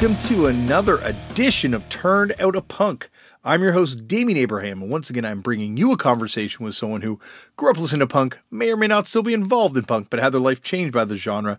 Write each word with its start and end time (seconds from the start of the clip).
Welcome 0.00 0.28
to 0.28 0.46
another 0.46 0.98
edition 0.98 1.74
of 1.74 1.88
Turned 1.88 2.32
Out 2.38 2.54
a 2.54 2.62
Punk. 2.62 3.10
I'm 3.42 3.64
your 3.64 3.72
host, 3.72 4.06
Damian 4.06 4.38
Abraham, 4.38 4.80
and 4.80 4.92
once 4.92 5.10
again, 5.10 5.24
I'm 5.24 5.40
bringing 5.40 5.76
you 5.76 5.90
a 5.90 5.96
conversation 5.96 6.64
with 6.64 6.76
someone 6.76 7.02
who 7.02 7.18
grew 7.56 7.68
up 7.72 7.78
listening 7.78 7.98
to 7.98 8.06
punk, 8.06 8.38
may 8.48 8.70
or 8.70 8.76
may 8.76 8.86
not 8.86 9.08
still 9.08 9.24
be 9.24 9.34
involved 9.34 9.76
in 9.76 9.82
punk, 9.82 10.08
but 10.08 10.20
had 10.20 10.30
their 10.32 10.40
life 10.40 10.62
changed 10.62 10.92
by 10.92 11.04
the 11.04 11.16
genre 11.16 11.58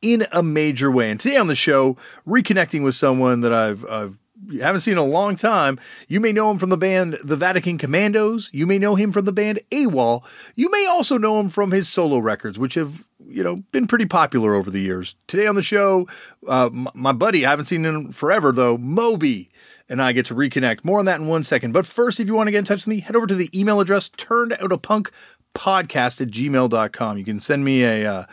in 0.00 0.24
a 0.30 0.40
major 0.40 0.88
way. 0.88 1.10
And 1.10 1.18
today 1.18 1.36
on 1.36 1.48
the 1.48 1.56
show, 1.56 1.96
reconnecting 2.24 2.84
with 2.84 2.94
someone 2.94 3.40
that 3.40 3.52
I've, 3.52 3.84
I've 3.86 4.20
haven't 4.60 4.82
seen 4.82 4.92
in 4.92 4.98
a 4.98 5.04
long 5.04 5.34
time. 5.34 5.76
You 6.06 6.20
may 6.20 6.30
know 6.30 6.48
him 6.52 6.58
from 6.58 6.70
the 6.70 6.76
band 6.76 7.18
The 7.24 7.36
Vatican 7.36 7.76
Commandos. 7.76 8.50
You 8.52 8.68
may 8.68 8.78
know 8.78 8.94
him 8.94 9.10
from 9.10 9.24
the 9.24 9.32
band 9.32 9.58
AWOL. 9.72 10.22
You 10.54 10.70
may 10.70 10.86
also 10.86 11.18
know 11.18 11.40
him 11.40 11.48
from 11.48 11.72
his 11.72 11.88
solo 11.88 12.18
records, 12.18 12.56
which 12.56 12.74
have 12.74 13.04
you 13.30 13.42
know 13.42 13.56
been 13.72 13.86
pretty 13.86 14.06
popular 14.06 14.54
over 14.54 14.70
the 14.70 14.80
years. 14.80 15.14
Today 15.26 15.46
on 15.46 15.54
the 15.54 15.62
show, 15.62 16.08
uh, 16.46 16.70
my 16.94 17.12
buddy, 17.12 17.46
I 17.46 17.50
haven't 17.50 17.66
seen 17.66 17.84
him 17.84 18.12
forever 18.12 18.52
though, 18.52 18.76
Moby, 18.76 19.50
and 19.88 20.02
I 20.02 20.12
get 20.12 20.26
to 20.26 20.34
reconnect. 20.34 20.84
More 20.84 20.98
on 20.98 21.04
that 21.06 21.20
in 21.20 21.26
one 21.26 21.42
second. 21.42 21.72
But 21.72 21.86
first, 21.86 22.20
if 22.20 22.26
you 22.26 22.34
want 22.34 22.48
to 22.48 22.52
get 22.52 22.58
in 22.58 22.64
touch 22.64 22.80
with 22.80 22.88
me, 22.88 23.00
head 23.00 23.16
over 23.16 23.26
to 23.26 23.34
the 23.34 23.50
email 23.58 23.80
address 23.80 24.08
turned 24.08 24.52
out 24.54 24.72
a 24.72 24.78
punk 24.78 25.10
podcast 25.54 26.20
at 26.20 26.28
gmail.com. 26.28 27.18
You 27.18 27.24
can 27.24 27.40
send 27.40 27.64
me 27.64 27.82
a 27.82 28.10
uh, 28.10 28.24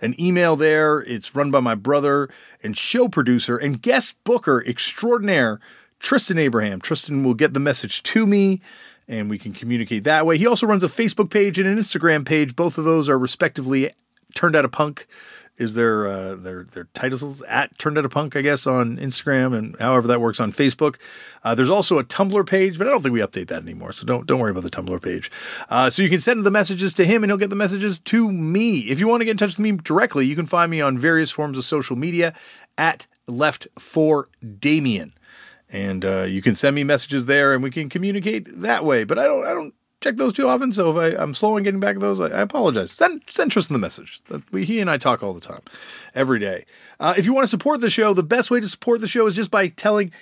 an 0.00 0.18
email 0.20 0.56
there. 0.56 1.00
It's 1.00 1.34
run 1.34 1.50
by 1.50 1.60
my 1.60 1.74
brother 1.74 2.28
and 2.62 2.76
show 2.76 3.08
producer 3.08 3.56
and 3.56 3.80
guest 3.80 4.14
booker 4.24 4.64
extraordinaire, 4.66 5.60
Tristan 5.98 6.38
Abraham. 6.38 6.80
Tristan 6.80 7.24
will 7.24 7.34
get 7.34 7.54
the 7.54 7.60
message 7.60 8.02
to 8.04 8.26
me 8.26 8.60
and 9.06 9.28
we 9.28 9.38
can 9.38 9.52
communicate 9.52 10.04
that 10.04 10.26
way. 10.26 10.38
He 10.38 10.46
also 10.46 10.66
runs 10.66 10.82
a 10.82 10.88
Facebook 10.88 11.30
page 11.30 11.58
and 11.58 11.68
an 11.68 11.78
Instagram 11.78 12.24
page. 12.24 12.56
Both 12.56 12.78
of 12.78 12.84
those 12.84 13.08
are 13.08 13.18
respectively 13.18 13.90
turned 14.34 14.56
out 14.56 14.64
a 14.64 14.68
punk 14.68 15.06
is 15.56 15.74
their 15.74 16.06
uh, 16.06 16.34
their 16.34 16.64
their 16.64 16.84
titles 16.94 17.40
at 17.42 17.78
turned 17.78 17.96
out 17.96 18.04
a 18.04 18.08
punk 18.08 18.34
I 18.34 18.42
guess 18.42 18.66
on 18.66 18.96
Instagram 18.96 19.56
and 19.56 19.76
however 19.78 20.08
that 20.08 20.20
works 20.20 20.40
on 20.40 20.52
Facebook. 20.52 20.96
Uh, 21.44 21.54
there's 21.54 21.70
also 21.70 21.98
a 21.98 22.04
Tumblr 22.04 22.46
page, 22.46 22.76
but 22.76 22.86
I 22.86 22.90
don't 22.90 23.02
think 23.02 23.12
we 23.12 23.20
update 23.20 23.48
that 23.48 23.62
anymore, 23.62 23.92
so 23.92 24.04
don't 24.04 24.26
don't 24.26 24.40
worry 24.40 24.50
about 24.50 24.64
the 24.64 24.70
Tumblr 24.70 25.00
page. 25.02 25.30
Uh, 25.68 25.90
so 25.90 26.02
you 26.02 26.10
can 26.10 26.20
send 26.20 26.44
the 26.44 26.50
messages 26.50 26.92
to 26.94 27.04
him 27.04 27.22
and 27.22 27.30
he'll 27.30 27.38
get 27.38 27.50
the 27.50 27.56
messages 27.56 27.98
to 28.00 28.30
me. 28.30 28.80
If 28.80 28.98
you 28.98 29.06
want 29.06 29.20
to 29.20 29.24
get 29.24 29.32
in 29.32 29.36
touch 29.36 29.56
with 29.56 29.60
me 29.60 29.72
directly, 29.72 30.26
you 30.26 30.34
can 30.34 30.46
find 30.46 30.70
me 30.70 30.80
on 30.80 30.98
various 30.98 31.30
forms 31.30 31.56
of 31.56 31.64
social 31.64 31.96
media 31.96 32.34
at 32.76 33.06
Left 33.26 33.68
for 33.78 34.28
Damian. 34.58 35.14
And 35.70 36.04
uh, 36.04 36.22
you 36.22 36.42
can 36.42 36.54
send 36.54 36.76
me 36.76 36.84
messages 36.84 37.26
there, 37.26 37.52
and 37.52 37.62
we 37.62 37.70
can 37.70 37.88
communicate 37.88 38.46
that 38.60 38.84
way. 38.84 39.04
But 39.04 39.18
I 39.18 39.24
don't, 39.24 39.44
I 39.44 39.54
don't 39.54 39.74
check 40.00 40.16
those 40.16 40.32
too 40.32 40.48
often. 40.48 40.72
So 40.72 40.90
if 40.90 41.14
I, 41.16 41.22
I'm 41.22 41.34
slow 41.34 41.56
on 41.56 41.62
getting 41.62 41.80
back 41.80 41.94
to 41.94 42.00
those, 42.00 42.20
I, 42.20 42.26
I 42.26 42.40
apologize. 42.40 42.92
Send, 42.92 43.22
send 43.28 43.50
Tristan 43.50 43.74
the 43.74 43.78
message. 43.78 44.22
That 44.28 44.50
we, 44.52 44.64
he 44.64 44.80
and 44.80 44.90
I 44.90 44.98
talk 44.98 45.22
all 45.22 45.32
the 45.32 45.40
time, 45.40 45.62
every 46.14 46.38
day. 46.38 46.64
Uh, 47.00 47.14
if 47.16 47.24
you 47.24 47.32
want 47.32 47.44
to 47.44 47.50
support 47.50 47.80
the 47.80 47.90
show, 47.90 48.14
the 48.14 48.22
best 48.22 48.50
way 48.50 48.60
to 48.60 48.68
support 48.68 49.00
the 49.00 49.08
show 49.08 49.26
is 49.26 49.34
just 49.34 49.50
by 49.50 49.68
telling 49.68 50.12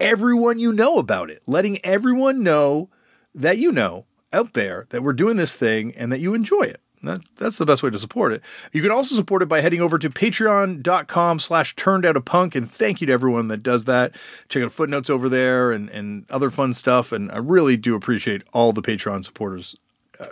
everyone 0.00 0.58
you 0.58 0.72
know 0.72 0.98
about 0.98 1.30
it, 1.30 1.42
letting 1.46 1.84
everyone 1.84 2.42
know 2.42 2.90
that 3.34 3.58
you 3.58 3.72
know 3.72 4.06
out 4.32 4.52
there 4.52 4.86
that 4.90 5.02
we're 5.02 5.12
doing 5.12 5.36
this 5.36 5.54
thing 5.54 5.94
and 5.94 6.10
that 6.12 6.20
you 6.20 6.34
enjoy 6.34 6.62
it. 6.62 6.80
That, 7.04 7.20
that's 7.36 7.58
the 7.58 7.66
best 7.66 7.82
way 7.82 7.90
to 7.90 7.98
support 7.98 8.32
it. 8.32 8.42
You 8.72 8.82
can 8.82 8.90
also 8.90 9.14
support 9.14 9.42
it 9.42 9.46
by 9.46 9.60
heading 9.60 9.80
over 9.80 9.98
to 9.98 10.10
patreon.com 10.10 11.38
slash 11.38 11.76
turned 11.76 12.04
out 12.04 12.16
a 12.16 12.20
punk. 12.20 12.54
And 12.54 12.70
thank 12.70 13.00
you 13.00 13.06
to 13.06 13.12
everyone 13.12 13.48
that 13.48 13.62
does 13.62 13.84
that. 13.84 14.14
Check 14.48 14.62
out 14.62 14.72
footnotes 14.72 15.10
over 15.10 15.28
there 15.28 15.72
and, 15.72 15.88
and 15.90 16.24
other 16.30 16.50
fun 16.50 16.74
stuff. 16.74 17.12
And 17.12 17.30
I 17.30 17.38
really 17.38 17.76
do 17.76 17.94
appreciate 17.94 18.42
all 18.52 18.72
the 18.72 18.82
Patreon 18.82 19.24
supporters 19.24 19.76
uh, 20.20 20.26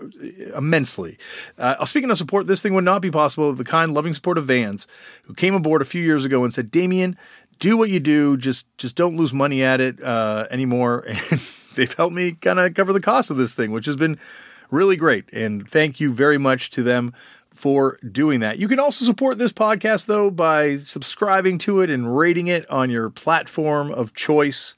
immensely. 0.56 1.18
Uh, 1.58 1.84
speaking 1.84 2.10
of 2.10 2.16
support, 2.16 2.46
this 2.46 2.62
thing 2.62 2.74
would 2.74 2.84
not 2.84 3.02
be 3.02 3.10
possible 3.10 3.48
with 3.48 3.58
the 3.58 3.64
kind, 3.64 3.94
loving 3.94 4.14
support 4.14 4.38
of 4.38 4.46
Vans, 4.46 4.86
who 5.24 5.34
came 5.34 5.54
aboard 5.54 5.82
a 5.82 5.86
few 5.86 6.02
years 6.02 6.24
ago 6.24 6.44
and 6.44 6.54
said, 6.54 6.70
Damian, 6.70 7.16
do 7.58 7.76
what 7.76 7.90
you 7.90 8.00
do. 8.00 8.36
Just 8.36 8.66
just 8.76 8.96
don't 8.96 9.16
lose 9.16 9.32
money 9.32 9.62
at 9.62 9.80
it 9.80 10.02
uh, 10.02 10.46
anymore. 10.50 11.06
And 11.30 11.40
they've 11.76 11.94
helped 11.94 12.14
me 12.14 12.32
kind 12.32 12.60
of 12.60 12.74
cover 12.74 12.92
the 12.92 13.00
cost 13.00 13.30
of 13.30 13.38
this 13.38 13.54
thing, 13.54 13.70
which 13.70 13.86
has 13.86 13.96
been 13.96 14.18
really 14.72 14.96
great. 14.96 15.26
And 15.32 15.68
thank 15.68 16.00
you 16.00 16.12
very 16.12 16.38
much 16.38 16.70
to 16.70 16.82
them 16.82 17.12
for 17.54 17.98
doing 18.10 18.40
that. 18.40 18.58
You 18.58 18.66
can 18.66 18.80
also 18.80 19.04
support 19.04 19.38
this 19.38 19.52
podcast, 19.52 20.06
though, 20.06 20.30
by 20.30 20.78
subscribing 20.78 21.58
to 21.58 21.80
it 21.80 21.90
and 21.90 22.16
rating 22.16 22.48
it 22.48 22.68
on 22.70 22.90
your 22.90 23.10
platform 23.10 23.92
of 23.92 24.14
choice. 24.14 24.74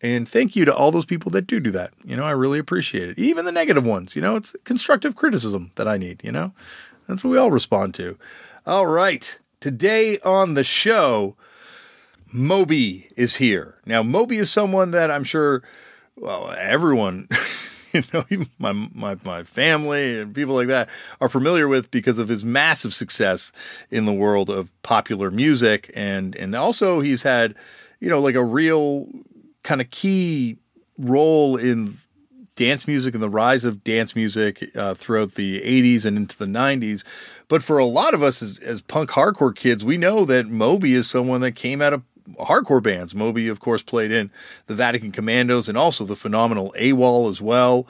And 0.00 0.28
thank 0.28 0.56
you 0.56 0.64
to 0.64 0.74
all 0.74 0.90
those 0.90 1.04
people 1.04 1.30
that 1.32 1.46
do 1.46 1.60
do 1.60 1.70
that. 1.72 1.92
You 2.04 2.16
know, 2.16 2.24
I 2.24 2.30
really 2.30 2.58
appreciate 2.58 3.10
it. 3.10 3.18
Even 3.18 3.44
the 3.44 3.52
negative 3.52 3.84
ones, 3.84 4.16
you 4.16 4.22
know, 4.22 4.36
it's 4.36 4.56
constructive 4.64 5.16
criticism 5.16 5.72
that 5.74 5.86
I 5.86 5.96
need, 5.96 6.22
you 6.24 6.32
know? 6.32 6.52
That's 7.06 7.22
what 7.22 7.30
we 7.30 7.38
all 7.38 7.50
respond 7.50 7.94
to. 7.94 8.16
All 8.66 8.86
right. 8.86 9.38
Today 9.60 10.18
on 10.20 10.54
the 10.54 10.64
show, 10.64 11.36
Moby 12.32 13.08
is 13.16 13.36
here. 13.36 13.78
Now, 13.86 14.02
Moby 14.02 14.36
is 14.36 14.50
someone 14.50 14.92
that 14.92 15.10
I'm 15.10 15.24
sure, 15.24 15.62
well, 16.16 16.54
everyone 16.56 17.28
you 17.92 18.02
know, 18.12 18.24
my 18.58 18.72
my 18.72 19.16
my 19.24 19.42
family 19.44 20.20
and 20.20 20.34
people 20.34 20.54
like 20.54 20.68
that 20.68 20.88
are 21.20 21.28
familiar 21.28 21.68
with 21.68 21.90
because 21.90 22.18
of 22.18 22.28
his 22.28 22.44
massive 22.44 22.94
success 22.94 23.52
in 23.90 24.04
the 24.04 24.12
world 24.12 24.50
of 24.50 24.70
popular 24.82 25.30
music, 25.30 25.90
and 25.94 26.34
and 26.36 26.54
also 26.54 27.00
he's 27.00 27.22
had, 27.22 27.54
you 28.00 28.08
know, 28.08 28.20
like 28.20 28.34
a 28.34 28.44
real 28.44 29.06
kind 29.62 29.80
of 29.80 29.90
key 29.90 30.56
role 30.98 31.56
in 31.56 31.98
dance 32.56 32.88
music 32.88 33.14
and 33.14 33.22
the 33.22 33.30
rise 33.30 33.64
of 33.64 33.84
dance 33.84 34.16
music 34.16 34.68
uh, 34.74 34.92
throughout 34.92 35.36
the 35.36 35.60
80s 35.60 36.04
and 36.04 36.16
into 36.16 36.36
the 36.36 36.44
90s. 36.44 37.04
But 37.46 37.62
for 37.62 37.78
a 37.78 37.84
lot 37.84 38.14
of 38.14 38.22
us 38.22 38.42
as, 38.42 38.58
as 38.58 38.80
punk 38.80 39.10
hardcore 39.10 39.54
kids, 39.54 39.84
we 39.84 39.96
know 39.96 40.24
that 40.24 40.48
Moby 40.48 40.94
is 40.94 41.08
someone 41.08 41.40
that 41.42 41.52
came 41.52 41.80
out 41.80 41.92
of 41.92 42.02
hardcore 42.38 42.82
bands. 42.82 43.14
Moby, 43.14 43.48
of 43.48 43.60
course, 43.60 43.82
played 43.82 44.10
in 44.10 44.30
the 44.66 44.74
Vatican 44.74 45.12
Commandos 45.12 45.68
and 45.68 45.78
also 45.78 46.04
the 46.04 46.16
phenomenal 46.16 46.74
AWOL 46.78 47.28
as 47.28 47.40
well. 47.40 47.86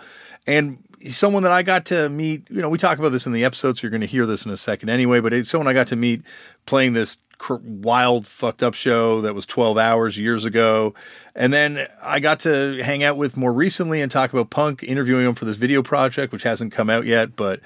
And 0.46 0.82
someone 1.10 1.42
that 1.42 1.52
I 1.52 1.62
got 1.62 1.84
to 1.86 2.08
meet. 2.08 2.48
You 2.50 2.60
know, 2.60 2.68
we 2.68 2.78
talk 2.78 2.98
about 2.98 3.12
this 3.12 3.26
in 3.26 3.32
the 3.32 3.44
episodes. 3.44 3.80
So 3.80 3.84
you're 3.84 3.90
going 3.90 4.00
to 4.00 4.06
hear 4.06 4.26
this 4.26 4.44
in 4.44 4.50
a 4.50 4.56
second 4.56 4.88
anyway. 4.88 5.20
But 5.20 5.32
it's 5.32 5.50
someone 5.50 5.68
I 5.68 5.72
got 5.72 5.88
to 5.88 5.96
meet 5.96 6.22
playing 6.66 6.92
this 6.92 7.18
wild, 7.62 8.26
fucked 8.26 8.62
up 8.62 8.74
show 8.74 9.20
that 9.20 9.34
was 9.34 9.46
12 9.46 9.78
hours 9.78 10.18
years 10.18 10.44
ago. 10.44 10.94
And 11.34 11.52
then 11.52 11.86
I 12.02 12.20
got 12.20 12.40
to 12.40 12.82
hang 12.82 13.04
out 13.04 13.16
with 13.16 13.36
more 13.36 13.52
recently 13.52 14.00
and 14.00 14.10
talk 14.10 14.32
about 14.32 14.50
punk, 14.50 14.82
interviewing 14.82 15.26
him 15.26 15.34
for 15.34 15.44
this 15.44 15.56
video 15.56 15.82
project, 15.82 16.32
which 16.32 16.42
hasn't 16.42 16.72
come 16.72 16.90
out 16.90 17.06
yet. 17.06 17.36
But 17.36 17.60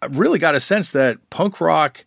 I 0.00 0.06
really 0.06 0.38
got 0.38 0.54
a 0.54 0.60
sense 0.60 0.90
that 0.92 1.18
punk 1.30 1.60
rock 1.60 2.04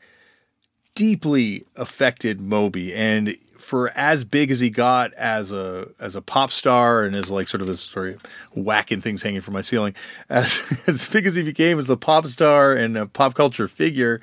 deeply 0.95 1.65
affected 1.75 2.39
Moby. 2.39 2.93
And 2.93 3.35
for 3.63 3.89
as 3.95 4.23
big 4.23 4.51
as 4.51 4.59
he 4.59 4.69
got 4.69 5.13
as 5.13 5.51
a 5.51 5.87
as 5.99 6.15
a 6.15 6.21
pop 6.21 6.51
star 6.51 7.03
and 7.03 7.15
as 7.15 7.29
like 7.29 7.47
sort 7.47 7.61
of 7.61 7.67
this 7.67 7.81
sort 7.81 8.15
of 8.15 8.21
whacking 8.53 9.01
things 9.01 9.23
hanging 9.23 9.41
from 9.41 9.53
my 9.53 9.61
ceiling, 9.61 9.95
as 10.29 10.61
as 10.87 11.07
big 11.07 11.25
as 11.25 11.35
he 11.35 11.43
became 11.43 11.79
as 11.79 11.89
a 11.89 11.97
pop 11.97 12.27
star 12.27 12.73
and 12.73 12.97
a 12.97 13.05
pop 13.05 13.33
culture 13.33 13.67
figure, 13.67 14.21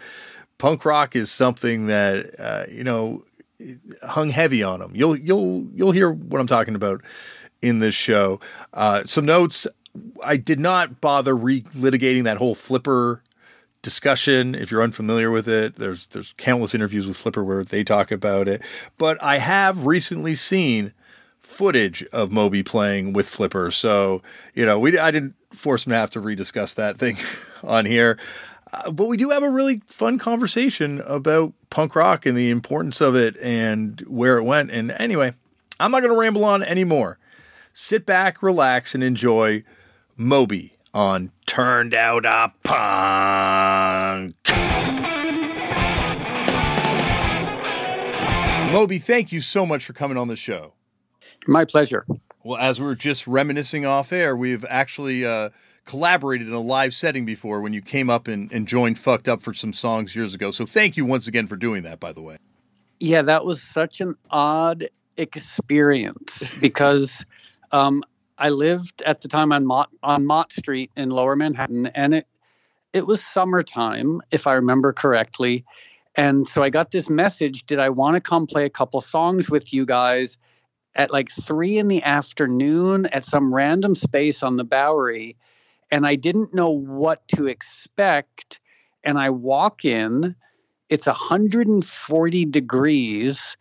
punk 0.59 0.85
rock 0.85 1.17
is 1.17 1.31
something 1.31 1.87
that 1.87 2.39
uh, 2.39 2.65
you 2.71 2.85
know 2.85 3.25
hung 4.03 4.31
heavy 4.31 4.63
on 4.63 4.81
him. 4.81 4.93
You'll 4.95 5.17
you'll 5.17 5.67
you'll 5.75 5.93
hear 5.93 6.11
what 6.11 6.41
I'm 6.41 6.47
talking 6.47 6.75
about 6.75 7.03
in 7.63 7.79
this 7.79 7.95
show. 7.95 8.41
Uh, 8.73 9.05
some 9.07 9.25
notes. 9.25 9.67
I 10.23 10.37
did 10.37 10.61
not 10.61 11.01
bother 11.01 11.35
relitigating 11.35 12.23
that 12.23 12.37
whole 12.37 12.55
flipper 12.55 13.25
discussion. 13.83 14.55
If 14.55 14.71
you're 14.71 14.83
unfamiliar 14.83 15.31
with 15.31 15.49
it, 15.49 15.77
there's 15.77 16.07
there's 16.07 16.35
countless 16.37 16.75
interviews 16.75 17.07
with 17.07 17.17
Flipper 17.17 17.45
where 17.45 17.65
they 17.65 17.85
talk 17.85 18.11
about 18.11 18.49
it. 18.49 18.63
But 18.99 19.23
I 19.23 19.39
have 19.39 19.87
recently 19.87 20.37
seen 20.37 20.93
footage 21.39 22.05
of 22.13 22.31
Moby 22.31 22.63
playing 22.63 23.13
with 23.13 23.29
Flipper. 23.29 23.71
So, 23.71 24.23
you 24.55 24.65
know, 24.65 24.79
we 24.79 24.99
I 24.99 25.11
didn't 25.11 25.35
force 25.53 25.87
him 25.87 25.91
to 25.91 25.97
have 25.97 26.11
to 26.13 26.21
rediscuss 26.21 26.75
that 26.75 26.99
thing 26.99 27.17
on 27.63 27.87
here. 27.87 28.19
Uh, 28.73 28.91
but 28.91 29.07
we 29.07 29.17
do 29.17 29.31
have 29.31 29.43
a 29.43 29.51
really 29.51 29.83
fun 29.87 30.19
conversation 30.19 31.01
about 31.07 31.53
punk 31.71 31.97
rock 31.97 32.25
and 32.25 32.37
the 32.37 32.51
importance 32.51 33.01
of 33.01 33.17
it 33.17 33.37
and 33.39 34.01
where 34.03 34.39
it 34.39 34.45
went. 34.45 34.71
And 34.71 34.93
anyway, 34.93 35.35
I'm 35.81 35.91
not 35.91 36.01
going 36.01 36.13
to 36.13 36.19
ramble 36.19 36.45
on 36.45 36.63
anymore. 36.63 37.19
Sit 37.73 38.07
back, 38.07 38.43
relax, 38.43 38.95
and 38.95 39.03
enjoy 39.03 39.65
Moby 40.17 40.77
on 40.93 41.31
Turned 41.47 41.95
Out 41.95 42.25
a 42.25 42.53
Punk. 42.63 44.37
Moby, 48.73 48.99
thank 48.99 49.33
you 49.33 49.41
so 49.41 49.67
much 49.67 49.85
for 49.85 49.93
coming 49.93 50.17
on 50.17 50.29
the 50.29 50.37
show. 50.37 50.75
My 51.47 51.65
pleasure. 51.65 52.07
Well, 52.45 52.59
as 52.59 52.81
we 52.81 52.87
were 52.87 52.95
just 52.95 53.27
reminiscing 53.27 53.85
off 53.85 54.13
air, 54.13 54.37
we've 54.37 54.65
actually 54.69 55.27
uh, 55.27 55.51
collaborated 55.85 56.47
in 56.47 56.55
a 56.55 56.61
live 56.61 56.95
setting 56.95 57.25
before 57.25 57.61
when 57.61 57.73
you 57.73 57.83
came 57.83 58.09
up 58.09 58.29
and, 58.29 58.51
and 58.53 58.67
joined 58.69 58.99
Fucked 58.99 59.29
Up 59.29 59.43
for 59.43 59.53
some 59.53 59.73
songs 59.73 60.15
years 60.15 60.35
ago. 60.35 60.51
So 60.51 60.67
thank 60.67 60.97
you 60.97 61.05
once 61.05 61.27
again 61.27 61.47
for 61.47 61.57
doing 61.57 61.83
that, 61.83 62.01
by 62.01 62.13
the 62.13 62.23
way. 62.23 62.39
Yeah, 63.01 63.23
that 63.23 63.45
was 63.45 63.63
such 63.63 64.01
an 64.01 64.15
odd 64.31 64.89
experience 65.17 66.55
because 66.61 67.25
um, 67.73 68.03
I 68.41 68.49
lived 68.49 69.03
at 69.03 69.21
the 69.21 69.29
time 69.29 69.53
on 69.53 69.67
Mott, 69.67 69.91
on 70.03 70.25
Mott 70.25 70.51
Street 70.53 70.91
in 70.97 71.11
Lower 71.11 71.37
Manhattan, 71.37 71.87
and 71.89 72.15
it 72.15 72.27
it 72.93 73.07
was 73.07 73.25
summertime, 73.25 74.21
if 74.33 74.47
I 74.49 74.55
remember 74.55 74.93
correctly. 74.93 75.65
And 76.17 76.49
so 76.49 76.63
I 76.63 76.71
got 76.71 76.91
this 76.91 77.09
message 77.09 77.65
Did 77.67 77.79
I 77.79 77.89
want 77.89 78.17
to 78.17 78.21
come 78.21 78.47
play 78.47 78.65
a 78.65 78.71
couple 78.71 79.01
songs 79.01 79.49
with 79.51 79.73
you 79.73 79.87
guys 79.87 80.37
at 80.97 81.13
like 81.13 81.31
three 81.31 81.79
in 81.79 81.87
the 81.87 82.03
afternoon 82.03 83.07
at 83.07 83.25
some 83.25 83.55
random 83.55 83.95
space 83.95 84.43
on 84.43 84.57
the 84.57 84.65
Bowery? 84.65 85.37
And 85.93 86.07
I 86.07 86.17
didn't 86.17 86.55
know 86.55 86.71
what 86.71 87.27
to 87.29 87.47
expect. 87.47 88.59
And 89.05 89.19
I 89.19 89.31
walk 89.31 89.85
in, 89.85 90.35
it's 90.89 91.07
140 91.07 92.45
degrees. 92.47 93.57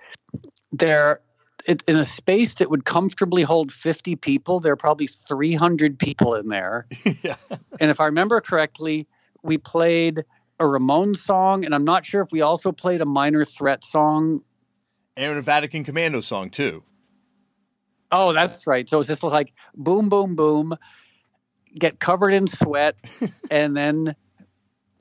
There, 0.71 1.21
it, 1.69 1.83
in 1.87 1.99
a 1.99 2.03
space 2.03 2.55
that 2.55 2.71
would 2.71 2.85
comfortably 2.85 3.43
hold 3.43 3.71
50 3.71 4.15
people, 4.15 4.59
there 4.59 4.73
are 4.73 4.77
probably 4.77 5.05
300 5.05 5.99
people 5.99 6.33
in 6.33 6.47
there. 6.47 6.87
yeah. 7.21 7.35
And 7.79 7.91
if 7.91 7.99
I 7.99 8.05
remember 8.05 8.41
correctly, 8.41 9.07
we 9.43 9.59
played 9.59 10.25
a 10.59 10.63
Ramones 10.63 11.17
song, 11.17 11.63
and 11.63 11.75
I'm 11.75 11.85
not 11.85 12.05
sure 12.05 12.23
if 12.23 12.31
we 12.31 12.41
also 12.41 12.71
played 12.71 13.01
a 13.01 13.05
Minor 13.05 13.45
Threat 13.45 13.83
song. 13.83 14.41
And 15.15 15.37
a 15.37 15.41
Vatican 15.43 15.83
Commando 15.83 16.21
song, 16.21 16.49
too. 16.49 16.83
Oh, 18.11 18.33
that's 18.33 18.65
right. 18.65 18.89
So 18.89 18.99
it's 18.99 19.07
just 19.07 19.21
like 19.21 19.53
boom, 19.75 20.09
boom, 20.09 20.35
boom, 20.35 20.75
get 21.77 21.99
covered 21.99 22.31
in 22.31 22.47
sweat, 22.47 22.95
and 23.51 23.77
then 23.77 24.15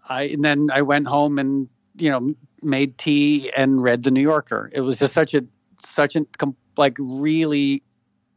I 0.06 0.24
and 0.24 0.44
then 0.44 0.68
I 0.70 0.82
went 0.82 1.08
home 1.08 1.38
and 1.38 1.70
you 1.96 2.10
know 2.10 2.34
made 2.62 2.98
tea 2.98 3.50
and 3.56 3.82
read 3.82 4.02
the 4.02 4.10
New 4.10 4.20
Yorker. 4.20 4.70
It 4.74 4.82
was 4.82 4.98
just 4.98 5.14
such 5.14 5.32
a 5.32 5.42
such 5.78 6.16
a 6.16 6.26
like 6.76 6.96
really 6.98 7.82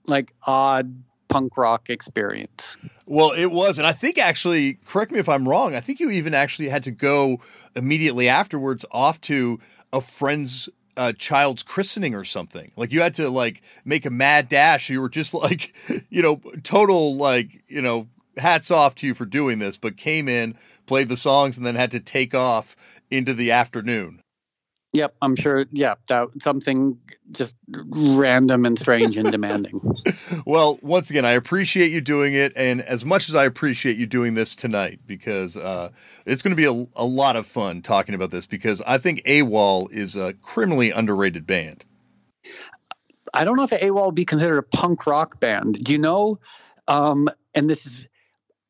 like 0.08 0.34
odd 0.44 1.04
punk 1.28 1.58
rock 1.58 1.90
experience. 1.90 2.76
Well, 3.06 3.32
it 3.32 3.48
was. 3.48 3.78
And 3.78 3.88
I 3.88 3.94
think 3.94 4.18
actually, 4.18 4.80
correct 4.86 5.12
me 5.12 5.20
if 5.20 5.30
I'm 5.30 5.48
wrong, 5.48 5.76
I 5.76 5.80
think 5.80 6.00
you 6.00 6.10
even 6.12 6.34
actually 6.34 6.70
had 6.70 6.84
to 6.84 6.92
go 6.92 7.40
immediately 7.76 8.28
afterwards 8.28 8.86
off 8.92 9.22
to 9.22 9.60
a 9.94 10.02
friend's 10.02 10.70
uh, 10.98 11.14
child's 11.14 11.64
christening 11.64 12.14
or 12.14 12.26
something. 12.26 12.72
Like 12.76 12.92
you 12.92 13.02
had 13.02 13.16
to 13.16 13.30
like 13.30 13.62
make 13.86 14.06
a 14.06 14.10
mad 14.10 14.50
dash. 14.50 14.90
You 14.90 15.02
were 15.02 15.10
just 15.10 15.34
like, 15.46 15.74
you 16.10 16.22
know, 16.22 16.42
total 16.64 17.16
like, 17.16 17.64
you 17.68 17.82
know, 17.82 18.08
hats 18.38 18.72
off 18.72 18.96
to 18.96 19.08
you 19.08 19.14
for 19.14 19.26
doing 19.26 19.60
this, 19.60 19.78
but 19.78 19.98
came 19.98 20.28
in, 20.28 20.56
played 20.86 21.10
the 21.10 21.18
songs, 21.18 21.58
and 21.58 21.66
then 21.66 21.76
had 21.76 21.92
to 21.92 22.00
take 22.00 22.34
off 22.34 22.76
into 23.10 23.34
the 23.34 23.52
afternoon. 23.52 24.21
Yep, 24.94 25.16
I'm 25.22 25.38
sure. 25.38 25.66
Yeah, 25.72 25.96
that 26.10 26.28
something 26.42 26.98
just 27.32 27.56
random 27.70 28.66
and 28.66 28.78
strange 28.78 29.16
and 29.16 29.32
demanding. 29.32 29.80
well, 30.46 30.80
once 30.82 31.10
again, 31.10 31.24
I 31.24 31.32
appreciate 31.32 31.92
you 31.92 32.02
doing 32.02 32.34
it, 32.34 32.52
and 32.58 32.82
as 32.82 33.06
much 33.06 33.30
as 33.30 33.36
I 33.36 33.46
appreciate 33.46 33.96
you 33.96 34.06
doing 34.06 34.34
this 34.34 34.54
tonight, 34.54 35.00
because 35.08 35.56
uh, 35.56 35.92
it's 36.26 36.42
going 36.42 36.56
to 36.56 36.58
be 36.58 36.66
a, 36.66 36.88
a 37.02 37.06
lot 37.06 37.38
of 37.38 37.46
fun 37.46 37.82
talking 37.82 38.14
about 38.14 38.32
this. 38.32 38.46
Because 38.46 38.82
I 38.82 38.98
think 38.98 39.24
AWOL 39.24 39.90
is 39.92 40.18
a 40.18 40.34
criminally 40.34 40.92
underrated 40.92 41.48
band. 41.48 41.86
I 43.34 43.46
don't 43.46 43.56
know 43.56 43.64
if 43.64 43.72
AWOL 43.72 44.08
would 44.08 44.16
be 44.16 44.26
considered 44.26 44.58
a 44.58 44.64
punk 44.64 45.08
rock 45.08 45.40
band. 45.40 45.82
Do 45.86 45.94
you 45.94 46.00
know? 46.00 46.38
Um, 46.90 47.30
and 47.56 47.70
this 47.70 47.86
is 47.86 48.08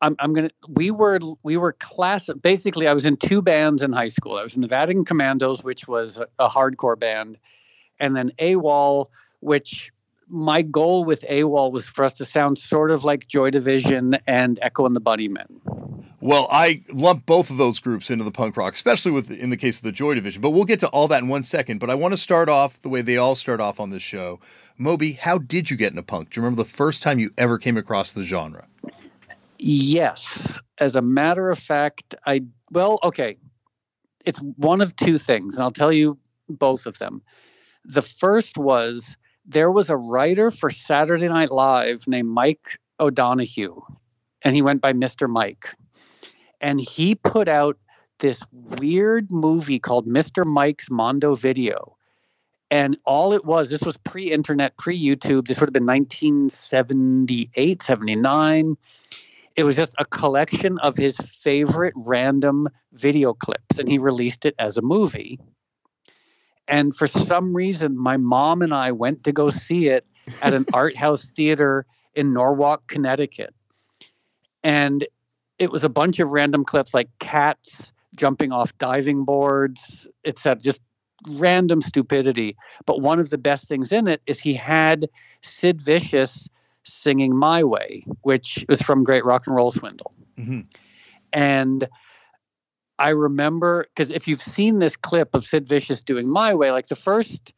I'm, 0.02 0.16
I'm 0.18 0.32
gonna 0.32 0.50
we 0.68 0.90
were 0.90 1.20
we 1.44 1.56
were 1.56 1.72
class 1.72 2.28
basically 2.42 2.88
I 2.88 2.92
was 2.92 3.06
in 3.06 3.16
two 3.16 3.40
bands 3.40 3.82
in 3.82 3.92
high 3.92 4.08
school. 4.08 4.36
I 4.36 4.42
was 4.42 4.56
in 4.56 4.62
the 4.62 4.68
Vatican 4.68 5.04
Commandos, 5.04 5.64
which 5.64 5.88
was 5.88 6.18
a, 6.18 6.26
a 6.40 6.50
hardcore 6.50 6.98
band, 6.98 7.38
and 8.00 8.14
then 8.16 8.32
AWOL, 8.38 9.06
which 9.40 9.92
my 10.28 10.60
goal 10.62 11.04
with 11.04 11.24
AWOL 11.30 11.72
was 11.72 11.88
for 11.88 12.04
us 12.04 12.12
to 12.14 12.24
sound 12.24 12.58
sort 12.58 12.90
of 12.90 13.04
like 13.04 13.28
Joy 13.28 13.50
Division 13.50 14.18
and 14.26 14.58
Echo 14.60 14.86
and 14.86 14.96
the 14.96 15.00
Bunnymen. 15.00 15.60
Well, 16.20 16.46
I 16.52 16.82
lump 16.88 17.26
both 17.26 17.50
of 17.50 17.56
those 17.56 17.80
groups 17.80 18.08
into 18.08 18.24
the 18.24 18.30
punk 18.30 18.56
rock, 18.56 18.74
especially 18.74 19.10
with 19.10 19.30
in 19.30 19.50
the 19.50 19.56
case 19.56 19.78
of 19.78 19.82
the 19.82 19.92
Joy 19.92 20.14
Division. 20.14 20.40
But 20.40 20.50
we'll 20.50 20.64
get 20.64 20.80
to 20.80 20.88
all 20.88 21.08
that 21.08 21.22
in 21.22 21.28
one 21.28 21.42
second. 21.42 21.78
But 21.78 21.90
I 21.90 21.94
want 21.94 22.12
to 22.12 22.16
start 22.16 22.48
off 22.48 22.80
the 22.80 22.88
way 22.88 23.02
they 23.02 23.16
all 23.16 23.34
start 23.34 23.60
off 23.60 23.78
on 23.78 23.90
this 23.90 24.02
show. 24.02 24.40
Moby, 24.78 25.12
how 25.12 25.38
did 25.38 25.70
you 25.70 25.76
get 25.76 25.90
into 25.90 26.02
punk? 26.02 26.30
Do 26.30 26.40
you 26.40 26.44
remember 26.44 26.62
the 26.62 26.68
first 26.68 27.02
time 27.02 27.18
you 27.18 27.30
ever 27.36 27.58
came 27.58 27.76
across 27.76 28.12
the 28.12 28.22
genre? 28.22 28.66
Yes. 29.64 30.58
As 30.78 30.96
a 30.96 31.02
matter 31.02 31.48
of 31.48 31.58
fact, 31.58 32.16
I, 32.26 32.42
well, 32.72 32.98
okay. 33.04 33.38
It's 34.24 34.40
one 34.56 34.80
of 34.80 34.96
two 34.96 35.18
things, 35.18 35.54
and 35.54 35.62
I'll 35.62 35.70
tell 35.70 35.92
you 35.92 36.18
both 36.48 36.84
of 36.84 36.98
them. 36.98 37.22
The 37.84 38.02
first 38.02 38.58
was 38.58 39.16
there 39.46 39.70
was 39.70 39.88
a 39.88 39.96
writer 39.96 40.50
for 40.50 40.68
Saturday 40.68 41.28
Night 41.28 41.52
Live 41.52 42.08
named 42.08 42.28
Mike 42.28 42.76
O'Donoghue, 42.98 43.80
and 44.42 44.56
he 44.56 44.62
went 44.62 44.80
by 44.80 44.92
Mr. 44.92 45.28
Mike. 45.28 45.68
And 46.60 46.80
he 46.80 47.14
put 47.14 47.46
out 47.46 47.78
this 48.18 48.42
weird 48.50 49.30
movie 49.30 49.78
called 49.78 50.08
Mr. 50.08 50.44
Mike's 50.44 50.90
Mondo 50.90 51.36
Video. 51.36 51.96
And 52.70 52.96
all 53.04 53.32
it 53.32 53.44
was, 53.44 53.70
this 53.70 53.82
was 53.82 53.96
pre 53.96 54.32
internet, 54.32 54.76
pre 54.76 55.00
YouTube. 55.00 55.46
This 55.46 55.60
would 55.60 55.68
have 55.68 55.74
been 55.74 55.86
1978, 55.86 57.82
79 57.82 58.76
it 59.56 59.64
was 59.64 59.76
just 59.76 59.94
a 59.98 60.04
collection 60.04 60.78
of 60.78 60.96
his 60.96 61.16
favorite 61.16 61.94
random 61.96 62.68
video 62.92 63.34
clips, 63.34 63.78
and 63.78 63.88
he 63.88 63.98
released 63.98 64.46
it 64.46 64.54
as 64.58 64.76
a 64.76 64.82
movie. 64.82 65.38
And 66.68 66.94
for 66.94 67.06
some 67.06 67.54
reason, 67.54 67.98
my 67.98 68.16
mom 68.16 68.62
and 68.62 68.72
I 68.72 68.92
went 68.92 69.24
to 69.24 69.32
go 69.32 69.50
see 69.50 69.88
it 69.88 70.06
at 70.40 70.54
an 70.54 70.64
art 70.72 70.96
house 70.96 71.26
theater 71.36 71.86
in 72.14 72.32
Norwalk, 72.32 72.86
Connecticut. 72.86 73.54
And 74.62 75.06
it 75.58 75.70
was 75.70 75.84
a 75.84 75.88
bunch 75.88 76.18
of 76.18 76.30
random 76.30 76.64
clips 76.64 76.94
like 76.94 77.08
cats 77.18 77.92
jumping 78.14 78.52
off 78.52 78.76
diving 78.78 79.24
boards, 79.24 80.08
etc. 80.24 80.60
Just 80.62 80.80
random 81.28 81.80
stupidity. 81.80 82.56
But 82.86 83.00
one 83.00 83.18
of 83.18 83.30
the 83.30 83.38
best 83.38 83.68
things 83.68 83.92
in 83.92 84.08
it 84.08 84.22
is 84.26 84.40
he 84.40 84.54
had 84.54 85.08
Sid 85.40 85.80
Vicious 85.80 86.48
singing 86.84 87.36
My 87.36 87.62
Way, 87.64 88.04
which 88.22 88.64
was 88.68 88.82
from 88.82 89.04
Great 89.04 89.24
Rock 89.24 89.46
and 89.46 89.56
Roll 89.56 89.70
Swindle. 89.70 90.12
Mm-hmm. 90.38 90.60
And 91.32 91.88
I 92.98 93.10
remember 93.10 93.86
because 93.94 94.10
if 94.10 94.28
you've 94.28 94.40
seen 94.40 94.78
this 94.78 94.96
clip 94.96 95.34
of 95.34 95.44
Sid 95.44 95.66
Vicious 95.66 96.00
doing 96.00 96.28
My 96.28 96.54
Way, 96.54 96.70
like 96.70 96.88
the 96.88 96.96
first 96.96 97.52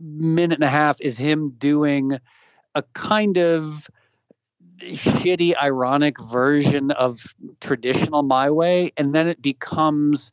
minute 0.00 0.56
and 0.56 0.64
a 0.64 0.70
half 0.70 1.00
is 1.00 1.18
him 1.18 1.50
doing 1.52 2.18
a 2.74 2.82
kind 2.94 3.36
of 3.36 3.88
shitty, 4.80 5.54
ironic 5.62 6.20
version 6.20 6.90
of 6.92 7.34
traditional 7.60 8.22
My 8.22 8.50
Way, 8.50 8.92
and 8.96 9.14
then 9.14 9.28
it 9.28 9.40
becomes 9.42 10.32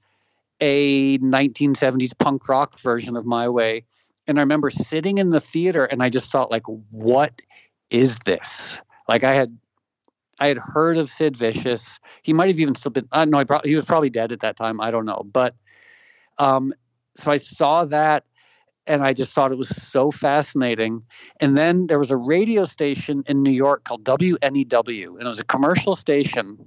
a 0.61 1.17
1970s 1.19 2.17
punk 2.17 2.47
rock 2.49 2.79
version 2.79 3.15
of 3.15 3.25
My 3.25 3.47
Way. 3.47 3.85
And 4.27 4.37
I 4.37 4.41
remember 4.41 4.69
sitting 4.69 5.17
in 5.17 5.29
the 5.29 5.39
theater 5.39 5.85
and 5.85 6.03
I 6.03 6.09
just 6.09 6.31
thought, 6.31 6.51
like, 6.51 6.65
what 6.91 7.41
is 7.89 8.19
this? 8.25 8.77
Like 9.07 9.23
I 9.23 9.33
had 9.33 9.57
I 10.39 10.47
had 10.47 10.57
heard 10.57 10.97
of 10.97 11.09
Sid 11.09 11.37
Vicious. 11.37 11.99
He 12.23 12.33
might 12.33 12.47
have 12.47 12.59
even 12.59 12.75
still 12.75 12.91
been. 12.91 13.07
Uh, 13.11 13.25
no, 13.25 13.39
he, 13.39 13.45
pro- 13.45 13.61
he 13.63 13.75
was 13.75 13.85
probably 13.85 14.09
dead 14.09 14.31
at 14.31 14.39
that 14.39 14.55
time. 14.55 14.79
I 14.79 14.91
don't 14.91 15.05
know. 15.05 15.25
But 15.31 15.55
um, 16.37 16.73
so 17.15 17.31
I 17.31 17.37
saw 17.37 17.83
that, 17.85 18.23
and 18.87 19.03
I 19.03 19.13
just 19.13 19.33
thought 19.33 19.51
it 19.51 19.57
was 19.57 19.69
so 19.69 20.11
fascinating. 20.11 21.03
And 21.41 21.57
then 21.57 21.87
there 21.87 21.99
was 21.99 22.11
a 22.11 22.17
radio 22.17 22.65
station 22.65 23.23
in 23.27 23.43
New 23.43 23.51
York 23.51 23.83
called 23.83 24.05
WNEW, 24.05 25.07
and 25.17 25.21
it 25.21 25.27
was 25.27 25.39
a 25.39 25.45
commercial 25.45 25.95
station, 25.95 26.65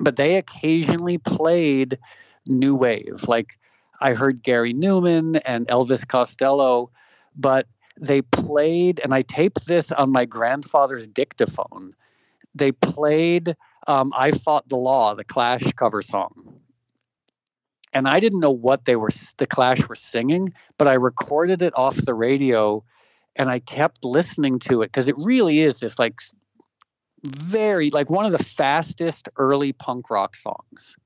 but 0.00 0.16
they 0.16 0.36
occasionally 0.36 1.18
played 1.18 1.98
new 2.46 2.74
wave. 2.74 3.24
Like 3.26 3.58
I 4.00 4.12
heard 4.12 4.42
Gary 4.42 4.74
Numan 4.74 5.40
and 5.46 5.66
Elvis 5.68 6.06
Costello, 6.06 6.90
but 7.36 7.66
they 8.00 8.22
played, 8.22 9.00
and 9.00 9.14
I 9.14 9.22
taped 9.22 9.66
this 9.66 9.92
on 9.92 10.10
my 10.10 10.24
grandfather's 10.24 11.06
dictaphone. 11.06 11.94
They 12.54 12.72
played 12.72 13.54
um, 13.86 14.12
I 14.16 14.30
Fought 14.30 14.68
the 14.68 14.76
Law, 14.76 15.14
the 15.14 15.24
Clash 15.24 15.72
cover 15.72 16.02
song. 16.02 16.60
And 17.92 18.08
I 18.08 18.20
didn't 18.20 18.40
know 18.40 18.50
what 18.50 18.84
they 18.84 18.96
were, 18.96 19.10
the 19.38 19.46
Clash 19.46 19.86
were 19.86 19.94
singing, 19.94 20.54
but 20.78 20.88
I 20.88 20.94
recorded 20.94 21.60
it 21.62 21.76
off 21.76 21.96
the 21.96 22.14
radio 22.14 22.82
and 23.36 23.50
I 23.50 23.58
kept 23.58 24.04
listening 24.04 24.58
to 24.60 24.82
it 24.82 24.86
because 24.86 25.08
it 25.08 25.16
really 25.18 25.60
is 25.60 25.80
this 25.80 25.98
like 25.98 26.20
very, 27.24 27.90
like 27.90 28.10
one 28.10 28.24
of 28.24 28.32
the 28.32 28.38
fastest 28.38 29.28
early 29.36 29.72
punk 29.72 30.10
rock 30.10 30.36
songs. 30.36 30.96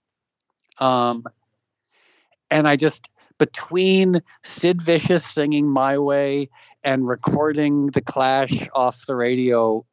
Um, 0.79 1.25
and 2.51 2.69
I 2.69 2.77
just, 2.77 3.09
between 3.39 4.23
Sid 4.45 4.81
Vicious 4.81 5.25
singing 5.25 5.69
My 5.69 5.99
Way 5.99 6.49
and 6.87 7.09
recording 7.09 7.89
the 7.89 8.01
Clash 8.01 8.69
off 8.73 9.07
the 9.07 9.17
radio, 9.17 9.85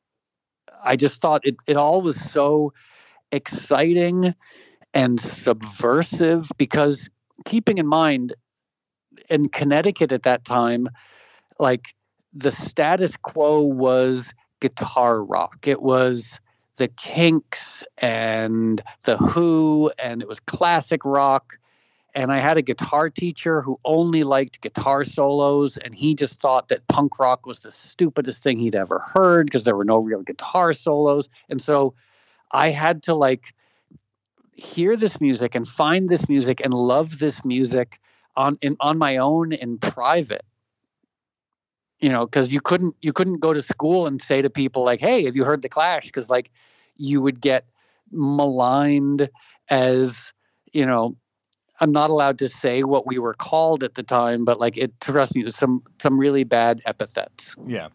I 0.85 0.95
just 0.95 1.19
thought 1.21 1.41
it, 1.43 1.55
it 1.65 1.75
all 1.75 2.03
was 2.03 2.21
so 2.21 2.71
exciting 3.31 4.35
and 4.93 5.19
subversive 5.19 6.51
because 6.55 7.09
keeping 7.45 7.79
in 7.79 7.87
mind 7.87 8.33
in 9.27 9.49
Connecticut 9.49 10.11
at 10.11 10.21
that 10.21 10.45
time, 10.45 10.87
like 11.59 11.95
the 12.31 12.51
status 12.51 13.17
quo 13.17 13.61
was 13.61 14.31
guitar 14.61 15.23
rock. 15.23 15.67
It 15.67 15.81
was 15.81 16.39
the 16.77 16.89
Kinks 16.89 17.83
and 17.97 18.83
the 19.05 19.17
Who, 19.17 19.91
and 19.97 20.21
it 20.21 20.27
was 20.27 20.39
classic 20.39 21.03
rock 21.03 21.57
and 22.15 22.31
I 22.31 22.39
had 22.39 22.57
a 22.57 22.61
guitar 22.61 23.09
teacher 23.09 23.61
who 23.61 23.79
only 23.85 24.23
liked 24.23 24.61
guitar 24.61 25.03
solos, 25.03 25.77
and 25.77 25.95
he 25.95 26.13
just 26.13 26.39
thought 26.39 26.67
that 26.67 26.87
punk 26.87 27.17
rock 27.19 27.45
was 27.45 27.61
the 27.61 27.71
stupidest 27.71 28.43
thing 28.43 28.59
he'd 28.59 28.75
ever 28.75 28.99
heard 28.99 29.47
because 29.47 29.63
there 29.63 29.75
were 29.75 29.85
no 29.85 29.97
real 29.97 30.21
guitar 30.21 30.73
solos. 30.73 31.27
And 31.49 31.61
so 31.61 31.95
I 32.51 32.69
had 32.69 33.01
to 33.03 33.15
like 33.15 33.55
hear 34.53 34.95
this 34.95 35.19
music 35.19 35.55
and 35.55 35.67
find 35.67 36.07
this 36.07 36.29
music 36.29 36.61
and 36.63 36.73
love 36.73 37.17
this 37.17 37.43
music 37.43 37.99
on 38.35 38.57
in 38.61 38.77
on 38.79 38.97
my 38.97 39.17
own 39.17 39.51
in 39.51 39.79
private. 39.79 40.45
You 41.99 42.09
know, 42.09 42.25
because 42.25 42.53
you 42.53 42.61
couldn't 42.61 42.95
you 43.01 43.11
couldn't 43.11 43.39
go 43.39 43.53
to 43.53 43.61
school 43.61 44.05
and 44.05 44.21
say 44.21 44.41
to 44.41 44.49
people 44.49 44.83
like, 44.83 44.99
"Hey, 44.99 45.25
have 45.25 45.35
you 45.35 45.45
heard 45.45 45.63
the 45.63 45.69
Clash?" 45.69 46.05
Because 46.05 46.29
like 46.29 46.51
you 46.97 47.21
would 47.21 47.41
get 47.41 47.65
maligned 48.11 49.29
as 49.69 50.31
you 50.73 50.85
know 50.85 51.15
I'm 51.79 51.91
not 51.91 52.09
allowed 52.09 52.39
to 52.39 52.47
say 52.47 52.83
what 52.83 53.07
we 53.07 53.19
were 53.19 53.33
called 53.33 53.83
at 53.83 53.95
the 53.95 54.03
time, 54.03 54.45
but 54.45 54.59
like 54.59 54.77
it 54.77 54.99
trust 55.01 55.35
me, 55.35 55.49
some 55.51 55.83
some 55.99 56.19
really 56.19 56.43
bad 56.43 56.81
epithets. 56.85 57.55
Yeah. 57.65 57.89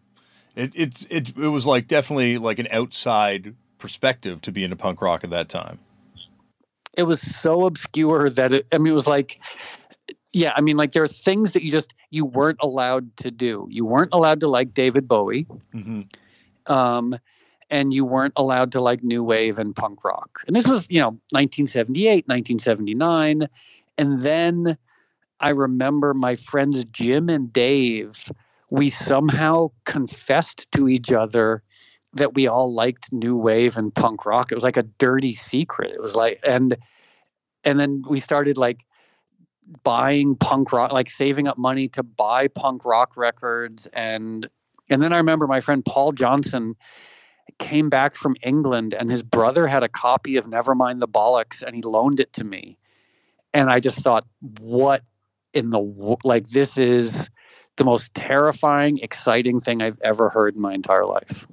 It 0.57 0.73
it's 0.75 1.07
it 1.09 1.37
it 1.39 1.49
was 1.49 1.67
like 1.67 1.87
definitely 1.87 2.39
like 2.39 2.59
an 2.59 2.69
outside 2.71 3.55
perspective 3.79 4.43
to 4.43 4.53
be 4.53 4.65
into 4.65 4.77
punk 4.77 5.01
rock 5.01 5.23
at 5.23 5.31
that 5.31 5.49
time. 5.49 5.79
It 6.95 7.05
was 7.05 7.21
so 7.21 7.65
obscure 7.65 8.29
that 8.31 8.53
it, 8.53 8.67
I 8.73 8.79
mean 8.79 8.93
it 8.93 8.97
was 8.97 9.07
like 9.07 9.41
yeah, 10.33 10.53
I 10.57 10.61
mean 10.61 10.77
like 10.77 10.93
there 10.93 11.03
are 11.05 11.09
things 11.09 11.53
that 11.53 11.63
you 11.63 11.71
just 11.71 11.95
you 12.11 12.25
weren't 12.25 12.59
allowed 12.61 13.17
to 13.19 13.31
do. 13.31 13.69
You 13.71 13.85
weren't 13.85 14.13
allowed 14.13 14.41
to 14.41 14.49
like 14.49 14.75
David 14.75 15.07
Bowie. 15.07 15.47
Mm-hmm. 15.75 16.73
Um 16.73 17.15
and 17.71 17.93
you 17.93 18.05
weren't 18.05 18.33
allowed 18.37 18.73
to 18.73 18.81
like 18.81 19.03
new 19.03 19.23
wave 19.23 19.59
and 19.59 19.77
punk 19.77 20.05
rock. 20.05 20.43
And 20.47 20.57
this 20.57 20.67
was, 20.67 20.91
you 20.91 21.01
know, 21.01 21.11
1978, 21.31 22.27
1979 22.27 23.49
and 23.99 24.23
then 24.23 24.79
I 25.41 25.51
remember 25.51 26.15
my 26.15 26.37
friends 26.37 26.85
Jim 26.87 27.29
and 27.29 27.53
Dave, 27.53 28.31
we 28.71 28.89
somehow 28.89 29.71
confessed 29.85 30.71
to 30.73 30.89
each 30.89 31.13
other 31.13 31.63
that 32.15 32.35
we 32.35 32.47
all 32.47 32.73
liked 32.73 33.13
new 33.13 33.37
wave 33.37 33.77
and 33.77 33.95
punk 33.95 34.25
rock. 34.25 34.51
It 34.51 34.55
was 34.55 34.65
like 34.65 34.77
a 34.77 34.83
dirty 34.83 35.35
secret. 35.35 35.91
It 35.91 36.01
was 36.01 36.15
like 36.15 36.41
and 36.45 36.77
and 37.65 37.79
then 37.79 38.03
we 38.09 38.21
started 38.21 38.57
like 38.57 38.85
buying 39.83 40.35
punk 40.37 40.73
rock 40.73 40.93
like 40.93 41.11
saving 41.11 41.47
up 41.47 41.59
money 41.59 41.89
to 41.89 42.03
buy 42.03 42.49
punk 42.49 42.85
rock 42.87 43.17
records 43.17 43.87
and 43.93 44.49
and 44.89 45.03
then 45.03 45.13
I 45.13 45.19
remember 45.19 45.47
my 45.47 45.61
friend 45.61 45.85
Paul 45.85 46.13
Johnson 46.13 46.75
came 47.59 47.89
back 47.91 48.15
from 48.15 48.37
England 48.43 48.95
and 48.95 49.11
his 49.11 49.23
brother 49.23 49.67
had 49.67 49.83
a 49.83 49.89
copy 49.89 50.37
of 50.37 50.47
Nevermind 50.47 51.01
the 51.01 51.09
Bollocks 51.09 51.63
and 51.63 51.75
he 51.75 51.83
loaned 51.83 52.21
it 52.21 52.33
to 52.35 52.45
me 52.45 52.79
and 53.55 53.71
I 53.71 53.81
just 53.81 54.01
thought, 54.01 54.25
what 54.61 55.03
in 55.55 55.71
the 55.71 55.81
like? 56.25 56.49
This 56.49 56.79
is 56.79 57.29
the 57.77 57.85
most 57.85 58.15
terrifying, 58.15 58.99
exciting 58.99 59.61
thing 59.61 59.83
I've 59.83 59.99
ever 60.03 60.29
heard 60.29 60.55
in 60.55 60.61
my 60.61 60.75
entire 60.75 61.07
life. 61.07 61.47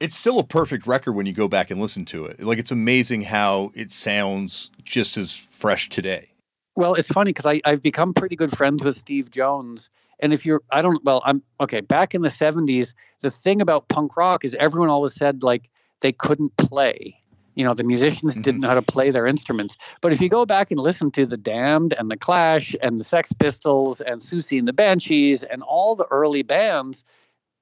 It's 0.00 0.16
still 0.16 0.38
a 0.38 0.44
perfect 0.44 0.86
record 0.86 1.12
when 1.12 1.26
you 1.26 1.32
go 1.32 1.48
back 1.48 1.70
and 1.70 1.80
listen 1.80 2.04
to 2.06 2.24
it. 2.26 2.42
Like 2.42 2.58
it's 2.58 2.72
amazing 2.72 3.22
how 3.22 3.70
it 3.74 3.92
sounds 3.92 4.70
just 4.82 5.16
as 5.16 5.34
fresh 5.34 5.88
today. 5.88 6.30
Well, 6.76 6.94
it's 6.94 7.08
funny 7.08 7.32
because 7.32 7.60
I've 7.64 7.82
become 7.82 8.12
pretty 8.12 8.34
good 8.34 8.56
friends 8.56 8.82
with 8.82 8.96
Steve 8.96 9.30
Jones. 9.30 9.90
And 10.20 10.32
if 10.32 10.46
you're, 10.46 10.62
I 10.70 10.82
don't, 10.82 11.02
well, 11.04 11.22
I'm 11.24 11.42
okay. 11.60 11.80
Back 11.80 12.14
in 12.14 12.22
the 12.22 12.28
70s, 12.28 12.94
the 13.20 13.30
thing 13.30 13.60
about 13.60 13.88
punk 13.88 14.16
rock 14.16 14.44
is 14.44 14.54
everyone 14.60 14.88
always 14.88 15.14
said 15.14 15.42
like 15.42 15.70
they 16.00 16.12
couldn't 16.12 16.56
play. 16.56 17.16
You 17.54 17.64
know, 17.64 17.74
the 17.74 17.84
musicians 17.84 18.34
didn't 18.34 18.56
mm-hmm. 18.56 18.60
know 18.62 18.68
how 18.68 18.74
to 18.74 18.82
play 18.82 19.10
their 19.10 19.26
instruments. 19.26 19.76
But 20.00 20.12
if 20.12 20.20
you 20.20 20.28
go 20.28 20.44
back 20.44 20.70
and 20.70 20.80
listen 20.80 21.10
to 21.12 21.24
The 21.24 21.36
Damned 21.36 21.94
and 21.98 22.10
The 22.10 22.16
Clash 22.16 22.74
and 22.82 22.98
the 22.98 23.04
Sex 23.04 23.32
Pistols 23.32 24.00
and 24.00 24.20
Siouxsie 24.20 24.58
and 24.58 24.66
the 24.66 24.72
Banshees 24.72 25.44
and 25.44 25.62
all 25.62 25.94
the 25.94 26.06
early 26.10 26.42
bands, 26.42 27.04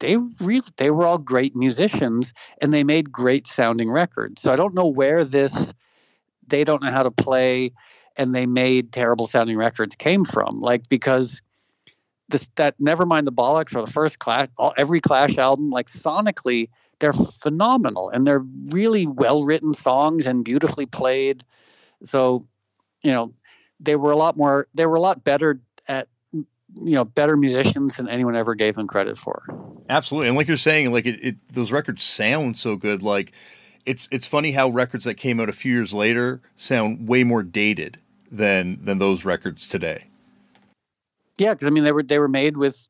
they 0.00 0.16
really 0.40 0.66
they 0.76 0.90
were 0.90 1.06
all 1.06 1.18
great 1.18 1.54
musicians 1.54 2.32
and 2.60 2.72
they 2.72 2.84
made 2.84 3.12
great 3.12 3.46
sounding 3.46 3.90
records. 3.90 4.42
So 4.42 4.52
I 4.52 4.56
don't 4.56 4.74
know 4.74 4.86
where 4.86 5.24
this 5.24 5.72
they 6.46 6.64
don't 6.64 6.82
know 6.82 6.90
how 6.90 7.04
to 7.04 7.10
play 7.10 7.72
and 8.16 8.34
they 8.34 8.46
made 8.46 8.92
terrible 8.92 9.26
sounding 9.26 9.56
records 9.56 9.94
came 9.94 10.24
from. 10.24 10.60
Like 10.60 10.88
because 10.88 11.40
this 12.32 12.50
that 12.56 12.74
never 12.80 13.06
mind 13.06 13.26
the 13.26 13.32
bollocks 13.32 13.76
or 13.76 13.84
the 13.84 13.90
first 13.90 14.18
clash 14.18 14.48
all, 14.58 14.74
every 14.76 15.00
clash 15.00 15.38
album 15.38 15.70
like 15.70 15.86
sonically 15.86 16.68
they're 17.02 17.12
phenomenal 17.12 18.08
and 18.10 18.26
they're 18.26 18.44
really 18.66 19.08
well 19.08 19.42
written 19.42 19.74
songs 19.74 20.24
and 20.24 20.44
beautifully 20.44 20.86
played. 20.86 21.42
So, 22.04 22.46
you 23.02 23.10
know, 23.10 23.34
they 23.80 23.96
were 23.96 24.12
a 24.12 24.16
lot 24.16 24.36
more, 24.36 24.68
they 24.72 24.86
were 24.86 24.94
a 24.94 25.00
lot 25.00 25.24
better 25.24 25.60
at, 25.88 26.06
you 26.32 26.46
know, 26.74 27.04
better 27.04 27.36
musicians 27.36 27.96
than 27.96 28.08
anyone 28.08 28.36
ever 28.36 28.54
gave 28.54 28.76
them 28.76 28.86
credit 28.86 29.18
for. 29.18 29.42
Absolutely. 29.88 30.28
And 30.28 30.36
like 30.36 30.46
you're 30.46 30.56
saying, 30.56 30.92
like 30.92 31.04
it, 31.04 31.18
it 31.24 31.36
those 31.52 31.72
records 31.72 32.04
sound 32.04 32.56
so 32.56 32.76
good. 32.76 33.02
Like 33.02 33.32
it's, 33.84 34.08
it's 34.12 34.28
funny 34.28 34.52
how 34.52 34.68
records 34.68 35.02
that 35.04 35.14
came 35.14 35.40
out 35.40 35.48
a 35.48 35.52
few 35.52 35.74
years 35.74 35.92
later 35.92 36.40
sound 36.54 37.08
way 37.08 37.24
more 37.24 37.42
dated 37.42 37.98
than, 38.30 38.78
than 38.84 38.98
those 38.98 39.24
records 39.24 39.66
today. 39.66 40.04
Yeah. 41.38 41.54
Cause 41.54 41.66
I 41.66 41.70
mean, 41.70 41.84
they 41.84 41.92
were, 41.92 42.02
they 42.02 42.18
were 42.18 42.28
made 42.28 42.56
with 42.56 42.86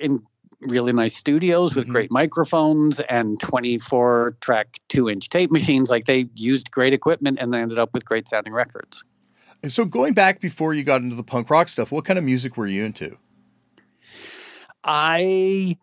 in 0.00 0.22
really 0.60 0.92
nice 0.92 1.14
studios 1.14 1.74
with 1.74 1.84
mm-hmm. 1.84 1.92
great 1.92 2.10
microphones 2.10 3.00
and 3.00 3.40
24 3.40 4.36
track 4.40 4.78
two 4.88 5.08
inch 5.08 5.28
tape 5.28 5.50
machines. 5.50 5.90
Like 5.90 6.06
they 6.06 6.26
used 6.34 6.70
great 6.70 6.92
equipment 6.92 7.38
and 7.40 7.52
they 7.52 7.58
ended 7.58 7.78
up 7.78 7.92
with 7.92 8.04
great 8.04 8.28
sounding 8.28 8.52
records. 8.52 9.04
And 9.62 9.72
so 9.72 9.84
going 9.84 10.14
back 10.14 10.40
before 10.40 10.74
you 10.74 10.84
got 10.84 11.02
into 11.02 11.16
the 11.16 11.22
punk 11.22 11.50
rock 11.50 11.68
stuff, 11.68 11.90
what 11.90 12.04
kind 12.04 12.18
of 12.18 12.24
music 12.24 12.56
were 12.56 12.66
you 12.66 12.84
into? 12.84 13.16
I 14.84 15.78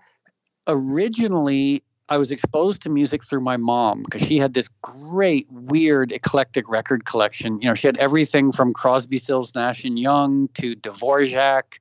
originally 0.67 1.83
I 2.09 2.17
was 2.17 2.29
exposed 2.29 2.81
to 2.83 2.89
music 2.89 3.23
through 3.23 3.39
my 3.39 3.55
mom 3.55 4.03
because 4.03 4.21
she 4.21 4.37
had 4.37 4.53
this 4.53 4.67
great, 4.81 5.47
weird, 5.49 6.11
eclectic 6.11 6.67
record 6.67 7.05
collection. 7.05 7.61
You 7.61 7.69
know, 7.69 7.73
she 7.73 7.87
had 7.87 7.95
everything 7.97 8.51
from 8.51 8.73
Crosby, 8.73 9.17
Stills, 9.17 9.55
Nash 9.55 9.85
and 9.85 9.97
Young 9.97 10.49
to 10.55 10.75
Dvorak 10.75 11.79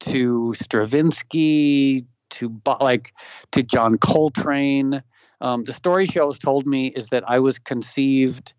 to 0.00 0.54
Stravinsky 0.54 2.04
to 2.30 2.60
like 2.80 3.14
to 3.52 3.62
John 3.62 3.98
Coltrane. 3.98 5.02
Um, 5.40 5.64
the 5.64 5.72
story 5.72 6.06
she 6.06 6.18
always 6.18 6.38
told 6.38 6.66
me 6.66 6.88
is 6.88 7.08
that 7.08 7.28
I 7.28 7.38
was 7.38 7.58
conceived 7.58 8.54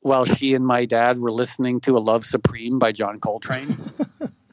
while 0.00 0.24
she 0.24 0.54
and 0.54 0.66
my 0.66 0.84
dad 0.84 1.18
were 1.18 1.32
listening 1.32 1.80
to 1.80 1.96
"A 1.96 2.00
Love 2.00 2.24
Supreme" 2.24 2.78
by 2.78 2.92
John 2.92 3.20
Coltrane. 3.20 3.76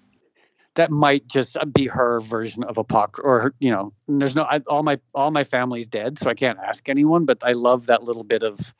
that 0.76 0.92
might 0.92 1.28
just 1.28 1.58
be 1.74 1.88
her 1.88 2.20
version 2.22 2.64
of 2.64 2.78
apocrypha, 2.78 3.28
or 3.28 3.54
you 3.60 3.72
know, 3.72 3.94
there's 4.08 4.36
no 4.36 4.44
I, 4.44 4.62
all 4.68 4.84
my 4.84 5.00
all 5.14 5.32
my 5.32 5.44
family's 5.44 5.88
dead, 5.88 6.18
so 6.20 6.30
I 6.30 6.34
can't 6.34 6.60
ask 6.60 6.88
anyone. 6.90 7.26
But 7.26 7.40
I 7.44 7.52
love 7.52 7.88
that 7.88 8.04
little 8.04 8.24
bit 8.24 8.44
of 8.44 8.74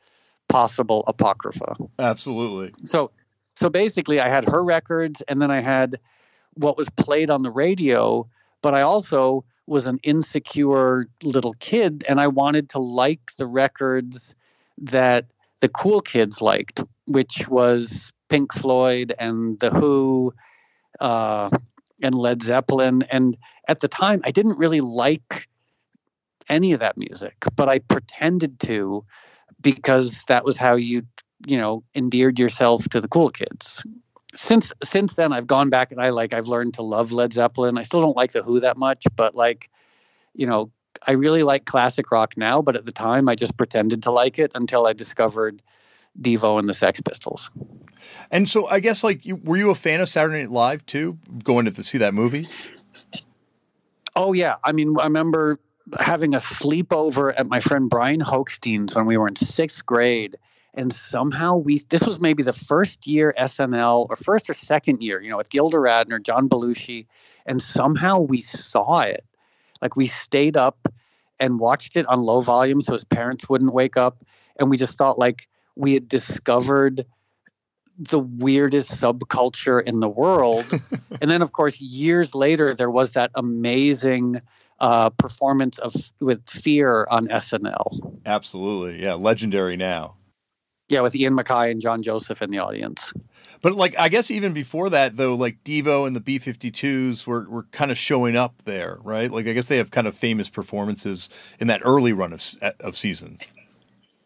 possible 0.48 1.04
apocrypha. 1.06 1.76
Absolutely. 1.98 2.72
So, 2.84 3.10
so 3.56 3.68
basically, 3.68 4.20
I 4.20 4.28
had 4.28 4.44
her 4.46 4.62
records, 4.64 5.22
and 5.28 5.40
then 5.40 5.50
I 5.50 5.60
had 5.60 5.98
what 6.58 6.76
was 6.76 6.90
played 6.90 7.30
on 7.30 7.42
the 7.42 7.50
radio. 7.50 8.26
But 8.62 8.74
I 8.74 8.82
also 8.82 9.44
was 9.66 9.86
an 9.86 10.00
insecure 10.02 11.06
little 11.22 11.54
kid 11.60 12.04
and 12.08 12.20
I 12.20 12.26
wanted 12.26 12.68
to 12.70 12.78
like 12.78 13.32
the 13.36 13.46
records 13.46 14.34
that 14.78 15.26
the 15.60 15.68
cool 15.68 16.00
kids 16.00 16.40
liked, 16.40 16.82
which 17.06 17.48
was 17.48 18.12
Pink 18.28 18.52
Floyd 18.52 19.14
and 19.18 19.58
The 19.60 19.70
Who, 19.70 20.32
uh, 21.00 21.50
and 22.02 22.14
Led 22.14 22.42
Zeppelin. 22.42 23.02
And 23.10 23.36
at 23.66 23.80
the 23.80 23.88
time, 23.88 24.20
I 24.24 24.30
didn't 24.30 24.58
really 24.58 24.80
like 24.80 25.48
any 26.48 26.72
of 26.72 26.80
that 26.80 26.96
music, 26.96 27.34
but 27.56 27.68
I 27.68 27.80
pretended 27.80 28.58
to 28.60 29.04
because 29.60 30.24
that 30.28 30.44
was 30.44 30.56
how 30.56 30.76
you, 30.76 31.02
you 31.46 31.58
know, 31.58 31.82
endeared 31.94 32.38
yourself 32.38 32.88
to 32.90 33.00
the 33.00 33.08
cool 33.08 33.30
kids. 33.30 33.84
Since 34.38 34.72
since 34.84 35.16
then, 35.16 35.32
I've 35.32 35.48
gone 35.48 35.68
back 35.68 35.90
and 35.90 36.00
I 36.00 36.10
like 36.10 36.32
I've 36.32 36.46
learned 36.46 36.74
to 36.74 36.82
love 36.82 37.10
Led 37.10 37.32
Zeppelin. 37.32 37.76
I 37.76 37.82
still 37.82 38.00
don't 38.00 38.16
like 38.16 38.30
the 38.30 38.40
Who 38.40 38.60
that 38.60 38.76
much, 38.76 39.04
but 39.16 39.34
like, 39.34 39.68
you 40.32 40.46
know, 40.46 40.70
I 41.08 41.12
really 41.12 41.42
like 41.42 41.64
classic 41.64 42.12
rock 42.12 42.34
now. 42.36 42.62
But 42.62 42.76
at 42.76 42.84
the 42.84 42.92
time, 42.92 43.28
I 43.28 43.34
just 43.34 43.56
pretended 43.56 44.00
to 44.04 44.12
like 44.12 44.38
it 44.38 44.52
until 44.54 44.86
I 44.86 44.92
discovered 44.92 45.60
Devo 46.20 46.56
and 46.56 46.68
the 46.68 46.74
Sex 46.74 47.00
Pistols. 47.00 47.50
And 48.30 48.48
so 48.48 48.68
I 48.68 48.78
guess 48.78 49.02
like 49.02 49.26
you, 49.26 49.34
were 49.42 49.56
you 49.56 49.70
a 49.70 49.74
fan 49.74 50.00
of 50.00 50.08
Saturday 50.08 50.42
Night 50.42 50.52
Live 50.52 50.86
too, 50.86 51.18
going 51.42 51.64
to 51.64 51.82
see 51.82 51.98
that 51.98 52.14
movie? 52.14 52.48
Oh 54.14 54.34
yeah, 54.34 54.54
I 54.62 54.70
mean 54.70 54.94
I 55.00 55.04
remember 55.04 55.58
having 55.98 56.32
a 56.32 56.38
sleepover 56.38 57.34
at 57.36 57.48
my 57.48 57.58
friend 57.58 57.90
Brian 57.90 58.20
Holstein's 58.20 58.94
when 58.94 59.06
we 59.06 59.16
were 59.16 59.26
in 59.26 59.34
sixth 59.34 59.84
grade, 59.84 60.36
and 60.74 60.92
somehow 60.92 61.56
we 61.56 61.80
this 61.88 62.06
was 62.06 62.20
maybe 62.20 62.42
the 62.42 62.52
first 62.52 63.06
year 63.06 63.34
SNL 63.38 64.06
or 64.08 64.16
first 64.16 64.48
or 64.48 64.54
second 64.54 65.02
year, 65.02 65.20
you 65.20 65.30
know, 65.30 65.36
with 65.36 65.50
Gilda 65.50 65.78
Radner, 65.78 66.22
John 66.22 66.48
Belushi, 66.48 67.06
and 67.46 67.62
somehow 67.62 68.20
we 68.20 68.40
saw 68.40 69.00
it. 69.00 69.24
Like 69.80 69.96
we 69.96 70.06
stayed 70.06 70.56
up 70.56 70.88
and 71.40 71.60
watched 71.60 71.96
it 71.96 72.06
on 72.06 72.22
low 72.22 72.40
volume 72.40 72.80
so 72.80 72.92
his 72.92 73.04
parents 73.04 73.48
wouldn't 73.48 73.72
wake 73.72 73.96
up, 73.96 74.24
and 74.58 74.70
we 74.70 74.76
just 74.76 74.98
thought 74.98 75.18
like 75.18 75.48
we 75.76 75.94
had 75.94 76.08
discovered 76.08 77.06
the 77.98 78.18
weirdest 78.18 78.90
subculture 78.92 79.82
in 79.82 80.00
the 80.00 80.08
world. 80.08 80.64
and 81.20 81.30
then, 81.30 81.42
of 81.42 81.52
course, 81.52 81.80
years 81.80 82.34
later, 82.34 82.74
there 82.74 82.90
was 82.90 83.12
that 83.12 83.30
amazing 83.34 84.36
uh, 84.80 85.10
performance 85.10 85.78
of 85.78 85.94
with 86.20 86.46
Fear 86.48 87.06
on 87.10 87.26
SNL. 87.28 88.20
Absolutely, 88.24 89.02
yeah, 89.02 89.14
legendary 89.14 89.76
now. 89.76 90.14
Yeah, 90.88 91.00
with 91.02 91.14
Ian 91.14 91.36
MacKaye 91.36 91.70
and 91.70 91.80
John 91.80 92.02
Joseph 92.02 92.40
in 92.40 92.50
the 92.50 92.58
audience. 92.58 93.12
But 93.60 93.74
like, 93.74 93.98
I 93.98 94.08
guess 94.08 94.30
even 94.30 94.52
before 94.52 94.88
that, 94.90 95.16
though, 95.16 95.34
like 95.34 95.62
Devo 95.64 96.06
and 96.06 96.16
the 96.16 96.20
B 96.20 96.38
52s 96.38 97.26
were, 97.26 97.48
were 97.48 97.64
kind 97.64 97.90
of 97.90 97.98
showing 97.98 98.36
up 98.36 98.62
there, 98.64 98.98
right? 99.02 99.30
Like, 99.30 99.46
I 99.46 99.52
guess 99.52 99.68
they 99.68 99.76
have 99.76 99.90
kind 99.90 100.06
of 100.06 100.14
famous 100.14 100.48
performances 100.48 101.28
in 101.60 101.66
that 101.66 101.82
early 101.84 102.12
run 102.12 102.32
of, 102.32 102.42
of 102.80 102.96
seasons. 102.96 103.46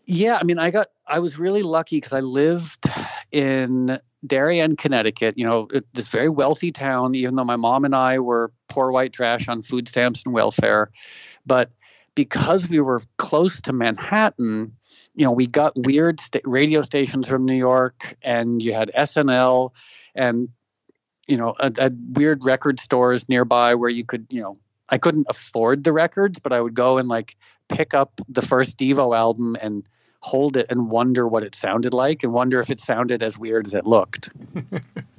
Yeah, 0.07 0.39
I 0.41 0.45
mean, 0.45 0.59
I 0.59 0.71
got 0.71 0.89
I 1.07 1.19
was 1.21 1.39
really 1.39 1.63
lucky 1.63 1.97
because 1.97 2.13
I 2.13 2.21
lived 2.21 2.87
in 3.31 3.99
Darien, 4.27 4.77
Connecticut. 4.77 5.39
You 5.39 5.47
know, 5.47 5.69
this 5.95 6.09
very 6.09 6.29
wealthy 6.29 6.71
town. 6.71 7.15
Even 7.15 7.37
though 7.37 7.45
my 7.45 7.57
mom 7.57 7.85
and 7.85 7.95
I 7.95 8.19
were 8.19 8.53
poor 8.69 8.91
white 8.91 9.13
trash 9.13 9.49
on 9.49 9.63
food 9.63 9.89
stamps 9.89 10.25
and 10.25 10.35
welfare, 10.35 10.91
but 11.47 11.71
because 12.15 12.69
we 12.69 12.81
were 12.81 13.03
close 13.19 13.61
to 13.63 13.73
Manhattan, 13.73 14.77
you 15.15 15.25
know, 15.25 15.33
we 15.33 15.47
got 15.47 15.73
weird 15.77 16.21
sta- 16.21 16.41
radio 16.45 16.83
stations 16.83 17.29
from 17.29 17.45
New 17.45 17.55
York, 17.55 18.17
and 18.23 18.63
you 18.63 18.73
had 18.73 18.91
SNL, 18.97 19.71
and 20.15 20.49
you 21.27 21.37
know, 21.37 21.55
a, 21.61 21.73
a 21.79 21.91
weird 22.13 22.45
record 22.45 22.81
stores 22.81 23.29
nearby 23.29 23.75
where 23.75 23.91
you 23.91 24.05
could, 24.05 24.27
you 24.31 24.41
know, 24.41 24.59
I 24.89 24.99
couldn't 24.99 25.27
afford 25.29 25.85
the 25.85 25.93
records, 25.93 26.39
but 26.39 26.53
I 26.53 26.61
would 26.61 26.75
go 26.75 26.99
and 26.99 27.09
like 27.09 27.37
pick 27.69 27.95
up 27.95 28.21
the 28.29 28.43
first 28.43 28.77
Devo 28.79 29.17
album 29.17 29.57
and 29.61 29.89
hold 30.21 30.57
it 30.57 30.67
and 30.69 30.91
wonder 30.91 31.27
what 31.27 31.43
it 31.43 31.55
sounded 31.55 31.93
like 31.93 32.23
and 32.23 32.33
wonder 32.33 32.61
if 32.61 32.71
it 32.71 32.81
sounded 32.81 33.23
as 33.23 33.39
weird 33.39 33.67
as 33.67 33.75
it 33.75 33.87
looked. 33.87 34.31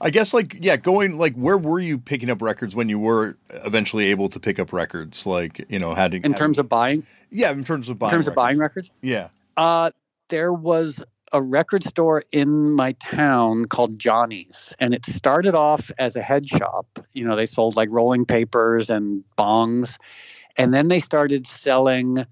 I 0.00 0.10
guess 0.10 0.34
like 0.34 0.56
yeah, 0.60 0.76
going 0.76 1.18
like 1.18 1.34
where 1.34 1.58
were 1.58 1.80
you 1.80 1.98
picking 1.98 2.30
up 2.30 2.42
records 2.42 2.74
when 2.76 2.88
you 2.88 2.98
were 2.98 3.36
eventually 3.50 4.06
able 4.06 4.28
to 4.28 4.40
pick 4.40 4.58
up 4.58 4.72
records? 4.72 5.26
Like 5.26 5.64
you 5.68 5.78
know, 5.78 5.94
had 5.94 6.12
to, 6.12 6.18
in 6.18 6.34
terms 6.34 6.58
of 6.58 6.68
buying. 6.68 7.04
Yeah, 7.30 7.50
in 7.50 7.64
terms 7.64 7.88
of 7.88 7.98
buying. 7.98 8.10
In 8.10 8.16
terms 8.16 8.26
records. 8.26 8.28
of 8.28 8.34
buying 8.34 8.58
records. 8.58 8.90
Yeah. 9.00 9.28
Uh, 9.56 9.90
there 10.28 10.52
was 10.52 11.02
a 11.32 11.42
record 11.42 11.82
store 11.82 12.24
in 12.32 12.72
my 12.72 12.92
town 12.92 13.64
called 13.66 13.98
Johnny's, 13.98 14.72
and 14.78 14.94
it 14.94 15.06
started 15.06 15.54
off 15.54 15.90
as 15.98 16.16
a 16.16 16.22
head 16.22 16.46
shop. 16.46 16.98
You 17.12 17.24
know, 17.24 17.36
they 17.36 17.46
sold 17.46 17.76
like 17.76 17.88
rolling 17.90 18.24
papers 18.26 18.90
and 18.90 19.24
bongs, 19.38 19.98
and 20.56 20.74
then 20.74 20.88
they 20.88 20.98
started 20.98 21.46
selling 21.46 22.26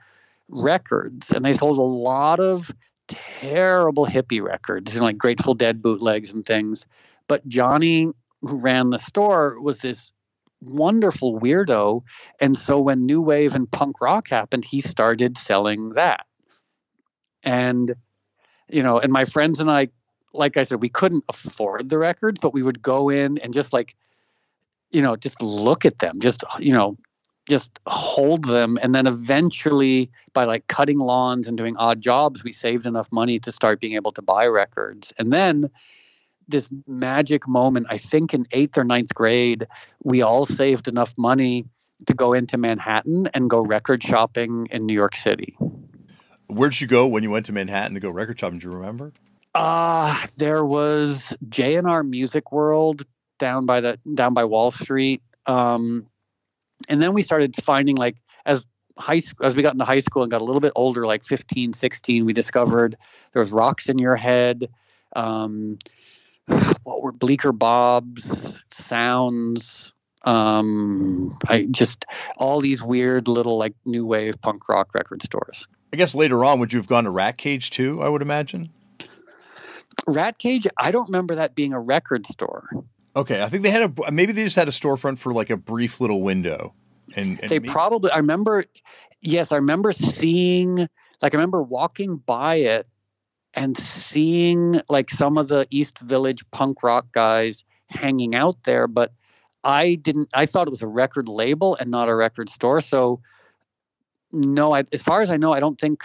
records, 0.49 1.31
and 1.31 1.45
they 1.45 1.53
sold 1.53 1.79
a 1.79 1.83
lot 1.83 2.41
of 2.41 2.73
terrible 3.09 4.07
hippie 4.07 4.43
records, 4.43 4.95
you 4.95 5.01
know, 5.01 5.07
like 5.07 5.19
Grateful 5.19 5.55
Dead 5.55 5.83
bootlegs 5.83 6.33
and 6.33 6.45
things. 6.45 6.87
But 7.31 7.47
Johnny, 7.47 8.11
who 8.41 8.57
ran 8.57 8.91
the 8.91 8.99
store, 8.99 9.61
was 9.61 9.83
this 9.83 10.11
wonderful 10.63 11.39
weirdo. 11.39 12.03
And 12.41 12.57
so 12.57 12.81
when 12.81 13.07
New 13.07 13.21
Wave 13.21 13.55
and 13.55 13.71
punk 13.71 14.01
rock 14.01 14.29
happened, 14.29 14.65
he 14.65 14.81
started 14.81 15.39
selling 15.39 15.91
that. 15.91 16.27
And, 17.45 17.95
you 18.69 18.83
know, 18.83 18.99
and 18.99 19.13
my 19.13 19.25
friends 19.25 19.61
and 19.61 19.71
I, 19.71 19.91
like 20.35 20.57
I 20.57 20.65
said, 20.65 20.81
we 20.81 20.89
couldn't 20.89 21.23
afford 21.29 21.89
the 21.89 21.99
records, 21.99 22.41
but 22.41 22.53
we 22.53 22.65
would 22.65 22.83
go 22.83 23.09
in 23.09 23.39
and 23.39 23.55
just 23.55 23.73
like, 23.73 23.95
you 24.91 25.01
know, 25.01 25.15
just 25.15 25.41
look 25.41 25.85
at 25.85 26.01
them, 26.01 26.19
just, 26.19 26.43
you 26.59 26.73
know, 26.73 26.99
just 27.49 27.79
hold 27.87 28.47
them 28.47 28.77
and 28.83 28.93
then 28.93 29.07
eventually 29.07 30.11
by 30.33 30.43
like 30.43 30.67
cutting 30.67 30.99
lawns 30.99 31.47
and 31.47 31.57
doing 31.57 31.77
odd 31.77 32.01
jobs 32.01 32.45
we 32.45 32.53
saved 32.53 32.87
enough 32.87 33.11
money 33.11 33.41
to 33.41 33.51
start 33.51 33.81
being 33.81 33.95
able 33.95 34.13
to 34.13 34.23
buy 34.23 34.47
records 34.47 35.13
and 35.19 35.33
then 35.33 35.65
this 36.51 36.69
magic 36.87 37.47
moment. 37.49 37.87
I 37.91 37.99
think 37.99 38.35
in 38.35 38.47
eighth 38.53 38.77
or 38.79 38.85
ninth 38.85 39.15
grade 39.15 39.67
we 40.03 40.23
all 40.23 40.47
saved 40.47 40.89
enough 40.89 41.15
money 41.17 41.67
to 42.07 42.15
go 42.15 42.33
into 42.33 42.57
manhattan 42.57 43.29
and 43.35 43.51
go 43.51 43.61
record 43.61 44.03
shopping 44.03 44.67
in 44.71 44.87
new 44.87 44.95
york 44.95 45.15
city. 45.15 45.57
Where'd 46.49 46.81
you 46.81 46.87
go 46.87 47.07
when 47.07 47.23
you 47.23 47.31
went 47.31 47.47
to 47.47 47.53
manhattan 47.53 47.95
to 47.95 48.01
go 48.01 48.11
record 48.11 48.39
shopping? 48.39 48.59
Do 48.59 48.69
you 48.69 48.75
remember? 48.75 49.13
Uh 49.55 50.17
there 50.39 50.65
was 50.65 51.37
j&r 51.49 52.03
music 52.03 52.53
world 52.53 53.05
down 53.41 53.67
by 53.67 53.81
the 53.81 53.99
down 54.15 54.35
by 54.35 54.45
wall 54.45 54.71
street. 54.71 55.23
Um, 55.47 56.07
and 56.89 57.03
then 57.03 57.13
we 57.13 57.23
started 57.23 57.57
finding 57.57 57.97
like 57.97 58.17
as 58.47 58.65
high 58.97 59.19
school 59.19 59.47
as 59.47 59.57
we 59.57 59.63
got 59.63 59.73
into 59.73 59.85
high 59.85 59.99
school 59.99 60.23
and 60.23 60.31
got 60.31 60.43
a 60.43 60.45
little 60.45 60.61
bit 60.61 60.73
older 60.77 61.07
like 61.07 61.25
15 61.25 61.73
16 61.73 62.25
we 62.25 62.33
discovered 62.33 62.97
there 63.33 63.41
was 63.41 63.51
rocks 63.51 63.89
in 63.89 63.99
your 63.99 64.15
head. 64.15 64.69
Um, 65.17 65.79
what 66.85 67.03
were 67.03 67.13
bleecker 67.13 67.53
bobs 67.53 68.63
sounds 68.71 69.93
um, 70.25 71.37
i 71.49 71.67
just 71.71 72.05
all 72.37 72.61
these 72.61 72.83
weird 72.83 73.29
little 73.29 73.57
like 73.59 73.75
new 73.87 74.05
wave 74.05 74.41
punk 74.43 74.69
rock 74.69 74.95
record 74.95 75.23
stores. 75.23 75.67
I 75.93 75.97
guess 75.97 76.15
later 76.15 76.45
on 76.45 76.61
would 76.61 76.73
you 76.73 76.79
have 76.79 76.87
gone 76.87 77.05
to 77.05 77.11
rat 77.11 77.37
cage 77.39 77.71
too 77.71 78.03
i 78.03 78.09
would 78.09 78.23
imagine? 78.23 78.71
Rat 80.07 80.39
cage 80.39 80.67
i 80.79 80.91
don't 80.91 81.09
remember 81.09 81.35
that 81.37 81.55
being 81.55 81.73
a 81.73 81.81
record 81.81 82.27
store. 82.27 82.69
Okay, 83.17 83.43
I 83.43 83.49
think 83.49 83.65
they 83.65 83.71
had 83.71 83.83
a 83.99 84.13
maybe 84.13 84.33
they 84.33 84.45
just 84.45 84.57
had 84.57 84.69
a 84.69 84.71
storefront 84.71 85.19
for 85.19 85.33
like 85.33 85.51
a 85.51 85.57
brief 85.57 86.01
little 86.01 86.23
window. 86.23 86.75
And, 87.17 87.41
and 87.41 87.51
they 87.51 87.59
maybe- 87.59 87.69
probably 87.69 88.11
I 88.13 88.19
remember 88.19 88.65
yes, 89.21 89.53
I 89.53 89.57
remember 89.57 89.93
seeing 89.93 90.77
like 91.23 91.35
I 91.35 91.37
remember 91.37 91.63
walking 91.63 92.17
by 92.19 92.57
it 92.57 92.87
and 93.55 93.77
seeing 93.77 94.81
like 94.89 95.11
some 95.11 95.39
of 95.39 95.49
the 95.49 95.67
East 95.71 95.99
Village 95.99 96.45
punk 96.51 96.83
rock 96.83 97.13
guys 97.13 97.65
hanging 97.89 98.35
out 98.35 98.63
there, 98.65 98.87
but 98.87 99.13
I 99.65 99.97
didn't 99.97 100.31
I 100.35 100.47
thought 100.47 100.67
it 100.67 100.71
was 100.71 100.83
a 100.83 100.89
record 100.89 101.29
label 101.29 101.77
and 101.77 101.91
not 101.91 102.09
a 102.09 102.15
record 102.15 102.49
store. 102.49 102.81
So 102.81 103.21
no, 104.33 104.75
I, 104.75 104.85
as 104.93 105.03
far 105.03 105.23
as 105.23 105.31
I 105.31 105.37
know, 105.37 105.53
I 105.53 105.61
don't 105.61 105.81
think 105.81 106.03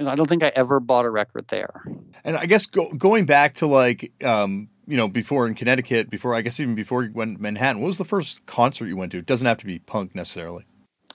I 0.00 0.14
don't 0.14 0.28
think 0.28 0.42
I 0.42 0.52
ever 0.54 0.80
bought 0.80 1.06
a 1.06 1.10
record 1.10 1.48
there. 1.48 1.82
And 2.24 2.36
I 2.36 2.46
guess 2.46 2.66
go, 2.66 2.88
going 2.92 3.24
back 3.26 3.54
to 3.56 3.66
like 3.66 4.12
um, 4.24 4.68
you 4.86 4.96
know, 4.96 5.08
before 5.08 5.46
in 5.46 5.54
Connecticut, 5.54 6.10
before 6.10 6.34
I 6.34 6.42
guess 6.42 6.60
even 6.60 6.74
before 6.74 7.04
you 7.04 7.12
went 7.12 7.40
Manhattan, 7.40 7.80
what 7.80 7.88
was 7.88 7.98
the 7.98 8.04
first 8.04 8.44
concert 8.46 8.86
you 8.86 8.96
went 8.96 9.12
to? 9.12 9.18
It 9.18 9.26
doesn't 9.26 9.46
have 9.46 9.58
to 9.58 9.66
be 9.66 9.78
punk 9.80 10.14
necessarily. 10.14 10.64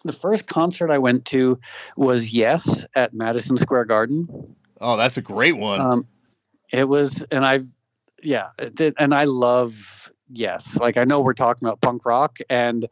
The 0.03 0.13
first 0.13 0.47
concert 0.47 0.91
I 0.91 0.97
went 0.97 1.23
to 1.25 1.59
was 1.95 2.33
Yes 2.33 2.83
at 2.93 3.13
Madison 3.13 3.57
Square 3.57 3.85
Garden. 3.85 4.55
Oh, 4.83 4.97
that's 4.97 5.17
a 5.17 5.21
great 5.21 5.57
one. 5.57 5.81
Um, 5.81 6.07
it 6.71 6.87
was, 6.87 7.23
and 7.31 7.45
I've, 7.45 7.67
yeah, 8.21 8.49
did, 8.73 8.93
and 8.99 9.13
I 9.13 9.23
love 9.23 10.03
Yes. 10.33 10.79
Like 10.79 10.97
I 10.97 11.03
know 11.03 11.21
we're 11.21 11.33
talking 11.33 11.67
about 11.67 11.81
punk 11.81 12.05
rock, 12.05 12.39
and 12.49 12.87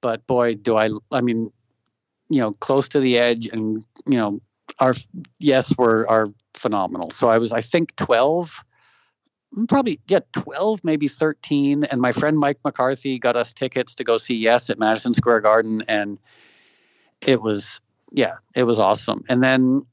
but 0.00 0.26
boy, 0.26 0.54
do 0.54 0.76
I! 0.76 0.90
I 1.12 1.20
mean, 1.20 1.52
you 2.30 2.40
know, 2.40 2.52
close 2.52 2.88
to 2.90 3.00
the 3.00 3.18
edge, 3.18 3.46
and 3.46 3.84
you 4.06 4.18
know, 4.18 4.40
our 4.78 4.94
Yes 5.38 5.76
were 5.76 6.08
are 6.08 6.28
phenomenal. 6.54 7.10
So 7.10 7.28
I 7.28 7.36
was, 7.36 7.52
I 7.52 7.60
think, 7.60 7.94
twelve 7.96 8.64
probably 9.66 9.98
yeah 10.08 10.18
12 10.32 10.84
maybe 10.84 11.08
13 11.08 11.84
and 11.84 12.02
my 12.02 12.12
friend 12.12 12.38
mike 12.38 12.58
mccarthy 12.64 13.18
got 13.18 13.34
us 13.34 13.54
tickets 13.54 13.94
to 13.94 14.04
go 14.04 14.18
see 14.18 14.34
yes 14.34 14.68
at 14.68 14.78
madison 14.78 15.14
square 15.14 15.40
garden 15.40 15.82
and 15.88 16.20
it 17.26 17.40
was 17.40 17.80
yeah 18.12 18.34
it 18.54 18.64
was 18.64 18.78
awesome 18.78 19.24
and 19.30 19.42
then 19.42 19.86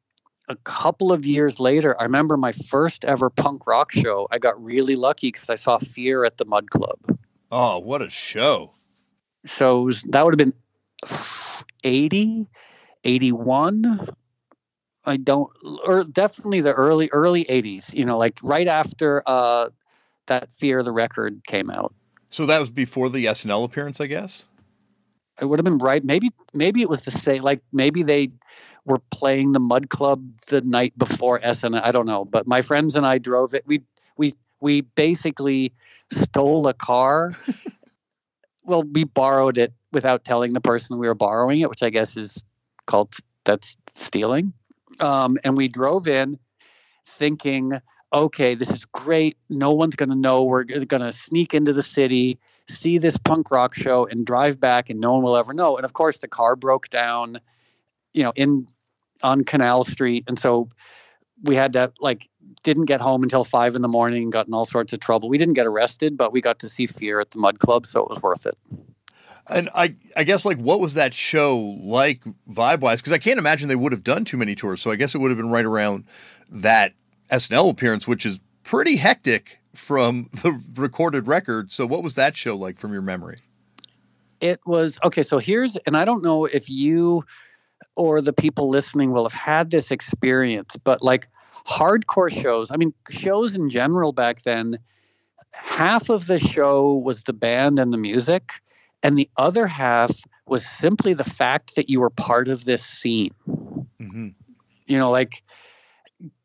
a 0.48 0.56
couple 0.58 1.12
of 1.12 1.26
years 1.26 1.60
later 1.60 2.00
i 2.00 2.04
remember 2.04 2.38
my 2.38 2.52
first 2.52 3.04
ever 3.06 3.30
punk 3.30 3.66
rock 3.66 3.92
show 3.92 4.28
i 4.32 4.38
got 4.38 4.62
really 4.64 4.96
lucky 4.96 5.32
because 5.32 5.50
i 5.50 5.56
saw 5.56 5.78
fear 5.78 6.24
at 6.24 6.38
the 6.38 6.46
mud 6.46 6.70
club 6.70 6.98
Oh, 7.52 7.80
what 7.80 8.02
a 8.02 8.10
show. 8.10 8.72
So 9.46 9.84
was, 9.84 10.02
that 10.10 10.26
would 10.26 10.34
have 10.34 10.38
been 10.38 10.54
80, 11.84 12.50
81. 13.04 14.10
I 15.06 15.18
don't, 15.18 15.50
or 15.86 16.04
definitely 16.04 16.62
the 16.62 16.74
early, 16.74 17.10
early 17.12 17.46
80s, 17.46 17.94
you 17.94 18.04
know, 18.04 18.18
like 18.18 18.40
right 18.42 18.68
after 18.68 19.22
uh, 19.28 19.70
that 20.26 20.52
Fear 20.52 20.82
the 20.82 20.92
record 20.92 21.46
came 21.46 21.70
out. 21.70 21.94
So 22.32 22.46
that 22.48 22.60
was 22.60 22.72
before 22.72 23.10
the 23.10 23.26
SNL 23.26 23.64
appearance, 23.64 24.02
I 24.02 24.08
guess? 24.08 24.48
It 25.40 25.46
would 25.46 25.60
have 25.60 25.64
been 25.64 25.78
right. 25.78 26.04
Maybe, 26.04 26.32
maybe 26.54 26.82
it 26.82 26.90
was 26.90 27.04
the 27.04 27.12
same, 27.12 27.44
like 27.44 27.62
maybe 27.72 28.02
they 28.02 28.32
were 28.86 29.00
playing 29.12 29.52
the 29.52 29.60
Mud 29.60 29.90
Club 29.90 30.24
the 30.48 30.62
night 30.62 30.98
before 30.98 31.40
SNL. 31.40 31.82
I 31.84 31.92
don't 31.92 32.06
know. 32.06 32.26
But 32.26 32.48
my 32.48 32.62
friends 32.62 32.96
and 32.96 33.06
I 33.06 33.18
drove 33.18 33.54
it. 33.54 33.64
We, 33.66 33.82
we, 34.18 34.34
we 34.62 34.82
basically 34.82 35.74
stole 36.12 36.68
a 36.68 36.74
car. 36.74 37.36
well, 38.64 38.84
we 38.84 39.04
borrowed 39.04 39.58
it 39.58 39.74
without 39.92 40.24
telling 40.24 40.54
the 40.54 40.62
person 40.62 40.98
we 40.98 41.08
were 41.08 41.16
borrowing 41.16 41.62
it, 41.62 41.70
which 41.70 41.84
I 41.84 41.90
guess 41.90 42.16
is 42.16 42.44
called 42.86 43.16
that's 43.44 43.78
stealing. 43.94 44.54
Um, 45.00 45.38
and 45.44 45.58
we 45.58 45.68
drove 45.68 46.08
in 46.08 46.38
thinking, 47.06 47.80
okay, 48.14 48.56
this 48.56 48.72
is 48.72 48.86
great. 48.86 49.38
No 49.50 49.72
one's 49.72 49.96
going 49.96 50.10
to 50.10 50.16
know. 50.16 50.44
We're 50.44 50.64
going 50.64 51.02
to 51.02 51.12
sneak 51.12 51.54
into 51.54 51.74
the 51.74 51.84
city, 51.84 52.40
see 52.68 52.98
this 52.98 53.18
punk 53.18 53.52
rock 53.52 53.74
show, 53.74 54.06
and 54.06 54.26
drive 54.26 54.60
back, 54.60 54.90
and 54.90 55.00
no 55.00 55.14
one 55.14 55.24
will 55.24 55.38
ever 55.38 55.54
know. 55.54 55.76
And 55.76 55.86
of 55.86 55.94
course, 55.94 56.20
the 56.20 56.28
car 56.28 56.56
broke 56.56 56.90
down, 56.90 57.40
you 58.14 58.24
know, 58.24 58.34
in 58.36 58.68
on 59.24 59.42
Canal 59.42 59.84
Street, 59.84 60.26
and 60.28 60.38
so 60.38 60.70
we 61.44 61.56
had 61.56 61.74
to 61.74 61.92
like 62.00 62.30
didn't 62.64 62.86
get 62.86 63.02
home 63.02 63.24
until 63.24 63.44
five 63.44 63.76
in 63.76 63.82
the 63.82 63.88
morning, 63.88 64.30
got 64.30 64.48
in 64.48 64.54
all 64.54 64.66
sorts 64.66 64.94
of 64.94 65.00
trouble. 65.00 65.30
We 65.30 65.38
didn't 65.38 65.54
get 65.54 65.66
arrested, 65.66 66.18
but 66.18 66.32
we 66.32 66.42
got 66.42 66.60
to 66.60 66.70
see 66.70 66.88
Fear 66.88 67.20
at 67.20 67.32
the 67.32 67.40
Mud 67.40 67.60
Club, 67.60 67.86
so 67.86 68.02
it 68.02 68.10
was 68.10 68.22
worth 68.22 68.46
it. 68.46 68.58
And 69.48 69.70
I, 69.76 69.96
I 70.18 70.24
guess 70.24 70.46
like 70.46 70.58
what 70.58 70.80
was 70.80 70.96
that 70.96 71.14
show 71.14 71.58
like 71.58 72.24
vibe 72.50 72.80
wise? 72.80 73.02
Because 73.02 73.14
I 73.14 73.20
can't 73.20 73.38
imagine 73.38 73.70
they 73.70 73.76
would 73.76 73.92
have 73.92 74.04
done 74.04 74.26
too 74.26 74.38
many 74.38 74.56
tours. 74.56 74.82
So 74.82 74.90
I 74.90 74.96
guess 74.96 75.14
it 75.14 75.20
would 75.20 75.30
have 75.30 75.38
been 75.38 75.52
right 75.52 75.66
around 75.66 76.06
that 76.50 76.94
SNL 77.32 77.70
appearance, 77.70 78.08
which 78.08 78.26
is 78.26 78.40
pretty 78.64 78.96
hectic 78.96 79.60
from 79.74 80.30
the 80.34 80.60
recorded 80.76 81.28
record. 81.28 81.72
So 81.72 81.86
what 81.86 82.02
was 82.02 82.16
that 82.16 82.36
show 82.36 82.56
like 82.56 82.80
from 82.80 82.92
your 82.92 83.04
memory? 83.04 83.40
It 84.42 84.60
was 84.66 85.00
okay. 85.04 85.22
So 85.22 85.38
here's, 85.38 85.76
and 85.78 85.96
I 85.96 86.06
don't 86.06 86.24
know 86.24 86.46
if 86.46 86.70
you 86.70 87.24
or 87.96 88.22
the 88.22 88.34
people 88.34 88.70
listening 88.70 89.12
will 89.12 89.24
have 89.24 89.34
had 89.34 89.72
this 89.72 89.92
experience, 89.92 90.76
but 90.84 91.02
like 91.02 91.28
hardcore 91.68 92.32
shows, 92.32 92.72
I 92.72 92.78
mean, 92.78 92.94
shows 93.10 93.56
in 93.56 93.70
general 93.70 94.12
back 94.12 94.44
then, 94.44 94.78
half 95.54 96.10
of 96.10 96.28
the 96.28 96.38
show 96.38 96.96
was 96.96 97.24
the 97.24 97.34
band 97.34 97.80
and 97.80 97.94
the 97.94 97.98
music, 97.98 98.52
and 99.04 99.18
the 99.18 99.30
other 99.38 99.68
half 99.68 100.12
was 100.48 100.66
simply 100.66 101.14
the 101.14 101.24
fact 101.24 101.76
that 101.76 101.90
you 101.90 102.00
were 102.00 102.10
part 102.10 102.48
of 102.48 102.66
this 102.66 102.84
scene. 102.86 103.34
Mm-hmm. 103.48 104.30
You 104.88 104.98
know, 104.98 105.10
like 105.10 105.44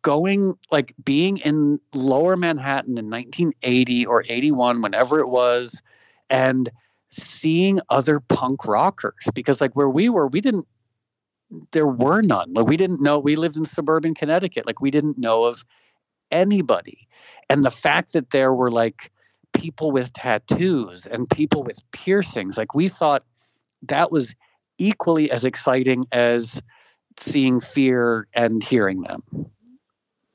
going, 0.03 0.57
like 0.71 0.95
being 1.05 1.39
in 1.39 1.81
lower 1.93 2.37
Manhattan 2.37 2.99
in 2.99 3.11
1980 3.11 4.07
or 4.07 4.25
81, 4.29 4.81
whenever 4.81 5.21
it 5.21 5.29
was, 5.29 5.83
and 6.31 6.71
seeing 7.11 7.81
other 7.91 8.21
punk 8.21 8.67
rockers 8.67 9.27
because 9.35 9.61
like 9.61 9.75
where 9.75 9.91
we 9.91 10.09
were 10.09 10.29
we 10.29 10.41
didn't 10.41 10.67
there 11.73 11.87
were 11.87 12.23
none. 12.23 12.53
Like 12.55 12.67
we 12.67 12.77
didn't 12.77 13.01
know. 13.01 13.19
We 13.19 13.37
lived 13.37 13.57
in 13.57 13.65
suburban 13.65 14.15
Connecticut. 14.15 14.67
Like 14.67 14.81
we 14.81 14.91
didn't 14.91 15.19
know 15.19 15.45
of 15.45 15.65
anybody. 16.31 17.09
And 17.49 17.65
the 17.65 17.71
fact 17.71 18.13
that 18.13 18.31
there 18.31 18.55
were 18.55 18.71
like 18.71 19.11
people 19.53 19.91
with 19.91 20.13
tattoos 20.13 21.07
and 21.07 21.29
people 21.29 21.63
with 21.63 21.81
piercings, 21.93 22.57
like 22.57 22.75
we 22.75 22.89
thought 22.89 23.25
that 23.83 24.13
was 24.13 24.35
equally 24.79 25.31
as 25.31 25.45
exciting 25.45 26.07
as 26.13 26.63
seeing 27.19 27.61
fear 27.61 28.29
and 28.35 28.63
hearing 28.63 29.03
them. 29.03 29.23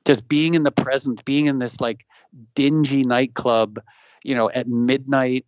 Just 0.06 0.28
being 0.28 0.54
in 0.54 0.64
the 0.64 0.72
present, 0.72 1.26
being 1.26 1.48
in 1.48 1.58
this 1.58 1.80
like 1.80 2.06
dingy 2.54 3.04
nightclub, 3.04 3.80
you 4.24 4.36
know, 4.36 4.52
at 4.52 4.68
midnight 4.68 5.46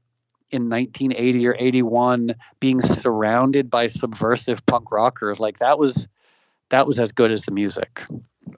in 0.52 0.64
1980 0.70 1.48
or 1.48 1.56
81 1.60 2.32
being 2.60 2.80
surrounded 2.80 3.70
by 3.70 3.88
subversive 3.88 4.66
punk 4.66 4.92
rockers 4.92 5.40
like 5.40 5.60
that 5.60 5.78
was 5.78 6.08
that 6.70 6.88
was 6.88 7.00
as 7.00 7.12
good 7.12 7.32
as 7.32 7.44
the 7.44 7.52
music. 7.52 8.02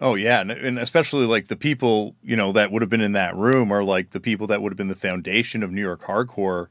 Oh 0.01 0.15
yeah 0.15 0.41
and, 0.41 0.51
and, 0.51 0.79
especially 0.79 1.25
like 1.25 1.47
the 1.47 1.55
people 1.55 2.15
you 2.21 2.35
know 2.35 2.51
that 2.51 2.71
would 2.71 2.81
have 2.81 2.89
been 2.89 3.01
in 3.01 3.13
that 3.13 3.35
room 3.35 3.71
are 3.71 3.83
like 3.83 4.11
the 4.11 4.19
people 4.19 4.47
that 4.47 4.61
would 4.61 4.71
have 4.71 4.77
been 4.77 4.87
the 4.87 4.95
foundation 4.95 5.63
of 5.63 5.71
new 5.71 5.81
york 5.81 6.03
hardcore 6.03 6.67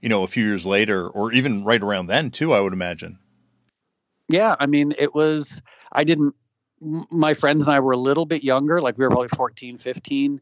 you 0.00 0.08
know 0.08 0.22
a 0.22 0.28
few 0.28 0.44
years 0.44 0.64
later 0.64 1.08
or 1.08 1.32
even 1.32 1.64
right 1.64 1.82
around 1.82 2.06
then 2.06 2.30
too 2.30 2.52
i 2.52 2.60
would 2.60 2.72
imagine. 2.72 3.18
Yeah 4.28 4.54
i 4.60 4.66
mean 4.66 4.94
it 4.98 5.14
was 5.14 5.60
i 5.92 6.04
didn't 6.04 6.34
my 6.80 7.34
friends 7.34 7.66
and 7.66 7.74
i 7.74 7.80
were 7.80 7.92
a 7.92 7.98
little 7.98 8.24
bit 8.24 8.44
younger 8.44 8.80
like 8.80 8.96
we 8.96 9.04
were 9.04 9.10
probably 9.10 9.28
14 9.28 9.76
15 9.76 10.40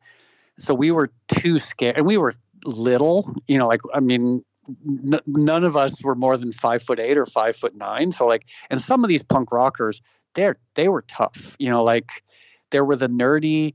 so 0.58 0.74
we 0.74 0.90
were 0.90 1.10
too 1.28 1.56
scared 1.56 1.96
and 1.96 2.06
we 2.06 2.18
were 2.18 2.34
little. 2.64 3.32
You 3.46 3.58
know, 3.58 3.66
like 3.66 3.80
I 3.94 4.00
mean, 4.00 4.44
n- 4.68 5.20
none 5.26 5.64
of 5.64 5.76
us 5.76 6.02
were 6.02 6.14
more 6.14 6.36
than 6.36 6.52
five 6.52 6.82
foot 6.82 6.98
eight 6.98 7.18
or 7.18 7.26
five 7.26 7.56
foot 7.56 7.76
nine. 7.76 8.12
So 8.12 8.26
like, 8.26 8.46
and 8.70 8.80
some 8.80 9.04
of 9.04 9.08
these 9.08 9.22
punk 9.22 9.52
rockers, 9.52 10.00
they're 10.34 10.58
they 10.74 10.88
were 10.88 11.02
tough. 11.02 11.56
You 11.58 11.70
know, 11.70 11.82
like 11.82 12.24
there 12.70 12.84
were 12.84 12.96
the 12.96 13.08
nerdy, 13.08 13.74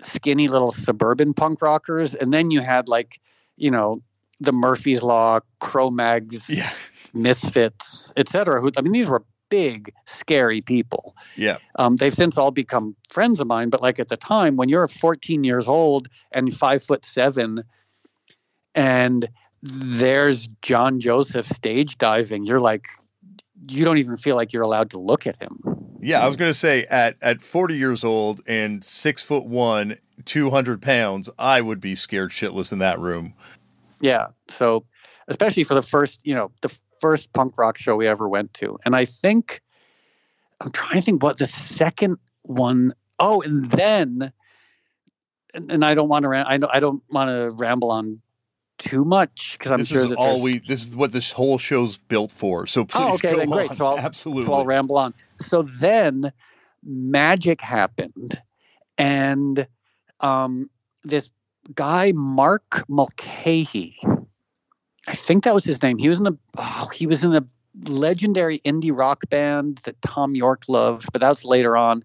skinny 0.00 0.48
little 0.48 0.72
suburban 0.72 1.34
punk 1.34 1.62
rockers, 1.62 2.14
and 2.14 2.32
then 2.32 2.50
you 2.50 2.60
had 2.60 2.88
like, 2.88 3.20
you 3.56 3.70
know, 3.70 4.02
the 4.40 4.52
Murphy's 4.52 5.02
Law, 5.02 5.40
Cro-Mags, 5.60 6.50
yeah. 6.50 6.72
Misfits, 7.14 8.12
etc. 8.16 8.60
Who 8.60 8.70
I 8.76 8.82
mean, 8.82 8.92
these 8.92 9.08
were 9.08 9.24
big, 9.48 9.92
scary 10.06 10.60
people. 10.60 11.14
Yeah. 11.36 11.58
Um, 11.76 11.96
they've 11.96 12.14
since 12.14 12.36
all 12.36 12.50
become 12.50 12.96
friends 13.08 13.40
of 13.40 13.46
mine, 13.46 13.70
but 13.70 13.82
like 13.82 13.98
at 13.98 14.08
the 14.08 14.16
time, 14.16 14.56
when 14.56 14.68
you're 14.68 14.86
14 14.88 15.44
years 15.44 15.68
old 15.68 16.08
and 16.32 16.52
five 16.52 16.82
foot 16.82 17.04
seven, 17.04 17.62
and 18.76 19.28
there's 19.62 20.48
John 20.62 21.00
Joseph 21.00 21.46
stage 21.46 21.98
diving. 21.98 22.44
You're 22.44 22.60
like, 22.60 22.86
you 23.68 23.84
don't 23.84 23.98
even 23.98 24.16
feel 24.16 24.36
like 24.36 24.52
you're 24.52 24.62
allowed 24.62 24.90
to 24.90 24.98
look 24.98 25.26
at 25.26 25.40
him. 25.42 25.58
Yeah, 26.00 26.20
I 26.20 26.28
was 26.28 26.36
going 26.36 26.50
to 26.50 26.58
say 26.58 26.84
at 26.84 27.16
at 27.20 27.40
40 27.40 27.76
years 27.76 28.04
old 28.04 28.40
and 28.46 28.84
six 28.84 29.22
foot 29.22 29.44
one, 29.44 29.96
200 30.24 30.80
pounds, 30.80 31.28
I 31.38 31.60
would 31.60 31.80
be 31.80 31.96
scared 31.96 32.30
shitless 32.30 32.70
in 32.70 32.78
that 32.78 33.00
room. 33.00 33.34
Yeah. 34.00 34.28
So, 34.48 34.84
especially 35.26 35.64
for 35.64 35.74
the 35.74 35.82
first, 35.82 36.20
you 36.22 36.34
know, 36.34 36.52
the 36.60 36.78
first 37.00 37.32
punk 37.32 37.58
rock 37.58 37.78
show 37.78 37.96
we 37.96 38.06
ever 38.06 38.28
went 38.28 38.54
to, 38.54 38.78
and 38.84 38.94
I 38.94 39.06
think 39.06 39.62
I'm 40.60 40.70
trying 40.70 40.96
to 40.96 41.02
think 41.02 41.22
what 41.22 41.38
the 41.38 41.46
second 41.46 42.18
one. 42.42 42.92
Oh, 43.18 43.40
and 43.40 43.64
then, 43.64 44.30
and, 45.54 45.72
and 45.72 45.84
I 45.84 45.94
don't 45.94 46.08
want 46.08 46.24
to. 46.24 46.28
I 46.28 46.58
I 46.70 46.78
don't 46.78 47.02
want 47.10 47.30
to 47.30 47.50
ramble 47.50 47.90
on 47.90 48.20
too 48.78 49.04
much 49.04 49.56
because 49.58 49.72
I'm 49.72 49.78
this 49.78 49.88
sure 49.88 50.02
is 50.02 50.08
that 50.10 50.16
all 50.16 50.42
we. 50.42 50.58
This 50.58 50.86
is 50.86 50.96
what 50.96 51.12
this 51.12 51.32
whole 51.32 51.58
show's 51.58 51.98
built 51.98 52.32
for. 52.32 52.66
So 52.66 52.84
please, 52.84 53.00
oh, 53.00 53.14
okay, 53.14 53.34
then 53.34 53.52
on. 53.52 53.58
great. 53.58 53.70
So 53.76 53.86
I'll, 53.86 53.98
absolutely, 53.98 54.44
so 54.44 54.54
I'll 54.54 54.64
ramble 54.64 54.96
on. 54.96 55.14
So 55.40 55.62
then, 55.62 56.32
magic 56.84 57.60
happened, 57.60 58.40
and 58.98 59.66
um, 60.20 60.70
this 61.04 61.30
guy 61.74 62.12
Mark 62.12 62.84
Mulcahy, 62.88 63.98
I 65.08 65.14
think 65.14 65.44
that 65.44 65.54
was 65.54 65.64
his 65.64 65.82
name. 65.82 65.98
He 65.98 66.08
was 66.08 66.20
in 66.20 66.26
a 66.26 66.36
oh, 66.58 66.88
he 66.94 67.06
was 67.06 67.24
in 67.24 67.34
a 67.34 67.44
legendary 67.84 68.60
indie 68.60 68.96
rock 68.96 69.28
band 69.28 69.78
that 69.84 70.00
Thom 70.02 70.34
Yorke 70.34 70.68
loved, 70.68 71.12
but 71.12 71.20
that 71.20 71.28
was 71.28 71.44
later 71.44 71.76
on. 71.76 72.02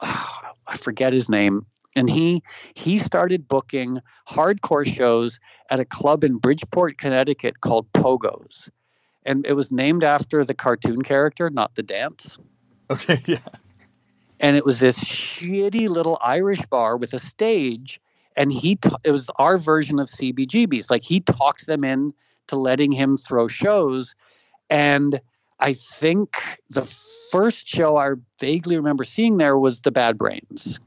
Oh, 0.00 0.38
I 0.66 0.76
forget 0.76 1.12
his 1.12 1.28
name 1.28 1.66
and 1.96 2.08
uh-huh. 2.08 2.18
he 2.18 2.42
he 2.74 2.98
started 2.98 3.48
booking 3.48 3.98
hardcore 4.28 4.86
shows 4.86 5.40
at 5.70 5.80
a 5.80 5.84
club 5.84 6.24
in 6.24 6.36
Bridgeport, 6.36 6.98
Connecticut 6.98 7.60
called 7.60 7.92
Pogo's, 7.92 8.70
and 9.24 9.46
it 9.46 9.54
was 9.54 9.70
named 9.70 10.04
after 10.04 10.44
the 10.44 10.54
cartoon 10.54 11.02
character, 11.02 11.50
not 11.50 11.74
the 11.74 11.82
dance. 11.82 12.38
Okay, 12.90 13.18
yeah. 13.26 13.38
And 14.38 14.56
it 14.56 14.64
was 14.64 14.78
this 14.78 15.04
shitty 15.04 15.88
little 15.88 16.18
Irish 16.22 16.64
bar 16.66 16.96
with 16.96 17.12
a 17.12 17.18
stage, 17.18 18.00
and 18.36 18.52
he 18.52 18.76
t- 18.76 18.90
it 19.04 19.10
was 19.12 19.30
our 19.36 19.58
version 19.58 19.98
of 19.98 20.08
CBGB's. 20.08 20.90
Like 20.90 21.04
he 21.04 21.20
talked 21.20 21.66
them 21.66 21.84
in 21.84 22.14
to 22.46 22.56
letting 22.56 22.92
him 22.92 23.16
throw 23.16 23.48
shows, 23.48 24.14
and 24.70 25.20
I 25.58 25.74
think 25.74 26.36
the 26.70 26.86
first 27.30 27.68
show 27.68 27.96
I 27.98 28.12
vaguely 28.40 28.76
remember 28.76 29.04
seeing 29.04 29.36
there 29.36 29.58
was 29.58 29.80
the 29.80 29.92
Bad 29.92 30.16
Brains 30.16 30.80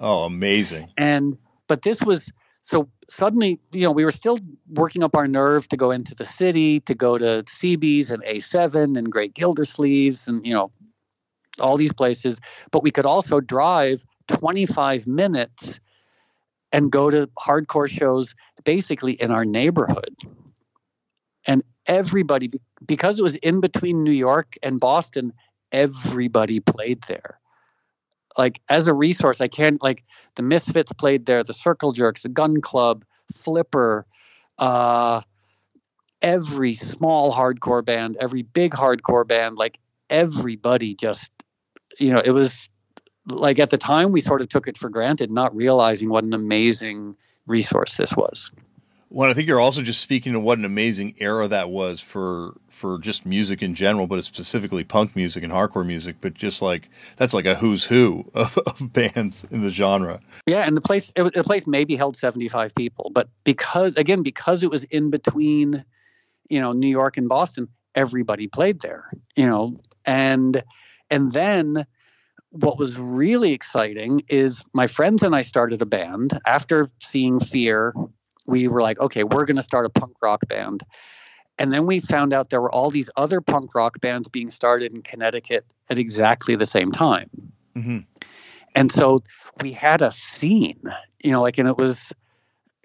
Oh, 0.00 0.24
amazing. 0.24 0.90
And 0.96 1.36
but 1.68 1.82
this 1.82 2.02
was 2.02 2.32
so 2.62 2.88
suddenly, 3.08 3.60
you 3.72 3.82
know, 3.82 3.90
we 3.90 4.04
were 4.04 4.10
still 4.10 4.38
working 4.70 5.02
up 5.02 5.14
our 5.14 5.28
nerve 5.28 5.68
to 5.68 5.76
go 5.76 5.90
into 5.90 6.14
the 6.14 6.24
city, 6.24 6.80
to 6.80 6.94
go 6.94 7.18
to 7.18 7.42
CB's 7.44 8.10
and 8.10 8.22
A7 8.24 8.96
and 8.96 9.10
Great 9.10 9.34
Gildersleeves 9.34 10.28
and, 10.28 10.44
you 10.44 10.52
know, 10.52 10.70
all 11.58 11.76
these 11.76 11.92
places. 11.92 12.40
But 12.70 12.82
we 12.82 12.90
could 12.90 13.06
also 13.06 13.40
drive 13.40 14.04
25 14.28 15.06
minutes 15.06 15.80
and 16.72 16.92
go 16.92 17.10
to 17.10 17.28
hardcore 17.38 17.88
shows 17.88 18.34
basically 18.64 19.12
in 19.14 19.30
our 19.30 19.44
neighborhood. 19.44 20.14
And 21.46 21.62
everybody, 21.86 22.50
because 22.86 23.18
it 23.18 23.22
was 23.22 23.36
in 23.36 23.60
between 23.60 24.04
New 24.04 24.12
York 24.12 24.54
and 24.62 24.78
Boston, 24.78 25.32
everybody 25.72 26.60
played 26.60 27.02
there. 27.08 27.40
Like 28.38 28.60
as 28.68 28.86
a 28.88 28.94
resource, 28.94 29.40
I 29.40 29.48
can't 29.48 29.82
like 29.82 30.04
the 30.36 30.42
Misfits 30.42 30.92
played 30.92 31.26
there, 31.26 31.42
the 31.42 31.52
Circle 31.52 31.92
Jerks, 31.92 32.22
the 32.22 32.28
Gun 32.28 32.60
Club, 32.60 33.04
Flipper, 33.32 34.06
uh, 34.58 35.22
every 36.22 36.74
small 36.74 37.32
hardcore 37.32 37.84
band, 37.84 38.16
every 38.20 38.42
big 38.42 38.72
hardcore 38.72 39.26
band, 39.26 39.58
like 39.58 39.78
everybody 40.10 40.94
just, 40.94 41.30
you 41.98 42.12
know, 42.12 42.20
it 42.24 42.32
was 42.32 42.68
like 43.26 43.58
at 43.58 43.70
the 43.70 43.78
time 43.78 44.12
we 44.12 44.20
sort 44.20 44.42
of 44.42 44.48
took 44.48 44.66
it 44.66 44.76
for 44.76 44.88
granted, 44.88 45.30
not 45.30 45.54
realizing 45.54 46.08
what 46.08 46.24
an 46.24 46.34
amazing 46.34 47.16
resource 47.46 47.96
this 47.96 48.16
was. 48.16 48.50
Well, 49.12 49.28
I 49.28 49.34
think 49.34 49.48
you're 49.48 49.60
also 49.60 49.82
just 49.82 50.00
speaking 50.00 50.32
to 50.34 50.40
what 50.40 50.58
an 50.58 50.64
amazing 50.64 51.16
era 51.18 51.48
that 51.48 51.68
was 51.68 52.00
for 52.00 52.54
for 52.68 52.96
just 52.96 53.26
music 53.26 53.60
in 53.60 53.74
general, 53.74 54.06
but 54.06 54.22
specifically 54.22 54.84
punk 54.84 55.16
music 55.16 55.42
and 55.42 55.52
hardcore 55.52 55.84
music. 55.84 56.16
But 56.20 56.34
just 56.34 56.62
like 56.62 56.88
that's 57.16 57.34
like 57.34 57.44
a 57.44 57.56
who's 57.56 57.86
who 57.86 58.30
of, 58.34 58.56
of 58.58 58.92
bands 58.92 59.44
in 59.50 59.62
the 59.62 59.70
genre. 59.70 60.20
Yeah, 60.46 60.60
and 60.60 60.76
the 60.76 60.80
place 60.80 61.10
it, 61.16 61.34
the 61.34 61.42
place 61.42 61.66
maybe 61.66 61.96
held 61.96 62.16
75 62.16 62.72
people, 62.76 63.10
but 63.12 63.28
because 63.42 63.96
again 63.96 64.22
because 64.22 64.62
it 64.62 64.70
was 64.70 64.84
in 64.84 65.10
between, 65.10 65.84
you 66.48 66.60
know, 66.60 66.72
New 66.72 66.88
York 66.88 67.16
and 67.16 67.28
Boston, 67.28 67.66
everybody 67.96 68.46
played 68.46 68.80
there. 68.80 69.10
You 69.34 69.48
know, 69.48 69.80
and 70.04 70.62
and 71.10 71.32
then 71.32 71.84
what 72.50 72.78
was 72.78 72.96
really 72.96 73.52
exciting 73.52 74.22
is 74.28 74.64
my 74.72 74.86
friends 74.86 75.24
and 75.24 75.34
I 75.34 75.40
started 75.40 75.82
a 75.82 75.86
band 75.86 76.38
after 76.46 76.90
seeing 77.00 77.40
Fear. 77.40 77.92
We 78.50 78.68
were 78.68 78.82
like, 78.82 78.98
okay, 79.00 79.24
we're 79.24 79.44
going 79.44 79.56
to 79.56 79.62
start 79.62 79.86
a 79.86 79.90
punk 79.90 80.16
rock 80.20 80.46
band. 80.48 80.82
And 81.58 81.72
then 81.72 81.86
we 81.86 82.00
found 82.00 82.32
out 82.32 82.50
there 82.50 82.60
were 82.60 82.72
all 82.72 82.90
these 82.90 83.10
other 83.16 83.40
punk 83.40 83.74
rock 83.74 84.00
bands 84.00 84.28
being 84.28 84.50
started 84.50 84.94
in 84.94 85.02
Connecticut 85.02 85.64
at 85.90 85.98
exactly 85.98 86.56
the 86.56 86.66
same 86.66 86.90
time. 86.90 87.28
Mm-hmm. 87.76 87.98
And 88.74 88.90
so 88.90 89.22
we 89.60 89.72
had 89.72 90.00
a 90.00 90.10
scene, 90.10 90.80
you 91.22 91.30
know, 91.30 91.42
like, 91.42 91.58
and 91.58 91.68
it 91.68 91.76
was 91.76 92.12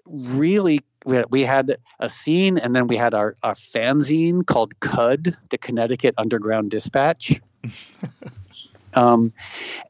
really, 0.06 0.80
we 1.04 1.16
had, 1.16 1.26
we 1.30 1.42
had 1.42 1.76
a 2.00 2.08
scene 2.08 2.58
and 2.58 2.74
then 2.74 2.86
we 2.86 2.96
had 2.96 3.14
our, 3.14 3.34
our 3.42 3.54
fanzine 3.54 4.44
called 4.44 4.78
CUD, 4.80 5.36
the 5.50 5.58
Connecticut 5.58 6.14
Underground 6.18 6.70
Dispatch. 6.70 7.40
Um, 8.96 9.32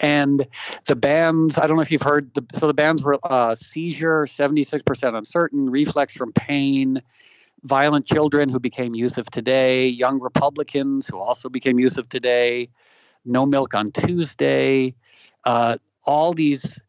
and 0.01 0.47
the 0.87 0.97
bands, 0.97 1.59
I 1.59 1.67
don't 1.67 1.77
know 1.77 1.83
if 1.83 1.93
you've 1.93 2.03
heard, 2.03 2.35
the, 2.35 2.45
so 2.55 2.67
the 2.67 2.75
bands 2.75 3.03
were 3.03 3.19
uh, 3.25 3.55
Seizure, 3.55 4.27
76% 4.27 5.17
Uncertain, 5.17 5.71
Reflex 5.71 6.15
from 6.15 6.33
Pain, 6.33 7.01
Violent 7.63 8.05
Children, 8.05 8.49
who 8.49 8.61
became 8.61 8.95
Youth 8.95 9.17
of 9.17 9.31
Today, 9.31 9.87
Young 9.87 10.21
Republicans, 10.21 11.07
who 11.07 11.19
also 11.19 11.49
became 11.49 11.79
Youth 11.79 11.97
of 11.97 12.09
Today, 12.09 12.69
No 13.25 13.47
Milk 13.47 13.75
on 13.75 13.93
Tuesday, 13.93 14.95
uh, 15.45 15.79
all 16.05 16.33
these, 16.33 16.81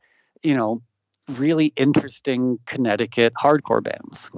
you 0.44 0.56
know, 0.56 0.82
really 1.30 1.74
interesting 1.76 2.58
Connecticut 2.66 3.34
hardcore 3.34 3.84
bands. 3.84 4.30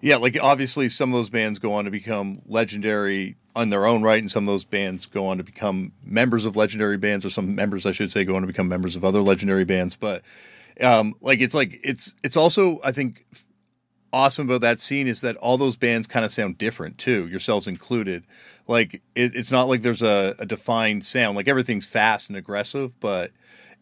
Yeah, 0.00 0.16
like 0.16 0.38
obviously 0.40 0.88
some 0.88 1.12
of 1.12 1.18
those 1.18 1.30
bands 1.30 1.58
go 1.58 1.74
on 1.74 1.84
to 1.84 1.90
become 1.90 2.38
legendary 2.46 3.36
on 3.56 3.70
their 3.70 3.86
own 3.86 4.02
right, 4.02 4.20
and 4.20 4.30
some 4.30 4.44
of 4.44 4.46
those 4.46 4.64
bands 4.64 5.06
go 5.06 5.26
on 5.26 5.38
to 5.38 5.44
become 5.44 5.92
members 6.04 6.46
of 6.46 6.56
legendary 6.56 6.96
bands, 6.96 7.24
or 7.24 7.30
some 7.30 7.54
members, 7.54 7.86
I 7.86 7.92
should 7.92 8.10
say, 8.10 8.24
go 8.24 8.36
on 8.36 8.42
to 8.42 8.46
become 8.46 8.68
members 8.68 8.96
of 8.96 9.04
other 9.04 9.20
legendary 9.20 9.64
bands. 9.64 9.96
But 9.96 10.22
um, 10.80 11.14
like 11.20 11.40
it's 11.40 11.54
like 11.54 11.80
it's 11.82 12.14
it's 12.22 12.36
also 12.36 12.78
I 12.84 12.92
think 12.92 13.24
awesome 14.12 14.48
about 14.48 14.60
that 14.60 14.80
scene 14.80 15.06
is 15.06 15.20
that 15.20 15.36
all 15.36 15.56
those 15.56 15.76
bands 15.76 16.06
kind 16.06 16.24
of 16.24 16.32
sound 16.32 16.58
different 16.58 16.98
too, 16.98 17.26
yourselves 17.28 17.66
included. 17.66 18.24
Like 18.66 19.02
it, 19.14 19.34
it's 19.34 19.52
not 19.52 19.68
like 19.68 19.82
there's 19.82 20.02
a, 20.02 20.34
a 20.38 20.46
defined 20.46 21.04
sound. 21.04 21.36
Like 21.36 21.48
everything's 21.48 21.86
fast 21.86 22.28
and 22.28 22.36
aggressive, 22.36 22.98
but 23.00 23.32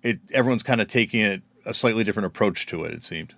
it 0.02 0.20
everyone's 0.33 0.62
kind 0.62 0.81
of 0.81 0.88
taking 0.88 1.20
it 1.20 1.42
a 1.64 1.74
slightly 1.74 2.04
different 2.04 2.26
approach 2.26 2.66
to 2.66 2.85
it. 2.85 2.92
It 2.92 3.02
seemed. 3.02 3.35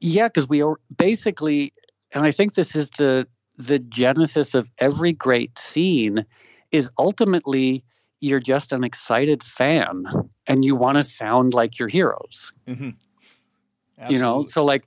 Yeah, 0.00 0.28
because 0.28 0.48
we 0.48 0.62
are 0.62 0.78
basically, 0.96 1.72
and 2.12 2.24
I 2.24 2.30
think 2.30 2.54
this 2.54 2.76
is 2.76 2.90
the 2.98 3.26
the 3.56 3.78
genesis 3.78 4.54
of 4.54 4.68
every 4.78 5.12
great 5.12 5.58
scene 5.58 6.24
is 6.72 6.90
ultimately 6.98 7.82
you're 8.20 8.40
just 8.40 8.72
an 8.72 8.84
excited 8.84 9.42
fan 9.42 10.04
and 10.46 10.64
you 10.64 10.74
want 10.74 10.96
to 10.96 11.04
sound 11.04 11.54
like 11.54 11.78
your 11.78 11.88
heroes. 11.88 12.52
Mm-hmm. 12.66 12.90
You 14.08 14.18
know, 14.18 14.44
so 14.44 14.64
like 14.64 14.86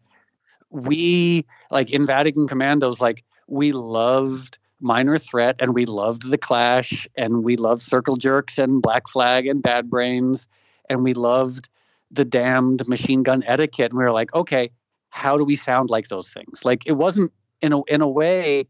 we 0.69 1.45
like 1.71 1.89
in 1.89 2.05
Vatican 2.05 2.47
Commandos, 2.47 3.01
like 3.01 3.23
we 3.47 3.71
loved 3.71 4.60
Minor 4.79 5.17
Threat 5.17 5.55
and 5.60 5.73
we 5.73 5.86
loved 5.86 6.29
The 6.29 6.38
Clash 6.38 7.08
and 7.15 7.43
we 7.43 7.58
loved 7.58 7.82
Circle 7.82 8.17
Jerks 8.17 8.58
and 8.58 8.82
Black 8.82 9.08
Flag 9.08 9.47
and 9.47 9.62
Bad 9.62 9.89
Brains 9.89 10.47
and 10.89 11.03
we 11.03 11.13
loved 11.13 11.69
the 12.12 12.25
damned 12.25 12.88
machine 12.88 13.23
gun 13.23 13.43
etiquette. 13.45 13.91
And 13.91 13.97
we 13.97 14.03
were 14.03 14.12
like, 14.12 14.34
okay, 14.34 14.71
how 15.10 15.38
do 15.38 15.43
we 15.43 15.55
sound 15.55 15.89
like 15.89 16.08
those 16.08 16.32
things? 16.32 16.63
Like 16.63 16.86
it 16.86 16.93
wasn't 16.93 17.32
in 17.62 17.74
a 17.74 17.84
in 17.84 18.02
a 18.02 18.10
way 18.10 18.67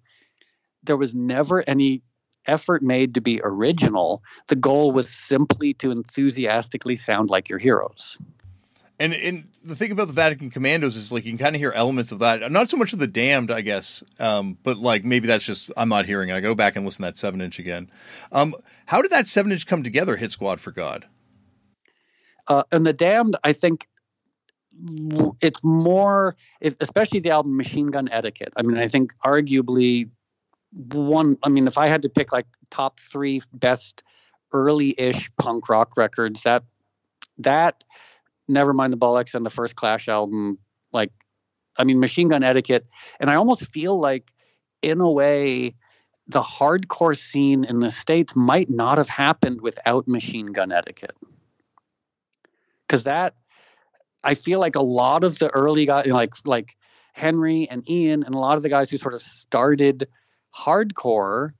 there 0.83 0.97
was 0.97 1.13
never 1.13 1.67
any 1.67 2.01
effort 2.45 2.81
made 2.81 3.13
to 3.13 3.21
be 3.21 3.41
original. 3.43 4.23
The 4.47 4.55
goal 4.55 4.91
was 4.91 5.09
simply 5.09 5.73
to 5.75 5.91
enthusiastically 5.91 6.95
sound 6.95 7.29
like 7.29 7.49
your 7.49 7.59
heroes. 7.59 8.17
And 8.99 9.13
and 9.13 9.47
the 9.63 9.75
thing 9.75 9.91
about 9.91 10.07
the 10.07 10.13
Vatican 10.13 10.49
Commandos 10.49 10.97
is 10.97 11.11
like 11.11 11.23
you 11.23 11.31
can 11.31 11.37
kind 11.37 11.55
of 11.55 11.61
hear 11.61 11.71
elements 11.71 12.11
of 12.11 12.19
that. 12.19 12.51
Not 12.51 12.69
so 12.69 12.75
much 12.75 12.91
of 12.91 12.99
the 12.99 13.07
Damned, 13.07 13.49
I 13.49 13.61
guess, 13.61 14.03
um, 14.19 14.57
but 14.63 14.77
like 14.77 15.05
maybe 15.05 15.27
that's 15.27 15.45
just 15.45 15.71
I'm 15.77 15.87
not 15.87 16.05
hearing 16.05 16.29
it. 16.29 16.35
I 16.35 16.41
go 16.41 16.53
back 16.53 16.75
and 16.75 16.83
listen 16.83 17.03
to 17.03 17.11
that 17.11 17.17
seven 17.17 17.39
inch 17.39 17.59
again. 17.59 17.89
Um, 18.31 18.55
how 18.87 19.01
did 19.01 19.11
that 19.11 19.27
seven 19.27 19.53
inch 19.53 19.65
come 19.65 19.83
together? 19.83 20.17
Hit 20.17 20.31
Squad 20.31 20.59
for 20.59 20.71
God. 20.71 21.07
Uh, 22.47 22.63
and 22.71 22.85
the 22.85 22.93
Damned, 22.93 23.37
I 23.43 23.53
think 23.53 23.87
it's 25.41 25.63
more, 25.63 26.35
especially 26.79 27.19
the 27.19 27.29
album 27.29 27.57
Machine 27.57 27.87
Gun 27.87 28.07
Etiquette. 28.11 28.53
I 28.55 28.61
mean, 28.61 28.77
I 28.77 28.87
think 28.87 29.13
arguably 29.25 30.09
one. 30.71 31.37
I 31.43 31.49
mean, 31.49 31.67
if 31.67 31.77
I 31.77 31.87
had 31.87 32.01
to 32.03 32.09
pick 32.09 32.31
like 32.31 32.45
top 32.69 32.99
three 32.99 33.41
best 33.53 34.03
early-ish 34.53 35.29
punk 35.37 35.69
rock 35.69 35.97
records, 35.97 36.43
that 36.43 36.63
that 37.37 37.83
never 38.47 38.73
mind 38.73 38.93
the 38.93 38.97
Bollocks 38.97 39.35
and 39.35 39.45
the 39.45 39.49
first 39.49 39.75
Clash 39.75 40.07
album, 40.07 40.57
like, 40.91 41.11
I 41.77 41.83
mean, 41.83 41.99
Machine 41.99 42.29
Gun 42.29 42.43
Etiquette, 42.43 42.87
and 43.19 43.29
I 43.29 43.35
almost 43.35 43.65
feel 43.67 43.99
like, 43.99 44.31
in 44.81 45.01
a 45.01 45.09
way, 45.09 45.75
the 46.27 46.41
hardcore 46.41 47.17
scene 47.17 47.63
in 47.63 47.79
the 47.79 47.91
states 47.91 48.35
might 48.35 48.69
not 48.69 48.97
have 48.97 49.09
happened 49.09 49.61
without 49.61 50.07
Machine 50.07 50.47
Gun 50.47 50.71
Etiquette, 50.71 51.15
because 52.87 53.03
that 53.03 53.35
I 54.23 54.35
feel 54.35 54.59
like 54.59 54.75
a 54.75 54.81
lot 54.81 55.23
of 55.23 55.39
the 55.39 55.49
early 55.49 55.85
guys, 55.85 56.07
like 56.07 56.33
like 56.45 56.75
Henry 57.13 57.67
and 57.69 57.89
Ian, 57.89 58.23
and 58.23 58.35
a 58.35 58.37
lot 58.37 58.57
of 58.57 58.63
the 58.63 58.69
guys 58.69 58.89
who 58.89 58.97
sort 58.97 59.13
of 59.13 59.21
started 59.21 60.07
hardcore, 60.55 61.51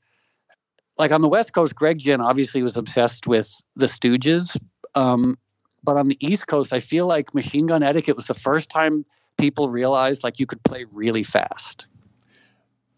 like 0.97 1.11
on 1.11 1.21
the 1.21 1.29
West 1.29 1.53
Coast, 1.53 1.75
Greg 1.75 1.99
Ginn 1.99 2.21
obviously 2.21 2.63
was 2.63 2.77
obsessed 2.77 3.27
with 3.27 3.51
the 3.75 3.85
Stooges. 3.85 4.57
Um, 4.95 5.37
but 5.83 5.97
on 5.97 6.07
the 6.07 6.17
East 6.19 6.47
Coast, 6.47 6.73
I 6.73 6.79
feel 6.79 7.07
like 7.07 7.33
Machine 7.33 7.67
Gun 7.67 7.83
Etiquette 7.83 8.15
was 8.15 8.25
the 8.25 8.33
first 8.33 8.69
time 8.69 9.05
people 9.37 9.69
realized 9.69 10.23
like 10.23 10.39
you 10.39 10.45
could 10.45 10.61
play 10.63 10.85
really 10.91 11.23
fast. 11.23 11.87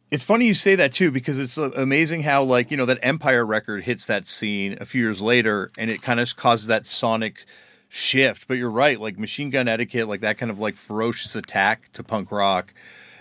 It's 0.10 0.26
funny 0.26 0.45
you 0.45 0.54
say 0.54 0.76
that 0.76 0.91
too 0.91 1.10
because 1.10 1.38
it's 1.38 1.58
amazing 1.58 2.24
how 2.24 2.43
like 2.43 2.69
you 2.69 2.76
know 2.76 2.86
that 2.86 3.00
Empire 3.02 3.45
record 3.45 3.84
hits 3.84 4.06
that 4.08 4.28
scene 4.28 4.78
a 4.82 4.86
few 4.86 5.02
years 5.02 5.21
later 5.21 5.69
and 5.78 5.89
it 5.89 6.02
kind 6.02 6.19
of 6.19 6.36
causes 6.36 6.67
that 6.67 6.86
sonic 6.86 7.45
shift. 7.93 8.47
But 8.47 8.58
you're 8.58 8.71
right, 8.71 8.99
like 8.99 9.19
machine 9.19 9.49
gun 9.49 9.67
etiquette, 9.67 10.08
like 10.08 10.21
that 10.21 10.38
kind 10.38 10.49
of 10.49 10.58
like 10.58 10.75
ferocious 10.75 11.36
attack 11.36 11.91
to 11.93 12.04
punk 12.04 12.32
rock 12.32 12.73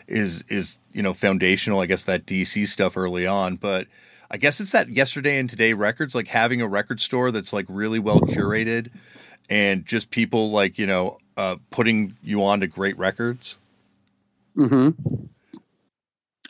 is 0.07 0.43
is 0.49 0.79
you 0.93 1.03
know 1.03 1.13
foundational. 1.13 1.81
I 1.81 1.87
guess 1.87 2.05
that 2.05 2.25
DC 2.25 2.67
stuff 2.69 2.97
early 2.97 3.27
on, 3.27 3.57
but 3.57 3.89
I 4.31 4.37
guess 4.39 4.61
it's 4.61 4.73
that 4.73 4.89
yesterday 4.89 5.39
and 5.39 5.51
today 5.51 5.73
records, 5.73 6.15
like 6.15 6.29
having 6.29 6.63
a 6.63 6.69
record 6.69 7.01
store 7.01 7.33
that's 7.33 7.53
like 7.53 7.67
really 7.69 7.99
well 7.99 8.21
curated 8.21 8.91
and 9.51 9.85
just 9.85 10.11
people 10.11 10.53
like 10.53 10.79
you 10.79 10.87
know 10.87 11.19
uh, 11.37 11.57
putting 11.71 12.17
you 12.23 12.43
on 12.45 12.61
to 12.61 12.67
great 12.67 12.97
records. 12.97 13.59
Hmm. 14.55 14.91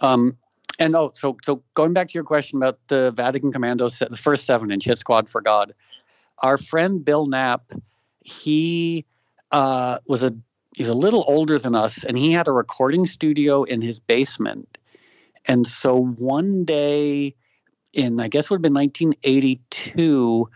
Um. 0.00 0.36
And 0.78 0.96
oh, 0.96 1.10
so 1.14 1.36
so 1.42 1.62
going 1.74 1.92
back 1.92 2.08
to 2.08 2.14
your 2.14 2.24
question 2.24 2.58
about 2.58 2.78
the 2.88 3.12
Vatican 3.12 3.50
Commandos, 3.50 3.98
the 3.98 4.16
first 4.16 4.44
seven 4.44 4.70
inch 4.70 4.84
hit 4.84 4.98
squad 4.98 5.28
for 5.28 5.40
God, 5.40 5.74
our 6.38 6.56
friend 6.56 7.04
Bill 7.04 7.26
Knapp 7.26 7.70
he 8.20 9.04
uh, 9.50 9.98
was 10.06 10.22
a 10.22 10.34
he's 10.74 10.88
a 10.88 10.94
little 10.94 11.24
older 11.26 11.58
than 11.58 11.74
us, 11.74 12.04
and 12.04 12.16
he 12.16 12.32
had 12.32 12.48
a 12.48 12.52
recording 12.52 13.06
studio 13.06 13.64
in 13.64 13.82
his 13.82 13.98
basement. 13.98 14.78
And 15.46 15.66
so 15.66 16.04
one 16.18 16.64
day, 16.64 17.34
in 17.92 18.20
I 18.20 18.28
guess 18.28 18.46
it 18.46 18.50
would 18.50 18.58
have 18.58 18.62
been 18.62 18.74
1982, 18.74 20.48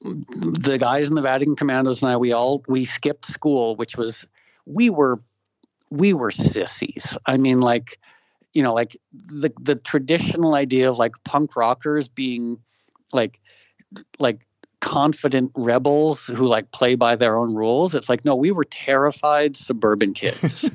the 0.00 0.78
guys 0.78 1.08
in 1.08 1.14
the 1.14 1.22
Vatican 1.22 1.56
Commandos 1.56 2.02
and 2.02 2.12
I 2.12 2.16
we 2.16 2.32
all 2.32 2.62
we 2.68 2.84
skipped 2.84 3.26
school, 3.26 3.76
which 3.76 3.96
was 3.96 4.26
we 4.66 4.90
were 4.90 5.20
we 5.90 6.12
were 6.12 6.30
sissies. 6.30 7.16
I 7.26 7.36
mean, 7.36 7.60
like, 7.60 7.98
you 8.52 8.62
know, 8.62 8.74
like 8.74 8.96
the 9.12 9.52
the 9.60 9.76
traditional 9.76 10.54
idea 10.54 10.90
of 10.90 10.98
like 10.98 11.12
punk 11.24 11.56
rockers 11.56 12.08
being 12.08 12.58
like 13.12 13.40
like 14.18 14.46
confident 14.80 15.50
rebels 15.54 16.26
who 16.28 16.46
like 16.46 16.70
play 16.70 16.94
by 16.94 17.16
their 17.16 17.36
own 17.36 17.54
rules. 17.54 17.94
It's 17.94 18.08
like, 18.08 18.24
no, 18.24 18.36
we 18.36 18.52
were 18.52 18.64
terrified 18.64 19.56
suburban 19.56 20.14
kids. 20.14 20.70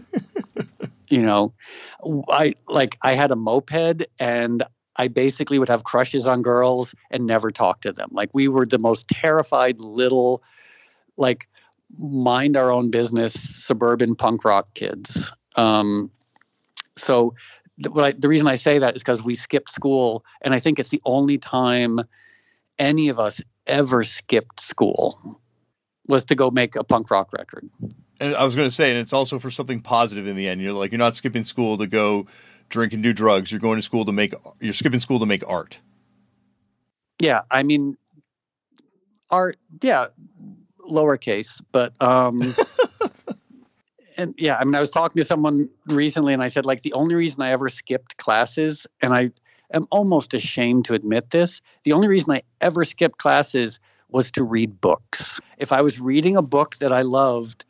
you 1.10 1.22
know, 1.22 1.54
I 2.30 2.54
like 2.68 2.98
I 3.02 3.14
had 3.14 3.32
a 3.32 3.36
moped 3.36 4.04
and 4.20 4.64
I 4.98 5.08
basically 5.08 5.58
would 5.58 5.70
have 5.70 5.84
crushes 5.84 6.28
on 6.28 6.42
girls 6.42 6.94
and 7.12 7.26
never 7.26 7.50
talk 7.50 7.82
to 7.82 7.92
them. 7.92 8.10
Like 8.12 8.30
we 8.34 8.48
were 8.48 8.66
the 8.66 8.78
most 8.78 9.08
terrified 9.08 9.80
little 9.80 10.44
like 11.18 11.48
mind 11.98 12.58
our 12.58 12.72
own 12.72 12.92
business 12.92 13.34
suburban 13.34 14.16
punk 14.16 14.46
rock 14.46 14.74
kids. 14.74 15.32
Um, 15.56 16.12
so 16.96 17.34
th- 17.82 17.96
I, 17.96 18.12
the 18.14 18.28
reason 18.28 18.48
I 18.48 18.56
say 18.56 18.80
that 18.80 18.96
is 18.96 19.02
because 19.02 19.24
we 19.24 19.36
skipped 19.36 19.72
school, 19.72 20.24
and 20.42 20.54
I 20.54 20.60
think 20.60 20.80
it's 20.80 20.90
the 20.90 21.02
only 21.06 21.38
time 21.38 22.02
any 22.80 23.10
of 23.10 23.20
us 23.20 23.42
ever 23.68 24.04
skipped 24.04 24.60
school 24.60 25.40
was 26.08 26.26
to 26.26 26.36
go 26.36 26.52
make 26.52 26.76
a 26.76 26.84
punk 26.84 27.10
rock 27.10 27.32
record. 27.34 27.70
And 28.20 28.36
I 28.36 28.44
was 28.44 28.56
going 28.56 28.68
to 28.68 28.72
say, 28.72 28.92
and 28.92 29.00
it's 29.00 29.14
also 29.14 29.40
for 29.40 29.52
something 29.52 29.82
positive 29.82 30.28
in 30.28 30.36
the 30.36 30.48
end. 30.48 30.62
You're 30.62 30.74
like, 30.74 30.92
you're 30.92 31.00
not 31.00 31.16
skipping 31.16 31.44
school 31.44 31.78
to 31.78 31.88
go 31.88 32.28
drink 32.70 32.94
and 32.94 33.02
do 33.02 33.14
drugs. 33.14 33.52
You're 33.52 33.62
going 33.62 33.78
to 33.78 33.82
school 33.82 34.06
to 34.06 34.12
make, 34.12 34.34
you're 34.60 34.74
skipping 34.74 35.00
school 35.00 35.20
to 35.20 35.26
make 35.26 35.48
art. 35.48 35.80
Yeah. 37.20 37.42
I 37.50 37.64
mean, 37.64 37.98
art, 39.30 39.58
yeah, 39.82 40.08
lowercase, 40.90 41.62
but, 41.72 42.00
um, 42.02 42.42
and 44.18 44.36
yeah, 44.38 44.58
I 44.58 44.66
mean, 44.66 44.76
I 44.76 44.80
was 44.80 44.92
talking 44.92 45.20
to 45.20 45.26
someone 45.26 45.70
recently 45.88 46.34
and 46.34 46.44
I 46.44 46.50
said, 46.50 46.66
like, 46.66 46.82
the 46.82 46.94
only 46.94 47.16
reason 47.16 47.42
I 47.42 47.52
ever 47.52 47.70
skipped 47.70 48.18
classes, 48.18 48.86
and 49.02 49.14
I 49.14 49.32
am 49.74 49.88
almost 49.92 50.34
ashamed 50.34 50.86
to 50.86 50.94
admit 50.94 51.30
this, 51.32 51.62
the 51.84 51.94
only 51.94 52.08
reason 52.08 52.34
I 52.34 52.42
ever 52.62 52.84
skipped 52.84 53.18
classes 53.18 53.80
was 54.10 54.32
to 54.32 54.44
read 54.44 54.80
books. 54.80 55.40
If 55.58 55.72
I 55.72 55.82
was 55.82 56.00
reading 56.00 56.38
a 56.38 56.42
book 56.42 56.76
that 56.78 56.94
I 56.94 57.02
loved, 57.02 57.66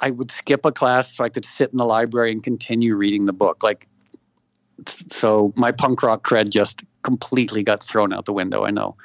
I 0.00 0.10
would 0.10 0.30
skip 0.30 0.64
a 0.64 0.72
class 0.72 1.14
so 1.14 1.24
I 1.24 1.28
could 1.28 1.44
sit 1.44 1.70
in 1.70 1.78
the 1.78 1.84
library 1.84 2.32
and 2.32 2.42
continue 2.42 2.94
reading 2.94 3.26
the 3.26 3.32
book. 3.32 3.62
Like, 3.62 3.88
so 4.86 5.52
my 5.56 5.72
punk 5.72 6.02
rock 6.02 6.24
cred 6.24 6.50
just 6.50 6.82
completely 7.02 7.62
got 7.62 7.82
thrown 7.82 8.12
out 8.12 8.24
the 8.24 8.32
window. 8.32 8.64
I 8.64 8.70
know. 8.70 8.96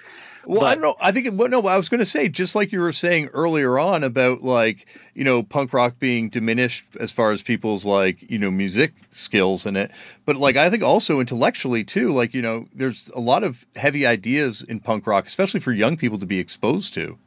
Well, 0.48 0.62
but, 0.62 0.66
I 0.66 0.74
don't 0.76 0.82
know. 0.82 0.96
I 1.02 1.12
think 1.12 1.28
well, 1.38 1.50
no. 1.50 1.68
I 1.68 1.76
was 1.76 1.90
going 1.90 2.00
to 2.00 2.06
say 2.06 2.30
just 2.30 2.56
like 2.56 2.72
you 2.72 2.80
were 2.80 2.94
saying 2.94 3.28
earlier 3.34 3.78
on 3.78 4.02
about 4.02 4.44
like 4.44 4.88
you 5.14 5.26
know 5.26 5.44
punk 5.44 5.74
rock 5.74 6.00
being 6.00 6.30
diminished 6.30 6.86
as 7.02 7.12
far 7.12 7.34
as 7.34 7.44
people's 7.44 7.86
like 7.86 8.22
you 8.32 8.40
know 8.40 8.50
music 8.50 8.94
skills 9.12 9.66
in 9.66 9.76
it, 9.76 9.92
but 10.26 10.38
like 10.38 10.56
I 10.56 10.70
think 10.70 10.84
also 10.84 11.20
intellectually 11.20 11.84
too. 11.84 12.14
Like 12.14 12.34
you 12.34 12.42
know, 12.42 12.68
there's 12.74 13.10
a 13.14 13.20
lot 13.20 13.44
of 13.44 13.66
heavy 13.76 14.06
ideas 14.06 14.62
in 14.62 14.80
punk 14.80 15.06
rock, 15.06 15.28
especially 15.28 15.60
for 15.60 15.74
young 15.74 15.98
people 15.98 16.18
to 16.18 16.26
be 16.26 16.40
exposed 16.40 16.94
to. 16.94 17.18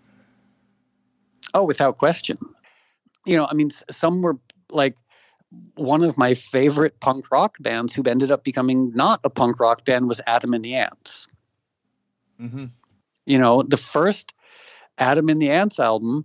Oh, 1.52 1.64
without 1.64 1.98
question. 1.98 2.38
You 3.26 3.36
know, 3.36 3.46
I 3.50 3.52
mean, 3.52 3.68
some 3.90 4.22
were 4.22 4.38
like 4.70 4.96
one 5.74 6.02
of 6.02 6.16
my 6.16 6.32
favorite 6.32 6.98
punk 7.00 7.30
rock 7.30 7.58
bands 7.60 7.94
who 7.94 8.02
ended 8.04 8.30
up 8.30 8.44
becoming 8.44 8.92
not 8.94 9.20
a 9.24 9.28
punk 9.28 9.60
rock 9.60 9.84
band 9.84 10.08
was 10.08 10.22
Adam 10.26 10.54
and 10.54 10.64
the 10.64 10.74
Ants. 10.74 11.28
Mm-hmm. 12.40 12.64
You 13.26 13.38
know, 13.38 13.62
the 13.62 13.76
first 13.76 14.32
Adam 14.98 15.28
and 15.28 15.40
the 15.40 15.50
Ants 15.50 15.78
album, 15.78 16.24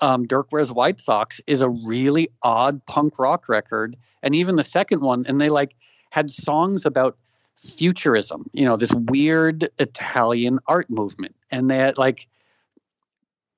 um, 0.00 0.26
Dirk 0.26 0.48
Wears 0.52 0.72
White 0.72 1.00
Socks, 1.00 1.40
is 1.46 1.62
a 1.62 1.68
really 1.68 2.28
odd 2.42 2.84
punk 2.86 3.18
rock 3.18 3.48
record. 3.48 3.96
And 4.22 4.34
even 4.34 4.56
the 4.56 4.62
second 4.62 5.00
one, 5.00 5.24
and 5.26 5.40
they 5.40 5.50
like 5.50 5.74
had 6.10 6.30
songs 6.30 6.84
about 6.86 7.16
futurism, 7.58 8.48
you 8.52 8.64
know, 8.64 8.76
this 8.76 8.92
weird 8.92 9.68
Italian 9.78 10.58
art 10.66 10.90
movement. 10.90 11.34
And 11.50 11.70
they 11.70 11.78
had 11.78 11.98
like 11.98 12.28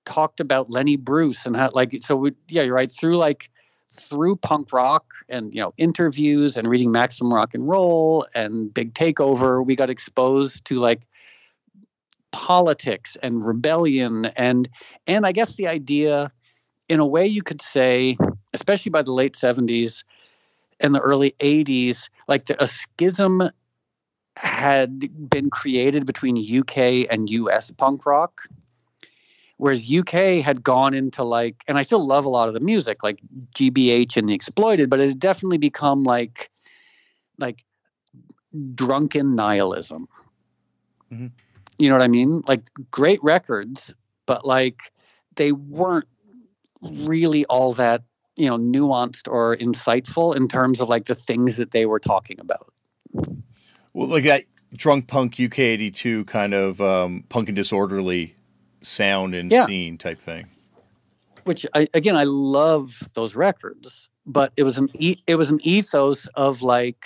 talked 0.04 0.40
about 0.40 0.70
Lenny 0.70 0.96
Bruce 0.96 1.46
and 1.46 1.56
how 1.56 1.70
like 1.74 1.96
so 2.00 2.16
we, 2.16 2.32
yeah, 2.48 2.62
you're 2.62 2.74
right, 2.74 2.92
through 2.92 3.16
like 3.16 3.50
through 3.94 4.36
punk 4.36 4.72
rock 4.72 5.14
and 5.28 5.54
you 5.54 5.60
know 5.60 5.72
interviews 5.76 6.56
and 6.56 6.68
reading 6.68 6.90
maximum 6.90 7.32
rock 7.32 7.54
and 7.54 7.68
roll 7.68 8.26
and 8.34 8.74
big 8.74 8.92
takeover 8.94 9.64
we 9.64 9.76
got 9.76 9.88
exposed 9.88 10.64
to 10.64 10.80
like 10.80 11.02
politics 12.34 13.16
and 13.22 13.46
rebellion 13.46 14.24
and 14.34 14.68
and 15.06 15.24
I 15.24 15.30
guess 15.30 15.54
the 15.54 15.68
idea 15.68 16.32
in 16.88 16.98
a 16.98 17.06
way 17.06 17.24
you 17.24 17.42
could 17.42 17.62
say 17.62 18.16
especially 18.52 18.90
by 18.90 19.02
the 19.02 19.12
late 19.12 19.34
70s 19.34 20.02
and 20.80 20.92
the 20.92 20.98
early 20.98 21.30
80s 21.38 22.08
like 22.26 22.46
the, 22.46 22.60
a 22.60 22.66
schism 22.66 23.50
had 24.36 25.30
been 25.30 25.48
created 25.48 26.06
between 26.06 26.36
UK 26.36 27.06
and 27.08 27.30
US 27.30 27.70
punk 27.70 28.04
rock 28.04 28.42
whereas 29.58 29.88
UK 29.88 30.42
had 30.42 30.64
gone 30.64 30.92
into 30.92 31.22
like 31.22 31.62
and 31.68 31.78
I 31.78 31.82
still 31.82 32.04
love 32.04 32.24
a 32.24 32.28
lot 32.28 32.48
of 32.48 32.54
the 32.54 32.66
music 32.72 33.04
like 33.04 33.20
GBH 33.54 34.16
and 34.16 34.28
the 34.28 34.34
exploited 34.34 34.90
but 34.90 34.98
it 34.98 35.08
had 35.10 35.20
definitely 35.20 35.58
become 35.58 36.02
like 36.02 36.50
like 37.38 37.64
drunken 38.74 39.36
nihilism 39.36 40.08
mm-hmm. 41.12 41.28
You 41.78 41.88
know 41.88 41.94
what 41.94 42.02
I 42.02 42.08
mean? 42.08 42.42
Like 42.46 42.62
great 42.90 43.22
records, 43.22 43.94
but 44.26 44.46
like 44.46 44.92
they 45.36 45.52
weren't 45.52 46.06
really 46.80 47.44
all 47.46 47.72
that, 47.74 48.02
you 48.36 48.48
know, 48.48 48.58
nuanced 48.58 49.30
or 49.30 49.56
insightful 49.56 50.36
in 50.36 50.48
terms 50.48 50.80
of 50.80 50.88
like 50.88 51.06
the 51.06 51.14
things 51.14 51.56
that 51.56 51.72
they 51.72 51.86
were 51.86 52.00
talking 52.00 52.38
about. 52.40 52.72
Well, 53.92 54.08
like 54.08 54.24
that 54.24 54.44
drunk 54.76 55.06
punk 55.06 55.38
UK 55.40 55.58
82 55.60 56.24
kind 56.24 56.52
of 56.54 56.80
um, 56.80 57.24
punk 57.28 57.48
and 57.48 57.56
disorderly 57.56 58.36
sound 58.82 59.34
and 59.34 59.50
yeah. 59.50 59.66
scene 59.66 59.98
type 59.98 60.20
thing. 60.20 60.46
Which 61.44 61.66
I, 61.74 61.88
again, 61.94 62.16
I 62.16 62.24
love 62.24 63.08
those 63.14 63.36
records, 63.36 64.08
but 64.24 64.52
it 64.56 64.62
was 64.62 64.78
an 64.78 64.88
e- 64.94 65.22
it 65.26 65.36
was 65.36 65.50
an 65.50 65.60
ethos 65.62 66.26
of 66.34 66.62
like 66.62 67.04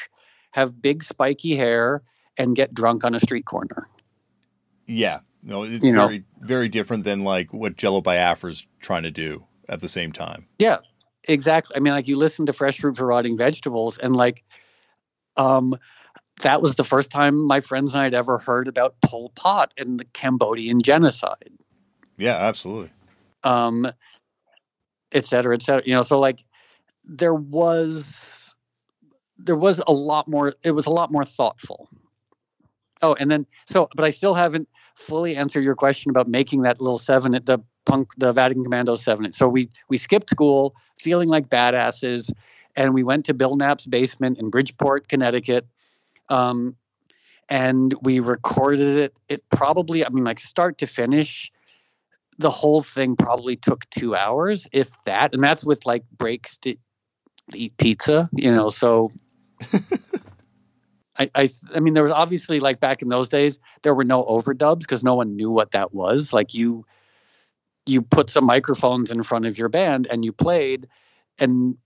have 0.52 0.80
big 0.80 1.02
spiky 1.02 1.56
hair 1.56 2.02
and 2.36 2.54
get 2.54 2.72
drunk 2.72 3.04
on 3.04 3.14
a 3.14 3.20
street 3.20 3.46
corner. 3.46 3.88
Yeah, 4.88 5.20
no, 5.42 5.64
it's 5.64 5.84
you 5.84 5.92
very 5.92 6.18
know? 6.18 6.24
very 6.40 6.68
different 6.68 7.04
than 7.04 7.22
like 7.22 7.52
what 7.52 7.76
Jello 7.76 8.00
Biafra's 8.00 8.66
trying 8.80 9.02
to 9.02 9.10
do 9.10 9.44
at 9.68 9.80
the 9.80 9.88
same 9.88 10.12
time. 10.12 10.46
Yeah, 10.58 10.78
exactly. 11.24 11.76
I 11.76 11.80
mean, 11.80 11.92
like 11.92 12.08
you 12.08 12.16
listen 12.16 12.46
to 12.46 12.52
Fresh 12.52 12.78
Fruit 12.78 12.96
for 12.96 13.06
Rotting 13.06 13.36
Vegetables, 13.36 13.98
and 13.98 14.16
like, 14.16 14.42
um, 15.36 15.76
that 16.40 16.62
was 16.62 16.76
the 16.76 16.84
first 16.84 17.10
time 17.10 17.36
my 17.36 17.60
friends 17.60 17.92
and 17.92 18.00
I 18.00 18.04
had 18.04 18.14
ever 18.14 18.38
heard 18.38 18.66
about 18.66 19.00
Pol 19.02 19.30
Pot 19.36 19.74
and 19.76 20.00
the 20.00 20.04
Cambodian 20.06 20.80
genocide. 20.82 21.50
Yeah, 22.16 22.36
absolutely. 22.36 22.90
Um, 23.44 23.92
et 25.12 25.24
cetera, 25.24 25.54
et 25.54 25.62
cetera. 25.62 25.82
You 25.84 25.94
know, 25.94 26.02
so 26.02 26.18
like 26.18 26.44
there 27.04 27.34
was 27.34 28.54
there 29.36 29.56
was 29.56 29.80
a 29.86 29.92
lot 29.92 30.28
more. 30.28 30.54
It 30.64 30.72
was 30.72 30.86
a 30.86 30.90
lot 30.90 31.12
more 31.12 31.24
thoughtful. 31.24 31.88
Oh, 33.02 33.14
and 33.14 33.30
then 33.30 33.46
so, 33.66 33.88
but 33.94 34.04
I 34.04 34.10
still 34.10 34.34
haven't 34.34 34.68
fully 34.94 35.36
answered 35.36 35.62
your 35.62 35.76
question 35.76 36.10
about 36.10 36.28
making 36.28 36.62
that 36.62 36.80
little 36.80 36.98
seven 36.98 37.34
at 37.34 37.46
the 37.46 37.58
punk, 37.84 38.10
the 38.16 38.32
Vatican 38.32 38.64
Commando 38.64 38.96
seven. 38.96 39.30
So 39.32 39.48
we 39.48 39.68
we 39.88 39.96
skipped 39.96 40.30
school, 40.30 40.74
feeling 40.98 41.28
like 41.28 41.48
badasses, 41.48 42.32
and 42.76 42.94
we 42.94 43.02
went 43.02 43.24
to 43.26 43.34
Bill 43.34 43.56
Knapp's 43.56 43.86
basement 43.86 44.38
in 44.38 44.50
Bridgeport, 44.50 45.08
Connecticut, 45.08 45.66
um, 46.28 46.76
and 47.48 47.94
we 48.02 48.20
recorded 48.20 48.96
it. 48.96 49.18
It 49.28 49.48
probably, 49.50 50.04
I 50.04 50.08
mean, 50.10 50.24
like 50.24 50.40
start 50.40 50.78
to 50.78 50.86
finish, 50.86 51.52
the 52.38 52.50
whole 52.50 52.82
thing 52.82 53.16
probably 53.16 53.56
took 53.56 53.88
two 53.90 54.14
hours, 54.16 54.68
if 54.72 54.90
that, 55.04 55.32
and 55.32 55.42
that's 55.42 55.64
with 55.64 55.86
like 55.86 56.04
breaks 56.16 56.56
to 56.58 56.76
eat 57.54 57.76
pizza, 57.76 58.28
you 58.32 58.52
know. 58.52 58.70
So. 58.70 59.10
I, 61.18 61.30
I, 61.34 61.48
I 61.74 61.80
mean, 61.80 61.94
there 61.94 62.02
was 62.02 62.12
obviously 62.12 62.60
like 62.60 62.80
back 62.80 63.02
in 63.02 63.08
those 63.08 63.28
days, 63.28 63.58
there 63.82 63.94
were 63.94 64.04
no 64.04 64.24
overdubs 64.24 64.80
because 64.80 65.02
no 65.02 65.14
one 65.14 65.34
knew 65.36 65.50
what 65.50 65.72
that 65.72 65.92
was. 65.92 66.32
Like 66.32 66.54
you, 66.54 66.84
you 67.86 68.02
put 68.02 68.30
some 68.30 68.44
microphones 68.44 69.10
in 69.10 69.22
front 69.22 69.46
of 69.46 69.58
your 69.58 69.68
band 69.68 70.06
and 70.10 70.24
you 70.24 70.32
played, 70.32 70.86
and 71.38 71.76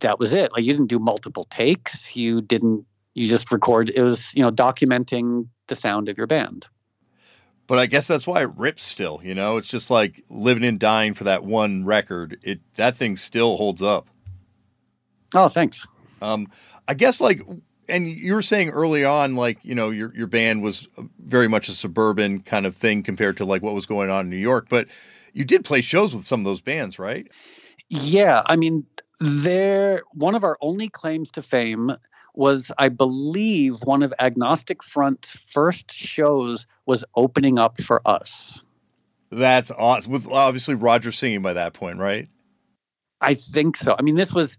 that 0.00 0.18
was 0.18 0.34
it. 0.34 0.52
Like 0.52 0.64
you 0.64 0.72
didn't 0.72 0.88
do 0.88 0.98
multiple 0.98 1.44
takes. 1.44 2.16
You 2.16 2.40
didn't. 2.40 2.84
You 3.14 3.28
just 3.28 3.50
record. 3.52 3.90
It 3.90 4.02
was 4.02 4.32
you 4.34 4.42
know 4.42 4.50
documenting 4.50 5.48
the 5.66 5.74
sound 5.74 6.08
of 6.08 6.16
your 6.16 6.26
band. 6.26 6.66
But 7.66 7.78
I 7.78 7.86
guess 7.86 8.08
that's 8.08 8.26
why 8.26 8.42
it 8.42 8.50
rips 8.56 8.82
still. 8.82 9.20
You 9.22 9.34
know, 9.34 9.56
it's 9.56 9.68
just 9.68 9.90
like 9.90 10.24
living 10.28 10.64
and 10.64 10.78
dying 10.78 11.14
for 11.14 11.24
that 11.24 11.44
one 11.44 11.84
record. 11.84 12.38
It 12.42 12.60
that 12.74 12.96
thing 12.96 13.16
still 13.16 13.56
holds 13.56 13.82
up. 13.82 14.08
Oh, 15.34 15.48
thanks. 15.48 15.86
Um, 16.22 16.48
I 16.88 16.94
guess 16.94 17.20
like 17.20 17.42
and 17.90 18.08
you 18.08 18.34
were 18.34 18.42
saying 18.42 18.70
early 18.70 19.04
on, 19.04 19.36
like 19.36 19.64
you 19.64 19.74
know, 19.74 19.90
your 19.90 20.14
your 20.16 20.26
band 20.26 20.62
was 20.62 20.88
very 21.18 21.48
much 21.48 21.68
a 21.68 21.72
suburban 21.72 22.40
kind 22.40 22.66
of 22.66 22.76
thing 22.76 23.02
compared 23.02 23.36
to 23.38 23.44
like 23.44 23.62
what 23.62 23.74
was 23.74 23.86
going 23.86 24.10
on 24.10 24.26
in 24.26 24.30
New 24.30 24.36
York. 24.36 24.68
But 24.68 24.88
you 25.32 25.44
did 25.44 25.64
play 25.64 25.80
shows 25.80 26.14
with 26.14 26.26
some 26.26 26.40
of 26.40 26.44
those 26.44 26.60
bands, 26.60 26.98
right? 26.98 27.30
Yeah, 27.88 28.42
I 28.46 28.56
mean, 28.56 28.86
there 29.20 30.02
one 30.12 30.34
of 30.34 30.44
our 30.44 30.56
only 30.60 30.88
claims 30.88 31.30
to 31.32 31.42
fame 31.42 31.96
was, 32.34 32.70
I 32.78 32.88
believe, 32.88 33.78
one 33.82 34.02
of 34.02 34.14
Agnostic 34.20 34.84
Front's 34.84 35.38
first 35.46 35.92
shows 35.92 36.66
was 36.86 37.04
opening 37.16 37.58
up 37.58 37.80
for 37.80 38.00
us. 38.06 38.62
That's 39.30 39.70
awesome. 39.70 40.12
With 40.12 40.26
obviously 40.28 40.74
Roger 40.74 41.12
singing 41.12 41.42
by 41.42 41.52
that 41.52 41.74
point, 41.74 41.98
right? 41.98 42.28
I 43.20 43.34
think 43.34 43.76
so. 43.76 43.94
I 43.98 44.02
mean, 44.02 44.14
this 44.14 44.32
was 44.32 44.58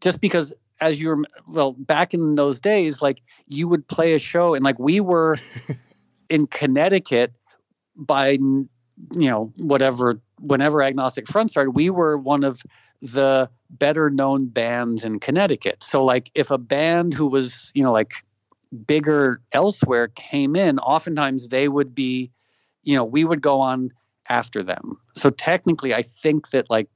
just 0.00 0.20
because 0.20 0.52
as 0.80 1.00
you 1.00 1.08
were 1.08 1.24
well 1.48 1.72
back 1.72 2.14
in 2.14 2.34
those 2.34 2.60
days, 2.60 3.02
like 3.02 3.22
you 3.46 3.68
would 3.68 3.86
play 3.86 4.14
a 4.14 4.18
show 4.18 4.54
and 4.54 4.64
like 4.64 4.78
we 4.78 5.00
were 5.00 5.38
in 6.28 6.46
Connecticut 6.46 7.32
by 7.96 8.30
you 8.30 8.68
know 9.12 9.52
whatever 9.56 10.20
whenever 10.40 10.82
Agnostic 10.82 11.28
Front 11.28 11.50
started, 11.50 11.72
we 11.72 11.90
were 11.90 12.16
one 12.16 12.44
of 12.44 12.62
the 13.02 13.48
better 13.70 14.10
known 14.10 14.46
bands 14.46 15.04
in 15.04 15.20
Connecticut. 15.20 15.82
So 15.82 16.04
like 16.04 16.30
if 16.34 16.50
a 16.50 16.58
band 16.58 17.14
who 17.14 17.26
was, 17.26 17.70
you 17.74 17.82
know, 17.82 17.92
like 17.92 18.12
bigger 18.86 19.40
elsewhere 19.52 20.08
came 20.08 20.56
in, 20.56 20.78
oftentimes 20.78 21.48
they 21.48 21.68
would 21.68 21.94
be, 21.94 22.30
you 22.82 22.94
know, 22.96 23.04
we 23.04 23.24
would 23.24 23.40
go 23.40 23.60
on 23.60 23.90
after 24.28 24.62
them. 24.62 24.98
So 25.14 25.30
technically 25.30 25.94
I 25.94 26.02
think 26.02 26.50
that 26.50 26.68
like 26.70 26.88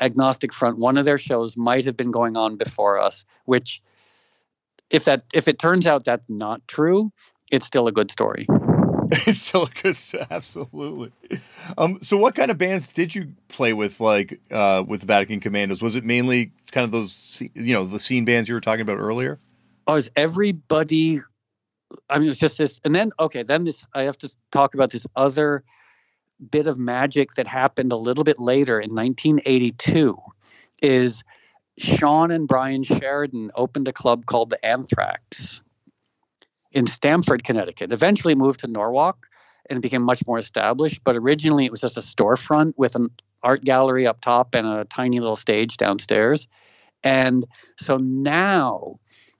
Agnostic 0.00 0.52
Front, 0.52 0.78
one 0.78 0.96
of 0.96 1.04
their 1.04 1.18
shows 1.18 1.56
might 1.56 1.84
have 1.84 1.96
been 1.96 2.10
going 2.10 2.36
on 2.36 2.56
before 2.56 2.98
us, 2.98 3.24
which 3.44 3.82
if 4.90 5.04
that 5.04 5.24
if 5.32 5.48
it 5.48 5.58
turns 5.58 5.86
out 5.86 6.04
that's 6.04 6.28
not 6.28 6.66
true, 6.68 7.12
it's 7.50 7.66
still 7.66 7.86
a 7.86 7.92
good 7.92 8.10
story. 8.10 8.46
it's 9.26 9.42
still 9.42 9.64
a 9.64 9.82
good 9.82 9.96
absolutely. 10.30 11.12
Um, 11.78 11.98
so 12.02 12.16
what 12.16 12.34
kind 12.34 12.50
of 12.50 12.58
bands 12.58 12.88
did 12.88 13.14
you 13.14 13.34
play 13.48 13.72
with 13.72 14.00
like 14.00 14.40
uh, 14.50 14.84
with 14.86 15.02
Vatican 15.02 15.40
Commandos? 15.40 15.82
Was 15.82 15.96
it 15.96 16.04
mainly 16.04 16.52
kind 16.72 16.84
of 16.84 16.90
those 16.90 17.42
you 17.54 17.74
know, 17.74 17.84
the 17.84 18.00
scene 18.00 18.24
bands 18.24 18.48
you 18.48 18.54
were 18.54 18.60
talking 18.60 18.82
about 18.82 18.98
earlier? 18.98 19.38
Oh, 19.86 19.96
is 19.96 20.10
everybody 20.16 21.20
I 22.08 22.18
mean, 22.18 22.30
it's 22.30 22.40
just 22.40 22.58
this, 22.58 22.80
and 22.84 22.94
then 22.94 23.12
okay, 23.20 23.42
then 23.42 23.64
this. 23.64 23.86
I 23.94 24.02
have 24.02 24.18
to 24.18 24.36
talk 24.50 24.74
about 24.74 24.90
this 24.90 25.06
other 25.16 25.64
bit 26.50 26.66
of 26.66 26.78
magic 26.78 27.34
that 27.34 27.46
happened 27.46 27.92
a 27.92 27.96
little 27.96 28.24
bit 28.24 28.38
later 28.38 28.80
in 28.80 28.94
1982 28.94 30.16
is 30.82 31.22
Sean 31.78 32.30
and 32.30 32.46
Brian 32.46 32.82
Sheridan 32.82 33.50
opened 33.54 33.88
a 33.88 33.92
club 33.92 34.26
called 34.26 34.50
the 34.50 34.64
Anthrax 34.64 35.62
in 36.72 36.86
Stamford, 36.86 37.44
Connecticut. 37.44 37.92
Eventually 37.92 38.34
moved 38.34 38.60
to 38.60 38.66
Norwalk 38.66 39.26
and 39.70 39.80
became 39.80 40.02
much 40.02 40.26
more 40.26 40.38
established, 40.38 41.02
but 41.04 41.16
originally 41.16 41.64
it 41.64 41.70
was 41.70 41.80
just 41.80 41.96
a 41.96 42.00
storefront 42.00 42.74
with 42.76 42.94
an 42.94 43.08
art 43.42 43.64
gallery 43.64 44.06
up 44.06 44.20
top 44.20 44.54
and 44.54 44.66
a 44.66 44.84
tiny 44.84 45.20
little 45.20 45.36
stage 45.36 45.76
downstairs. 45.76 46.46
And 47.02 47.44
so 47.78 47.98
now 47.98 48.98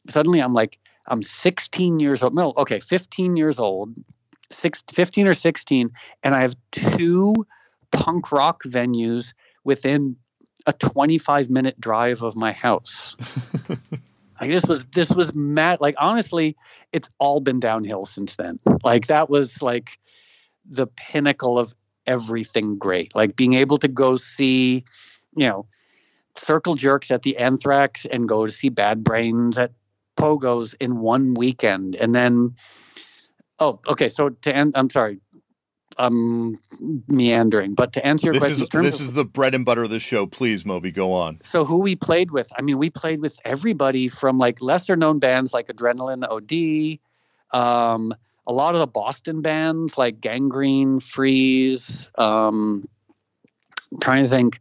suddenly 0.09 0.40
I'm 0.40 0.55
like, 0.55 0.78
I'm 1.07 1.22
16 1.22 2.01
years 2.01 2.22
old. 2.22 2.34
No, 2.34 2.55
okay, 2.57 2.80
15 2.80 3.36
years 3.36 3.59
old 3.59 3.95
six, 4.55 4.83
15 4.91 5.27
or 5.27 5.35
16, 5.35 5.91
and 6.23 6.35
I 6.35 6.43
have 6.43 6.57
two 6.73 7.47
punk 7.93 8.33
rock 8.33 8.63
venues 8.65 9.33
within 9.65 10.17
a 10.67 10.73
25 10.73 11.51
minute 11.51 11.79
drive 11.81 12.23
of 12.23 12.37
my 12.37 12.53
house. 12.53 13.17
like 14.41 14.51
this 14.51 14.67
was 14.67 14.85
this 14.87 15.11
was 15.13 15.35
mad 15.35 15.81
like 15.81 15.95
honestly 15.99 16.57
it's 16.93 17.09
all 17.19 17.41
been 17.41 17.61
downhill 17.61 18.05
since 18.05 18.37
then 18.37 18.59
like 18.83 19.07
that 19.07 19.31
was 19.31 19.63
like 19.63 19.99
the 20.69 20.87
pinnacle 20.87 21.59
of 21.59 21.75
everything 22.07 22.77
great 22.77 23.15
like 23.15 23.37
being 23.37 23.55
able 23.55 23.79
to 23.79 23.89
go 23.89 24.17
see 24.17 24.85
you 25.37 25.47
know 25.47 25.67
circle 26.37 26.75
jerks 26.75 27.11
at 27.11 27.23
the 27.23 27.37
anthrax 27.37 28.07
and 28.07 28.29
go 28.29 28.45
to 28.45 28.53
see 28.53 28.69
bad 28.69 29.05
brains 29.05 29.57
at 29.57 29.73
pogos 30.17 30.75
in 30.81 30.99
one 30.99 31.35
weekend 31.35 31.95
and 31.97 32.15
then 32.15 32.55
Oh, 33.59 33.81
okay. 33.89 34.09
So 34.09 34.31
to 34.31 34.55
end, 34.55 34.73
I'm 34.75 34.91
sorry, 34.91 35.21
I'm 35.99 36.59
meandering, 37.09 37.75
but 37.75 37.93
to 37.93 38.05
answer 38.05 38.27
your 38.27 38.35
this 38.35 38.41
question, 38.41 38.81
is 38.81 38.87
this 38.87 39.01
of, 39.01 39.07
is 39.07 39.13
the 39.13 39.25
bread 39.25 39.55
and 39.55 39.65
butter 39.65 39.85
of 39.85 39.91
the 39.91 40.01
show. 40.01 40.27
Please, 40.27 40.67
Moby, 40.67 40.91
go 40.91 41.13
on. 41.13 41.41
So 41.43 41.65
who 41.65 41.79
we 41.79 41.95
played 41.97 42.31
with? 42.31 42.51
I 42.59 42.63
mean, 42.63 42.79
we 42.79 42.91
played 42.91 43.21
with 43.21 43.39
everybody 43.45 44.09
from 44.09 44.39
like 44.39 44.61
lesser 44.61 44.97
known 44.97 45.19
bands 45.19 45.55
like 45.55 45.69
Adrenaline 45.69 46.25
OD, 46.29 46.99
um, 47.59 48.15
a 48.47 48.53
lot 48.53 48.75
of 48.75 48.81
the 48.81 48.87
Boston 48.87 49.41
bands 49.41 49.97
like 49.97 50.21
Gang 50.21 50.49
Green, 50.49 51.01
Freeze. 51.01 52.11
Um, 52.17 52.89
trying 54.01 54.25
to 54.25 54.29
think. 54.29 54.61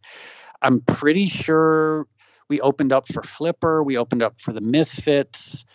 I'm 0.62 0.80
pretty 0.80 1.28
sure 1.28 2.08
we 2.48 2.62
opened 2.62 2.94
up 2.94 3.08
for 3.08 3.24
Flipper. 3.24 3.84
We 3.84 3.98
opened 3.98 4.24
up 4.24 4.40
for 4.40 4.54
the 4.54 4.62
Misfits. 4.62 5.66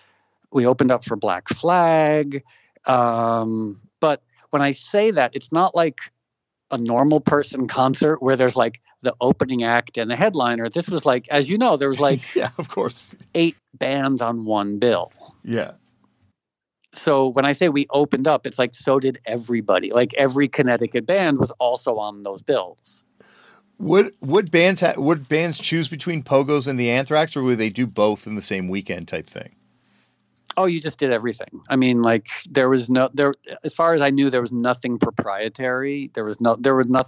We 0.52 0.66
opened 0.66 0.90
up 0.90 1.04
for 1.04 1.16
Black 1.16 1.48
Flag. 1.48 2.42
Um, 2.86 3.80
but 4.00 4.22
when 4.50 4.62
I 4.62 4.70
say 4.70 5.10
that, 5.10 5.34
it's 5.34 5.52
not 5.52 5.74
like 5.74 5.98
a 6.70 6.78
normal 6.78 7.20
person 7.20 7.68
concert 7.68 8.22
where 8.22 8.36
there's 8.36 8.56
like 8.56 8.80
the 9.02 9.14
opening 9.20 9.62
act 9.62 9.96
and 9.96 10.10
the 10.10 10.16
headliner. 10.16 10.68
This 10.68 10.88
was 10.88 11.06
like, 11.06 11.28
as 11.28 11.48
you 11.48 11.58
know, 11.58 11.76
there 11.76 11.88
was 11.88 12.00
like 12.00 12.20
yeah, 12.34 12.50
of 12.58 12.68
course, 12.68 13.12
eight 13.34 13.56
bands 13.74 14.22
on 14.22 14.44
one 14.44 14.78
bill. 14.78 15.12
Yeah. 15.44 15.72
So 16.94 17.28
when 17.28 17.44
I 17.44 17.52
say 17.52 17.68
we 17.68 17.86
opened 17.90 18.26
up, 18.26 18.46
it's 18.46 18.58
like 18.58 18.74
so 18.74 18.98
did 18.98 19.18
everybody. 19.26 19.92
Like 19.92 20.14
every 20.14 20.48
Connecticut 20.48 21.06
band 21.06 21.38
was 21.38 21.50
also 21.52 21.96
on 21.96 22.22
those 22.22 22.42
bills. 22.42 23.04
Would 23.78 24.12
would 24.20 24.50
bands 24.50 24.80
ha- 24.80 24.94
would 24.96 25.28
bands 25.28 25.58
choose 25.58 25.88
between 25.88 26.22
Pogos 26.22 26.66
and 26.66 26.80
the 26.80 26.90
Anthrax, 26.90 27.36
or 27.36 27.42
would 27.42 27.58
they 27.58 27.68
do 27.68 27.86
both 27.86 28.26
in 28.26 28.34
the 28.34 28.42
same 28.42 28.68
weekend 28.68 29.06
type 29.06 29.26
thing? 29.26 29.54
Oh, 30.58 30.66
you 30.66 30.80
just 30.80 30.98
did 30.98 31.12
everything. 31.12 31.62
I 31.68 31.76
mean, 31.76 32.02
like 32.02 32.28
there 32.50 32.68
was 32.68 32.90
no 32.90 33.08
there. 33.14 33.34
As 33.62 33.72
far 33.74 33.94
as 33.94 34.02
I 34.02 34.10
knew, 34.10 34.28
there 34.28 34.42
was 34.42 34.52
nothing 34.52 34.98
proprietary. 34.98 36.10
There 36.14 36.24
was 36.24 36.40
no 36.40 36.56
there 36.56 36.74
was 36.74 36.90
no 36.90 37.02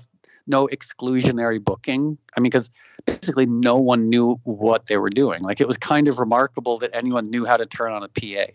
no 0.46 0.68
exclusionary 0.68 1.62
booking. 1.62 2.16
I 2.36 2.40
mean, 2.40 2.50
because 2.50 2.70
basically 3.06 3.46
no 3.46 3.76
one 3.76 4.08
knew 4.08 4.40
what 4.44 4.86
they 4.86 4.98
were 4.98 5.10
doing. 5.10 5.42
Like 5.42 5.60
it 5.60 5.66
was 5.66 5.76
kind 5.76 6.06
of 6.06 6.20
remarkable 6.20 6.78
that 6.78 6.90
anyone 6.94 7.28
knew 7.28 7.44
how 7.44 7.56
to 7.56 7.66
turn 7.66 7.92
on 7.92 8.04
a 8.04 8.08
PA. 8.08 8.52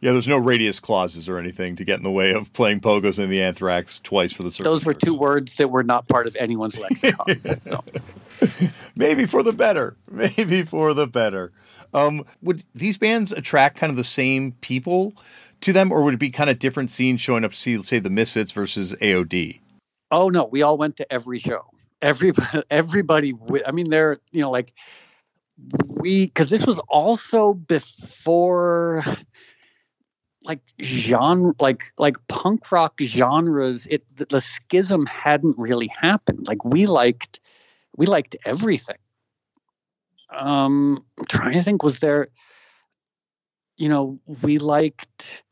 Yeah, 0.00 0.12
there's 0.12 0.28
no 0.28 0.38
radius 0.38 0.78
clauses 0.78 1.28
or 1.28 1.38
anything 1.38 1.74
to 1.76 1.84
get 1.84 1.96
in 1.98 2.04
the 2.04 2.10
way 2.10 2.32
of 2.32 2.52
playing 2.52 2.80
pogos 2.82 3.18
in 3.18 3.28
the 3.30 3.42
Anthrax 3.42 3.98
twice 3.98 4.32
for 4.32 4.44
the 4.44 4.50
service. 4.52 4.64
Those 4.64 4.84
were 4.84 4.94
two 4.94 5.14
words 5.14 5.56
that 5.56 5.70
were 5.70 5.82
not 5.82 6.06
part 6.06 6.28
of 6.28 6.36
anyone's 6.36 6.78
lexicon. 6.78 7.40
no. 7.64 7.82
Maybe 8.96 9.26
for 9.26 9.42
the 9.42 9.52
better. 9.52 9.96
Maybe 10.10 10.62
for 10.62 10.94
the 10.94 11.06
better. 11.06 11.52
Um, 11.94 12.24
would 12.42 12.64
these 12.74 12.98
bands 12.98 13.32
attract 13.32 13.76
kind 13.78 13.90
of 13.90 13.96
the 13.96 14.04
same 14.04 14.52
people 14.60 15.14
to 15.60 15.72
them, 15.72 15.90
or 15.90 16.02
would 16.02 16.14
it 16.14 16.20
be 16.20 16.30
kind 16.30 16.50
of 16.50 16.58
different 16.58 16.90
scenes 16.90 17.20
showing 17.20 17.44
up 17.44 17.52
to 17.52 17.56
see, 17.56 17.80
say, 17.82 17.98
the 17.98 18.10
Misfits 18.10 18.52
versus 18.52 18.92
AOD? 18.94 19.60
Oh 20.10 20.28
no, 20.28 20.44
we 20.44 20.62
all 20.62 20.76
went 20.76 20.96
to 20.96 21.12
every 21.12 21.38
show. 21.38 21.64
Everybody, 22.02 22.62
everybody. 22.70 23.32
I 23.66 23.72
mean, 23.72 23.88
they're 23.88 24.18
you 24.30 24.42
know 24.42 24.50
like 24.50 24.74
we 25.86 26.26
because 26.26 26.50
this 26.50 26.66
was 26.66 26.78
also 26.90 27.54
before 27.54 29.02
like 30.44 30.60
genre 30.82 31.54
like 31.58 31.92
like 31.98 32.16
punk 32.28 32.70
rock 32.70 33.00
genres 33.00 33.86
it 33.86 34.04
the, 34.16 34.26
the 34.26 34.40
schism 34.40 35.06
hadn't 35.06 35.56
really 35.58 35.88
happened 35.88 36.46
like 36.46 36.64
we 36.64 36.86
liked 36.86 37.40
we 37.96 38.06
liked 38.06 38.36
everything. 38.44 38.98
Um 40.30 41.04
I'm 41.18 41.26
trying 41.26 41.54
to 41.54 41.62
think 41.62 41.82
was 41.82 42.00
there 42.00 42.28
you 43.76 43.88
know 43.88 44.18
we 44.42 44.58
liked 44.58 45.42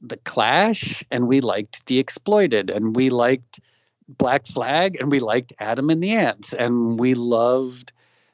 the 0.00 0.16
clash 0.18 1.04
and 1.10 1.28
we 1.28 1.40
liked 1.40 1.86
the 1.86 1.98
exploited 1.98 2.70
and 2.70 2.96
we 2.96 3.10
liked 3.10 3.60
black 4.08 4.46
flag 4.46 4.96
and 5.00 5.10
we 5.10 5.20
liked 5.20 5.52
adam 5.58 5.90
and 5.90 6.02
the 6.02 6.12
ants 6.12 6.52
and 6.54 6.98
we 6.98 7.14
loved 7.14 7.92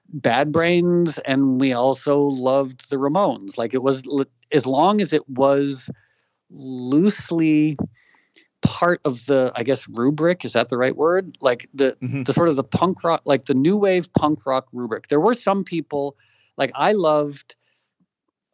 bad 0.08 0.52
brains 0.52 1.18
and 1.20 1.60
we 1.60 1.72
also 1.72 2.20
loved 2.20 2.90
the 2.90 2.96
ramones. 2.96 3.58
Like 3.58 3.74
it 3.74 3.82
was 3.82 4.02
as 4.52 4.66
long 4.66 5.00
as 5.00 5.12
it 5.12 5.28
was 5.28 5.90
loosely 6.50 7.76
part 8.62 9.00
of 9.04 9.26
the 9.26 9.52
i 9.54 9.62
guess 9.62 9.88
rubric 9.88 10.44
is 10.44 10.52
that 10.54 10.68
the 10.68 10.76
right 10.76 10.96
word? 10.96 11.36
Like 11.40 11.68
the 11.74 11.96
mm-hmm. 12.02 12.24
the 12.24 12.32
sort 12.32 12.48
of 12.48 12.56
the 12.56 12.64
punk 12.64 13.04
rock 13.04 13.22
like 13.24 13.46
the 13.46 13.54
new 13.54 13.76
wave 13.76 14.12
punk 14.14 14.46
rock 14.46 14.68
rubric. 14.72 15.08
There 15.08 15.20
were 15.20 15.34
some 15.34 15.64
people 15.64 16.16
like 16.56 16.72
i 16.74 16.92
loved 16.92 17.56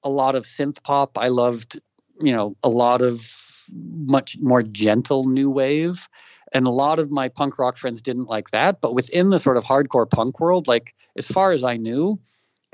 a 0.04 0.10
lot 0.10 0.34
of 0.34 0.44
synth 0.44 0.82
pop. 0.82 1.16
I 1.18 1.28
loved 1.28 1.80
you 2.20 2.34
know 2.34 2.56
a 2.62 2.68
lot 2.68 3.02
of 3.02 3.26
much 3.72 4.36
more 4.40 4.62
gentle 4.62 5.28
new 5.28 5.50
wave. 5.50 6.08
And 6.54 6.66
a 6.66 6.70
lot 6.70 6.98
of 6.98 7.10
my 7.10 7.28
punk 7.28 7.58
rock 7.58 7.78
friends 7.78 8.02
didn't 8.02 8.26
like 8.26 8.50
that. 8.50 8.82
But 8.82 8.92
within 8.92 9.30
the 9.30 9.38
sort 9.38 9.56
of 9.56 9.64
hardcore 9.64 10.10
punk 10.10 10.38
world 10.40 10.66
like 10.68 10.94
as 11.16 11.26
far 11.26 11.52
as 11.52 11.64
i 11.64 11.76
knew 11.76 12.18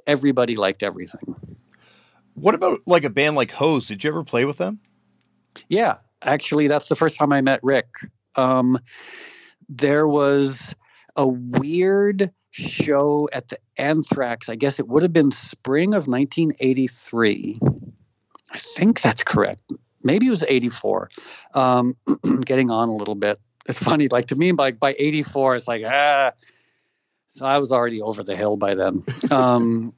everybody 0.07 0.57
liked 0.57 0.83
everything. 0.83 1.37
What 2.35 2.55
about 2.55 2.81
like 2.87 3.05
a 3.05 3.11
band 3.11 3.37
like 3.37 3.53
hose? 3.53 3.87
Did 3.87 4.03
you 4.03 4.11
ever 4.11 4.25
play 4.25 4.45
with 4.45 4.59
them? 4.59 4.81
Yeah, 5.69 5.97
actually, 6.23 6.69
that's 6.69 6.89
the 6.89 6.97
first 6.97 7.17
time 7.17 7.33
I 7.33 7.41
met 7.41 7.61
Rick. 7.63 7.89
Um, 8.37 8.79
there 9.69 10.07
was 10.09 10.75
a 11.17 11.29
weird 11.29 12.31
show 12.51 13.29
at 13.33 13.49
the 13.49 13.59
Anthrax. 13.77 14.49
I 14.49 14.55
guess 14.55 14.79
it 14.79 14.89
would 14.89 15.03
have 15.03 15.13
been 15.13 15.31
spring 15.31 15.95
of 15.95 16.09
1983. 16.09 17.61
I 18.51 18.59
think 18.59 19.01
that's 19.01 19.23
correct. 19.23 19.73
Maybe 20.03 20.27
it 20.27 20.31
was 20.31 20.45
84. 20.49 21.11
Um, 21.55 21.97
getting 22.45 22.71
on 22.71 22.89
a 22.89 22.97
little 22.97 23.15
bit. 23.15 23.41
It's 23.67 23.83
funny, 23.83 24.09
like 24.09 24.27
to 24.27 24.37
me, 24.37 24.53
like 24.53 24.81
by 24.81 24.95
84, 24.99 25.57
it's 25.57 25.69
like, 25.69 25.83
ah. 25.87 26.33
So 27.29 27.45
I 27.45 27.59
was 27.59 27.71
already 27.71 28.01
over 28.01 28.23
the 28.23 28.37
hill 28.37 28.57
by 28.57 28.75
then. 28.75 29.05
Um, 29.31 29.93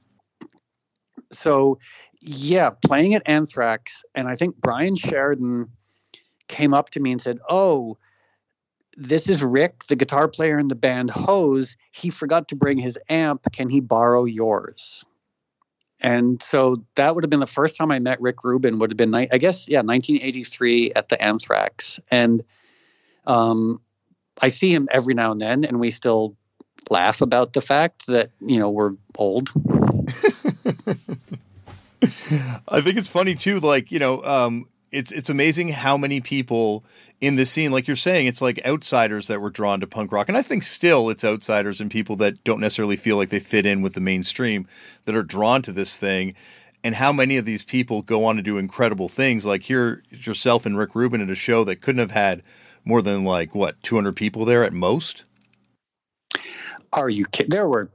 so, 1.33 1.79
yeah, 2.21 2.71
playing 2.85 3.15
at 3.15 3.23
Anthrax. 3.27 4.03
And 4.17 4.27
I 4.27 4.35
think 4.35 4.57
Brian 4.57 4.97
Sheridan 4.97 5.69
came 6.51 6.75
up 6.75 6.91
to 6.91 7.01
me 7.01 7.13
and 7.13 7.23
said, 7.23 7.39
Oh, 7.49 7.97
this 8.97 9.29
is 9.29 9.43
Rick, 9.43 9.85
the 9.85 9.97
guitar 9.97 10.29
player 10.29 10.59
in 10.59 10.69
the 10.69 10.75
band 10.75 11.09
Hose. 11.11 11.77
He 11.93 12.11
forgot 12.11 12.49
to 12.49 12.57
bring 12.57 12.77
his 12.77 12.99
amp. 13.09 13.47
Can 13.53 13.71
he 13.71 13.81
borrow 13.81 14.25
yours? 14.25 15.05
And 16.01 16.43
so 16.43 16.83
that 16.97 17.15
would 17.15 17.25
have 17.25 17.31
been 17.31 17.41
the 17.41 17.47
first 17.47 17.77
time 17.77 17.91
I 17.91 17.99
met 17.99 18.21
Rick 18.21 18.43
Rubin. 18.43 18.79
Would 18.79 18.91
have 18.91 18.97
been, 18.97 19.15
I 19.15 19.27
guess, 19.27 19.69
yeah, 19.69 19.79
1983 19.79 20.93
at 20.93 21.09
the 21.09 21.23
Anthrax. 21.23 22.01
And 22.11 22.43
um, 23.27 23.81
I 24.43 24.49
see 24.49 24.73
him 24.73 24.89
every 24.91 25.15
now 25.15 25.31
and 25.33 25.41
then, 25.41 25.65
and 25.65 25.79
we 25.79 25.91
still 25.91 26.37
laugh 26.89 27.21
about 27.21 27.53
the 27.53 27.61
fact 27.61 28.07
that 28.07 28.31
you 28.41 28.59
know 28.59 28.71
we're 28.71 28.93
old. 29.19 29.51
I 32.69 32.81
think 32.81 32.97
it's 32.97 33.09
funny 33.09 33.35
too. 33.35 33.61
Like 33.61 33.93
you 33.93 33.99
know, 33.99 34.23
um, 34.25 34.67
it's 34.93 35.13
it's 35.13 35.31
amazing 35.31 35.69
how 35.69 35.97
many 35.97 36.21
people 36.21 36.85
in 37.21 37.37
this 37.37 37.51
scene, 37.51 37.71
like 37.71 37.87
you're 37.87 37.97
saying, 37.97 38.27
it's 38.27 38.43
like 38.43 38.65
outsiders 38.67 39.29
that 39.29 39.41
were 39.41 39.51
drawn 39.51 39.81
to 39.81 39.87
punk 39.87 40.13
rock, 40.13 40.29
and 40.29 40.37
I 40.37 40.43
think 40.43 40.63
still 40.63 41.11
it's 41.11 41.25
outsiders 41.25 41.81
and 41.81 41.91
people 41.91 42.17
that 42.17 42.43
don't 42.45 42.61
necessarily 42.61 42.97
feel 42.97 43.17
like 43.17 43.29
they 43.29 43.41
fit 43.41 43.67
in 43.67 43.83
with 43.83 43.95
the 43.95 44.01
mainstream 44.01 44.67
that 45.05 45.15
are 45.15 45.23
drawn 45.23 45.63
to 45.63 45.73
this 45.73 45.97
thing. 45.97 46.35
And 46.83 46.95
how 46.95 47.13
many 47.13 47.37
of 47.37 47.45
these 47.45 47.63
people 47.63 48.01
go 48.01 48.25
on 48.25 48.37
to 48.37 48.43
do 48.43 48.57
incredible 48.57 49.09
things? 49.09 49.45
Like 49.45 49.65
here, 49.65 50.03
yourself 50.11 50.65
and 50.65 50.79
Rick 50.79 50.95
Rubin 50.95 51.21
at 51.21 51.29
a 51.29 51.35
show 51.35 51.63
that 51.65 51.83
couldn't 51.83 52.01
have 52.01 52.11
had 52.11 52.43
more 52.87 53.03
than 53.03 53.25
like 53.25 53.55
what 53.55 53.81
200 53.83 54.17
people 54.17 54.47
there 54.47 54.65
at 54.65 54.73
most. 54.73 55.25
Are 56.95 57.11
you 57.11 57.27
kidding? 57.27 57.51
There 57.51 57.69
were 57.69 57.91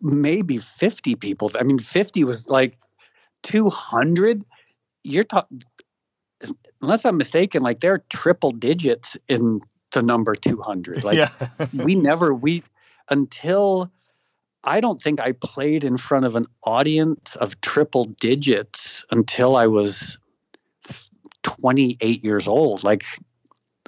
maybe 0.00 0.58
50 0.58 1.14
people. 1.14 1.50
I 1.58 1.62
mean, 1.62 1.78
50 1.78 2.24
was 2.24 2.48
like 2.48 2.76
200. 3.44 4.44
You're 5.04 5.24
talking 5.24 5.62
unless 6.82 7.04
I'm 7.04 7.16
mistaken, 7.16 7.62
like 7.62 7.80
they're 7.80 8.02
triple 8.10 8.50
digits 8.50 9.16
in 9.28 9.60
the 9.92 10.02
number 10.02 10.34
200. 10.34 11.04
Like 11.04 11.16
yeah. 11.16 11.28
we 11.72 11.94
never, 11.94 12.34
we, 12.34 12.62
until 13.10 13.90
I 14.64 14.80
don't 14.80 15.00
think 15.00 15.20
I 15.20 15.32
played 15.32 15.84
in 15.84 15.96
front 15.96 16.24
of 16.24 16.36
an 16.36 16.46
audience 16.64 17.36
of 17.36 17.60
triple 17.60 18.04
digits 18.04 19.04
until 19.10 19.56
I 19.56 19.66
was 19.66 20.18
28 21.42 22.24
years 22.24 22.48
old. 22.48 22.82
Like 22.82 23.04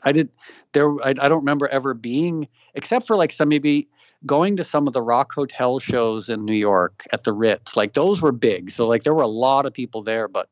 I 0.03 0.13
did 0.13 0.31
there, 0.73 0.93
I, 1.03 1.11
I 1.11 1.29
don't 1.29 1.41
remember 1.41 1.69
ever 1.69 1.95
being, 1.95 2.49
except 2.75 3.07
for 3.07 3.17
like 3.17 3.33
some 3.33 3.49
maybe 3.49 3.89
going 4.25 4.57
to 4.57 4.65
some 4.65 4.87
of 4.87 4.93
the 4.93 5.03
rock 5.03 5.33
hotel 5.33 5.79
shows 5.79 6.29
in 6.29 6.45
New 6.45 6.55
York 6.55 7.05
at 7.13 7.25
the 7.25 7.33
Ritz, 7.33 7.77
like 7.77 7.95
those 7.95 8.23
were 8.23 8.33
big. 8.33 8.71
So 8.71 8.87
like 8.87 9.03
there 9.03 9.15
were 9.15 9.23
a 9.23 9.29
lot 9.29 9.67
of 9.67 9.73
people 9.73 10.03
there, 10.03 10.29
but 10.29 10.49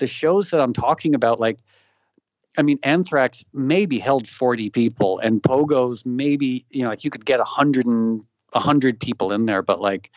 the 0.00 0.08
shows 0.08 0.50
that 0.50 0.60
I'm 0.60 0.72
talking 0.72 1.14
about, 1.14 1.38
like, 1.38 1.60
I 2.58 2.62
mean, 2.62 2.80
Anthrax 2.82 3.44
maybe 3.52 4.00
held 4.00 4.26
40 4.26 4.70
people, 4.70 5.20
and 5.20 5.40
Pogos 5.40 6.04
maybe, 6.04 6.64
you 6.70 6.82
know, 6.82 6.88
like 6.88 7.04
you 7.04 7.10
could 7.10 7.24
get 7.24 7.38
a 7.38 7.44
hundred 7.44 7.86
and 7.86 8.24
a 8.52 8.58
hundred 8.58 8.98
people 8.98 9.30
in 9.30 9.46
there, 9.46 9.62
but 9.62 9.80
like, 9.80 10.10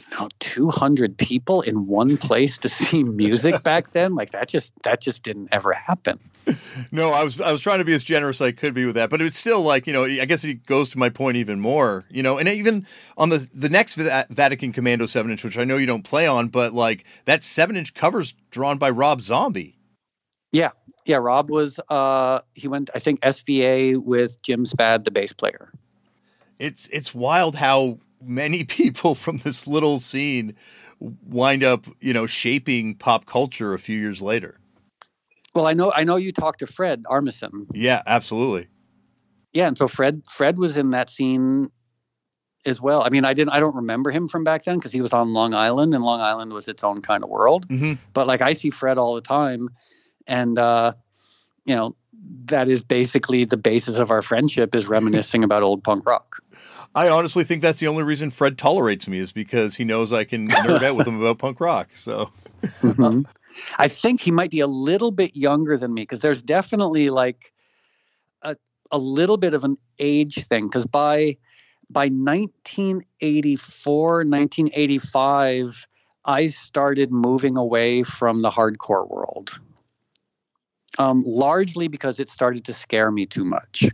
you 0.00 0.18
know, 0.18 0.28
200 0.38 1.18
people 1.18 1.60
in 1.60 1.86
one 1.86 2.16
place 2.16 2.56
to 2.58 2.68
see 2.70 3.04
music 3.04 3.62
back 3.62 3.90
then, 3.90 4.14
like 4.14 4.32
that 4.32 4.48
just 4.48 4.72
that 4.84 5.02
just 5.02 5.22
didn't 5.22 5.48
ever 5.52 5.74
happen. 5.74 6.18
No, 6.92 7.10
I 7.10 7.24
was 7.24 7.40
I 7.40 7.50
was 7.50 7.60
trying 7.60 7.78
to 7.78 7.84
be 7.84 7.94
as 7.94 8.04
generous 8.04 8.40
as 8.40 8.46
I 8.46 8.52
could 8.52 8.72
be 8.72 8.84
with 8.84 8.94
that, 8.94 9.10
but 9.10 9.20
it's 9.20 9.38
still 9.38 9.62
like 9.62 9.86
you 9.86 9.92
know 9.92 10.04
I 10.04 10.24
guess 10.24 10.44
it 10.44 10.64
goes 10.66 10.90
to 10.90 10.98
my 10.98 11.08
point 11.08 11.36
even 11.36 11.60
more, 11.60 12.04
you 12.08 12.22
know, 12.22 12.38
and 12.38 12.48
even 12.48 12.86
on 13.16 13.30
the 13.30 13.48
the 13.52 13.68
next 13.68 13.96
Vatican 13.96 14.72
Commando 14.72 15.06
seven 15.06 15.30
inch, 15.30 15.42
which 15.44 15.58
I 15.58 15.64
know 15.64 15.76
you 15.76 15.86
don't 15.86 16.04
play 16.04 16.26
on, 16.26 16.48
but 16.48 16.72
like 16.72 17.04
that 17.24 17.42
seven 17.42 17.76
inch 17.76 17.94
covers 17.94 18.34
drawn 18.50 18.78
by 18.78 18.90
Rob 18.90 19.20
Zombie. 19.20 19.78
Yeah, 20.52 20.70
yeah. 21.04 21.16
Rob 21.16 21.50
was 21.50 21.80
uh 21.88 22.40
he 22.54 22.68
went 22.68 22.90
I 22.94 23.00
think 23.00 23.20
SVA 23.20 23.96
with 23.98 24.40
Jim 24.42 24.64
Spad, 24.64 25.04
the 25.04 25.10
bass 25.10 25.32
player. 25.32 25.72
It's 26.58 26.86
it's 26.88 27.14
wild 27.14 27.56
how 27.56 27.98
many 28.22 28.64
people 28.64 29.14
from 29.14 29.38
this 29.38 29.66
little 29.66 29.98
scene 29.98 30.54
wind 31.00 31.64
up 31.64 31.86
you 32.00 32.12
know 32.12 32.26
shaping 32.26 32.94
pop 32.94 33.26
culture 33.26 33.74
a 33.74 33.78
few 33.78 33.98
years 33.98 34.22
later. 34.22 34.60
Well, 35.56 35.66
I 35.66 35.72
know 35.72 35.92
I 35.92 36.04
know 36.04 36.16
you 36.16 36.32
talked 36.32 36.58
to 36.60 36.66
Fred 36.66 37.04
Armisen. 37.04 37.66
Yeah, 37.72 38.02
absolutely. 38.06 38.68
Yeah, 39.52 39.68
and 39.68 39.76
so 39.76 39.88
Fred 39.88 40.22
Fred 40.28 40.58
was 40.58 40.76
in 40.76 40.90
that 40.90 41.08
scene 41.08 41.70
as 42.66 42.80
well. 42.80 43.02
I 43.02 43.08
mean, 43.08 43.24
I 43.24 43.32
didn't 43.32 43.52
I 43.52 43.60
don't 43.60 43.74
remember 43.74 44.10
him 44.10 44.28
from 44.28 44.44
back 44.44 44.64
then 44.64 44.76
because 44.76 44.92
he 44.92 45.00
was 45.00 45.12
on 45.12 45.32
Long 45.32 45.54
Island 45.54 45.94
and 45.94 46.04
Long 46.04 46.20
Island 46.20 46.52
was 46.52 46.68
its 46.68 46.84
own 46.84 47.00
kind 47.00 47.24
of 47.24 47.30
world. 47.30 47.66
Mm-hmm. 47.68 47.94
But 48.12 48.26
like 48.26 48.42
I 48.42 48.52
see 48.52 48.70
Fred 48.70 48.98
all 48.98 49.14
the 49.14 49.20
time 49.20 49.70
and 50.26 50.58
uh 50.58 50.92
you 51.64 51.74
know, 51.74 51.96
that 52.44 52.68
is 52.68 52.82
basically 52.82 53.44
the 53.44 53.56
basis 53.56 53.98
of 53.98 54.10
our 54.10 54.22
friendship 54.22 54.74
is 54.74 54.88
reminiscing 54.88 55.42
about 55.42 55.62
old 55.62 55.82
punk 55.82 56.06
rock. 56.06 56.36
I 56.94 57.08
honestly 57.08 57.44
think 57.44 57.62
that's 57.62 57.80
the 57.80 57.88
only 57.88 58.02
reason 58.02 58.30
Fred 58.30 58.56
tolerates 58.56 59.08
me 59.08 59.18
is 59.18 59.32
because 59.32 59.76
he 59.76 59.84
knows 59.84 60.12
I 60.12 60.24
can 60.24 60.48
nerd 60.48 60.82
out 60.82 60.96
with 60.96 61.06
him 61.06 61.20
about 61.20 61.38
punk 61.38 61.60
rock. 61.60 61.90
So 61.94 62.30
mm-hmm. 62.62 63.22
I 63.78 63.88
think 63.88 64.20
he 64.20 64.30
might 64.30 64.50
be 64.50 64.60
a 64.60 64.66
little 64.66 65.10
bit 65.10 65.36
younger 65.36 65.76
than 65.76 65.94
me 65.94 66.02
because 66.02 66.20
there's 66.20 66.42
definitely 66.42 67.10
like 67.10 67.52
a 68.42 68.56
a 68.92 68.98
little 68.98 69.36
bit 69.36 69.54
of 69.54 69.64
an 69.64 69.76
age 69.98 70.46
thing 70.46 70.68
because 70.68 70.86
by 70.86 71.36
by 71.90 72.06
1984 72.06 74.24
1985 74.24 75.86
I 76.24 76.46
started 76.46 77.12
moving 77.12 77.56
away 77.56 78.02
from 78.02 78.42
the 78.42 78.50
hardcore 78.50 79.08
world. 79.08 79.58
Um, 80.98 81.22
largely 81.26 81.88
because 81.88 82.18
it 82.18 82.28
started 82.28 82.64
to 82.64 82.72
scare 82.72 83.12
me 83.12 83.26
too 83.26 83.44
much. 83.44 83.84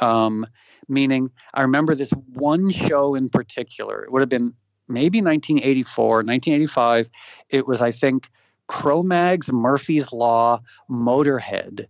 Um, 0.00 0.46
meaning, 0.88 1.30
I 1.54 1.62
remember 1.62 1.94
this 1.94 2.12
one 2.32 2.70
show 2.70 3.14
in 3.14 3.28
particular. 3.28 4.04
It 4.04 4.12
would 4.12 4.22
have 4.22 4.28
been 4.28 4.54
maybe 4.88 5.20
1984, 5.20 6.06
1985. 6.22 7.10
It 7.50 7.66
was, 7.66 7.82
I 7.82 7.90
think, 7.90 8.30
Cro-Mags, 8.66 9.52
Murphy's 9.52 10.12
Law, 10.12 10.60
Motorhead 10.90 11.86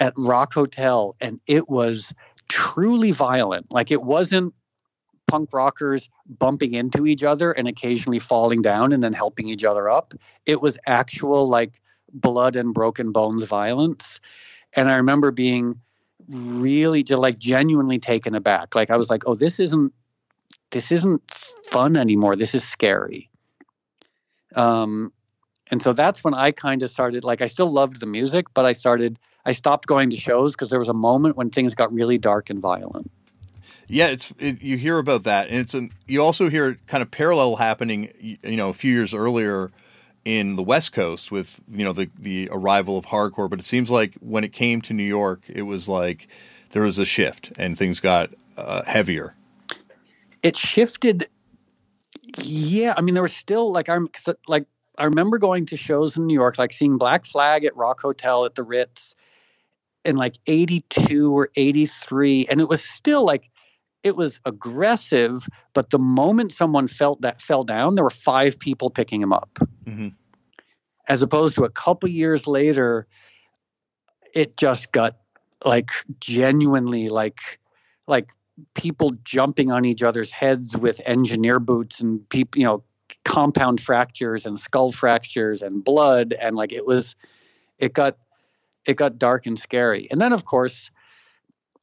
at 0.00 0.12
Rock 0.16 0.54
Hotel, 0.54 1.14
and 1.20 1.40
it 1.46 1.68
was 1.68 2.14
truly 2.48 3.10
violent. 3.10 3.70
Like 3.70 3.90
it 3.90 4.02
wasn't 4.02 4.54
punk 5.26 5.52
rockers 5.52 6.08
bumping 6.38 6.74
into 6.74 7.06
each 7.06 7.24
other 7.24 7.52
and 7.52 7.66
occasionally 7.66 8.18
falling 8.18 8.62
down 8.62 8.92
and 8.92 9.02
then 9.02 9.12
helping 9.12 9.48
each 9.48 9.64
other 9.64 9.88
up. 9.88 10.14
It 10.46 10.60
was 10.60 10.78
actual 10.86 11.48
like 11.48 11.80
blood 12.12 12.56
and 12.56 12.74
broken 12.74 13.12
bones 13.12 13.44
violence. 13.44 14.20
And 14.74 14.90
I 14.90 14.96
remember 14.96 15.30
being 15.30 15.80
really 16.28 17.02
like 17.02 17.38
genuinely 17.38 17.98
taken 17.98 18.34
aback. 18.34 18.74
Like 18.74 18.90
I 18.90 18.96
was 18.96 19.10
like, 19.10 19.22
oh, 19.26 19.34
this 19.34 19.58
isn't 19.60 19.92
this 20.70 20.92
isn't 20.92 21.22
fun 21.30 21.96
anymore. 21.96 22.36
This 22.36 22.54
is 22.54 22.66
scary. 22.66 23.30
Um, 24.54 25.12
and 25.70 25.82
so 25.82 25.92
that's 25.92 26.22
when 26.22 26.34
I 26.34 26.50
kind 26.50 26.82
of 26.82 26.90
started. 26.90 27.24
Like, 27.24 27.42
I 27.42 27.46
still 27.46 27.70
loved 27.70 28.00
the 28.00 28.06
music, 28.06 28.46
but 28.54 28.64
I 28.64 28.72
started. 28.72 29.18
I 29.46 29.52
stopped 29.52 29.86
going 29.86 30.10
to 30.10 30.16
shows 30.16 30.54
because 30.54 30.70
there 30.70 30.78
was 30.78 30.88
a 30.88 30.94
moment 30.94 31.36
when 31.36 31.50
things 31.50 31.74
got 31.74 31.92
really 31.92 32.18
dark 32.18 32.50
and 32.50 32.60
violent. 32.60 33.10
Yeah, 33.86 34.08
it's 34.08 34.32
it, 34.38 34.62
you 34.62 34.76
hear 34.76 34.98
about 34.98 35.24
that, 35.24 35.48
and 35.48 35.58
it's 35.58 35.74
an, 35.74 35.90
you 36.06 36.22
also 36.22 36.48
hear 36.48 36.78
kind 36.86 37.02
of 37.02 37.10
parallel 37.10 37.56
happening. 37.56 38.10
You 38.20 38.56
know, 38.56 38.70
a 38.70 38.74
few 38.74 38.92
years 38.92 39.12
earlier 39.12 39.70
in 40.24 40.56
the 40.56 40.62
West 40.62 40.92
Coast 40.92 41.30
with 41.30 41.60
you 41.68 41.84
know 41.84 41.92
the 41.92 42.08
the 42.18 42.48
arrival 42.50 42.96
of 42.96 43.06
hardcore, 43.06 43.48
but 43.48 43.58
it 43.58 43.64
seems 43.64 43.90
like 43.90 44.14
when 44.20 44.42
it 44.44 44.52
came 44.52 44.80
to 44.82 44.94
New 44.94 45.04
York, 45.04 45.42
it 45.48 45.62
was 45.62 45.88
like 45.88 46.28
there 46.70 46.82
was 46.82 46.98
a 46.98 47.04
shift 47.04 47.52
and 47.58 47.76
things 47.76 48.00
got 48.00 48.30
uh, 48.56 48.84
heavier 48.84 49.34
it 50.44 50.56
shifted. 50.56 51.26
Yeah, 52.38 52.94
I 52.96 53.00
mean, 53.00 53.14
there 53.14 53.22
was 53.22 53.34
still 53.34 53.72
like 53.72 53.88
I'm 53.88 54.06
like 54.46 54.66
I 54.98 55.04
remember 55.04 55.38
going 55.38 55.66
to 55.66 55.76
shows 55.76 56.16
in 56.16 56.26
New 56.26 56.34
York, 56.34 56.58
like 56.58 56.72
seeing 56.72 56.98
Black 56.98 57.24
Flag 57.24 57.64
at 57.64 57.76
Rock 57.76 58.00
Hotel 58.00 58.44
at 58.44 58.54
the 58.54 58.62
Ritz 58.62 59.16
in 60.04 60.16
like 60.16 60.36
82 60.46 61.36
or 61.36 61.48
83 61.56 62.46
and 62.50 62.60
it 62.60 62.68
was 62.68 62.84
still 62.84 63.24
like 63.24 63.50
it 64.02 64.16
was 64.16 64.38
aggressive 64.44 65.48
but 65.72 65.88
the 65.88 65.98
moment 65.98 66.52
someone 66.52 66.86
felt 66.86 67.22
that 67.22 67.40
fell 67.40 67.64
down 67.64 67.94
there 67.94 68.04
were 68.04 68.10
five 68.10 68.58
people 68.58 68.90
picking 68.90 69.22
him 69.22 69.32
up 69.32 69.58
mm-hmm. 69.84 70.08
as 71.08 71.22
opposed 71.22 71.54
to 71.54 71.64
a 71.64 71.70
couple 71.70 72.06
years 72.06 72.46
later 72.46 73.06
it 74.34 74.58
just 74.58 74.92
got 74.92 75.16
like 75.64 75.90
genuinely 76.20 77.08
like 77.08 77.58
like 78.06 78.30
people 78.74 79.12
jumping 79.24 79.72
on 79.72 79.84
each 79.84 80.02
other's 80.02 80.30
heads 80.30 80.76
with 80.76 81.00
engineer 81.06 81.58
boots 81.58 82.00
and 82.00 82.26
people, 82.28 82.60
you 82.60 82.66
know, 82.66 82.82
compound 83.24 83.80
fractures 83.80 84.46
and 84.46 84.58
skull 84.58 84.92
fractures 84.92 85.62
and 85.62 85.84
blood 85.84 86.34
and 86.40 86.56
like 86.56 86.72
it 86.72 86.86
was 86.86 87.14
it 87.78 87.92
got 87.92 88.16
it 88.86 88.96
got 88.96 89.18
dark 89.18 89.46
and 89.46 89.58
scary. 89.58 90.08
And 90.10 90.20
then 90.20 90.32
of 90.32 90.44
course 90.44 90.90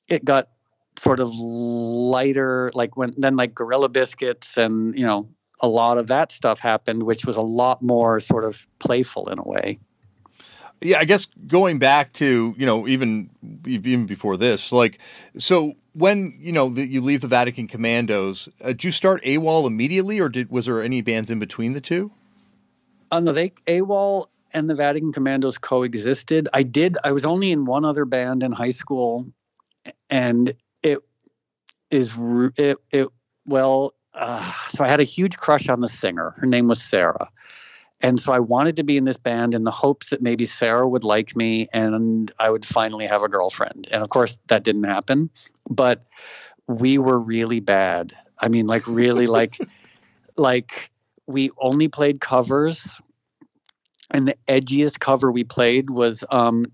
it 0.08 0.24
got 0.26 0.50
sort 0.98 1.20
of 1.20 1.34
lighter 1.34 2.72
like 2.74 2.98
when 2.98 3.14
then 3.18 3.36
like 3.36 3.56
gorilla 3.56 3.90
biscuits 3.90 4.58
and 4.58 4.98
you 4.98 5.06
know 5.06 5.28
a 5.62 5.68
lot 5.68 5.98
of 5.98 6.08
that 6.08 6.32
stuff 6.32 6.60
happened 6.60 7.04
which 7.04 7.26
was 7.26 7.38
a 7.38 7.42
lot 7.42 7.82
more 7.82 8.20
sort 8.20 8.44
of 8.44 8.68
playful 8.80 9.30
in 9.30 9.40
a 9.40 9.44
way 9.44 9.80
yeah 10.82 11.00
i 11.00 11.06
guess 11.06 11.28
going 11.48 11.80
back 11.80 12.12
to 12.14 12.54
you 12.58 12.66
know 12.66 12.88
even 12.88 13.30
even 13.66 14.06
before 14.06 14.36
this 14.36 14.72
like 14.72 15.00
so 15.38 15.74
when 15.94 16.36
you 16.40 16.52
know 16.52 16.70
you 16.70 17.02
leave 17.02 17.22
the 17.22 17.28
vatican 17.28 17.68
commandos 17.68 18.50
uh, 18.62 18.68
did 18.68 18.84
you 18.84 18.92
start 18.92 19.24
awol 19.24 19.68
immediately 19.68 20.20
or 20.20 20.30
did 20.30 20.50
was 20.50 20.66
there 20.66 20.82
any 20.82 21.02
bands 21.02 21.30
in 21.30 21.40
between 21.40 21.74
the 21.74 21.82
two? 21.82 22.12
Uh, 23.12 23.20
no 23.20 23.32
they 23.32 23.50
awol 23.68 24.28
and 24.54 24.70
the 24.70 24.76
vatican 24.76 25.12
commandos 25.14 25.58
coexisted. 25.58 26.50
I 26.54 26.64
did 26.64 26.98
i 27.04 27.12
was 27.12 27.26
only 27.26 27.52
in 27.52 27.66
one 27.66 27.86
other 27.86 28.06
band 28.06 28.44
in 28.44 28.52
high 28.52 28.72
school 28.72 29.28
and 30.10 30.54
it 30.82 31.00
is 31.90 32.18
it 32.58 32.78
it 32.92 33.08
well 33.46 33.94
uh, 34.14 34.52
so 34.70 34.84
i 34.84 34.90
had 34.90 35.00
a 35.00 35.06
huge 35.06 35.38
crush 35.38 35.70
on 35.70 35.80
the 35.82 35.88
singer. 35.88 36.34
Her 36.38 36.48
name 36.48 36.68
was 36.68 36.82
sarah 36.82 37.30
and 38.02 38.20
so 38.20 38.34
i 38.34 38.40
wanted 38.40 38.76
to 38.76 38.84
be 38.84 38.98
in 38.98 39.04
this 39.04 39.18
band 39.18 39.54
in 39.54 39.64
the 39.64 39.72
hopes 39.72 40.10
that 40.10 40.22
maybe 40.22 40.46
sarah 40.46 40.88
would 40.88 41.04
like 41.04 41.36
me 41.36 41.68
and 41.74 42.32
i 42.40 42.50
would 42.50 42.66
finally 42.66 43.06
have 43.06 43.24
a 43.24 43.30
girlfriend 43.30 43.88
and 43.92 44.02
of 44.02 44.10
course 44.10 44.38
that 44.48 44.64
didn't 44.64 44.84
happen 44.84 45.30
but 45.70 46.04
we 46.68 46.98
were 46.98 47.20
really 47.20 47.60
bad 47.60 48.14
i 48.40 48.48
mean 48.48 48.68
like 48.68 48.86
really 48.88 49.28
like 49.40 49.58
like 50.38 50.90
we 51.28 51.50
only 51.60 51.88
played 51.88 52.20
covers 52.20 53.00
and 54.10 54.28
the 54.28 54.36
edgiest 54.48 55.00
cover 55.00 55.32
we 55.32 55.44
played 55.44 55.90
was 55.90 56.24
um 56.30 56.66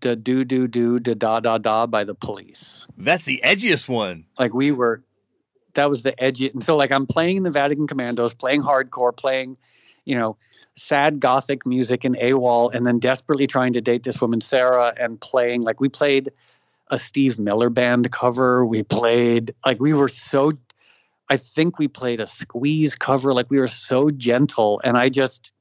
da 0.00 0.14
do 0.14 0.44
do 0.44 0.66
do 0.66 0.98
da 0.98 1.14
da 1.14 1.40
da 1.40 1.58
da 1.58 1.86
by 1.86 2.04
the 2.04 2.14
police. 2.14 2.86
That's 2.96 3.24
the 3.24 3.40
edgiest 3.44 3.88
one. 3.88 4.26
Like 4.38 4.54
we 4.54 4.72
were, 4.72 5.02
that 5.74 5.88
was 5.88 6.02
the 6.02 6.20
edgy. 6.22 6.50
And 6.50 6.62
so 6.62 6.76
like 6.76 6.90
I'm 6.90 7.06
playing 7.06 7.36
in 7.36 7.42
the 7.42 7.50
Vatican 7.50 7.86
Commandos, 7.86 8.34
playing 8.34 8.62
hardcore, 8.62 9.16
playing, 9.16 9.56
you 10.06 10.16
know, 10.16 10.36
sad 10.76 11.20
gothic 11.20 11.66
music 11.66 12.04
in 12.04 12.14
AWOL, 12.14 12.72
and 12.72 12.86
then 12.86 12.98
desperately 12.98 13.46
trying 13.46 13.74
to 13.74 13.80
date 13.80 14.04
this 14.04 14.20
woman 14.20 14.40
Sarah 14.40 14.94
and 14.98 15.20
playing 15.20 15.62
like 15.62 15.80
we 15.80 15.88
played 15.88 16.30
a 16.88 16.98
Steve 16.98 17.38
Miller 17.38 17.68
band 17.68 18.10
cover. 18.12 18.64
We 18.64 18.82
played 18.82 19.54
like 19.64 19.80
we 19.80 19.92
were 19.92 20.08
so. 20.08 20.52
I 21.28 21.36
think 21.36 21.80
we 21.80 21.88
played 21.88 22.20
a 22.20 22.26
Squeeze 22.26 22.94
cover. 22.94 23.34
Like 23.34 23.50
we 23.50 23.58
were 23.58 23.68
so 23.68 24.10
gentle, 24.10 24.80
and 24.84 24.96
I 24.96 25.08
just 25.08 25.52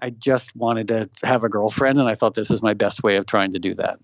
I 0.00 0.10
just 0.10 0.54
wanted 0.54 0.88
to 0.88 1.08
have 1.24 1.42
a 1.42 1.48
girlfriend, 1.48 1.98
and 1.98 2.08
I 2.08 2.14
thought 2.14 2.34
this 2.34 2.50
was 2.50 2.62
my 2.62 2.74
best 2.74 3.02
way 3.02 3.16
of 3.16 3.26
trying 3.26 3.52
to 3.52 3.58
do 3.58 3.74
that. 3.74 3.98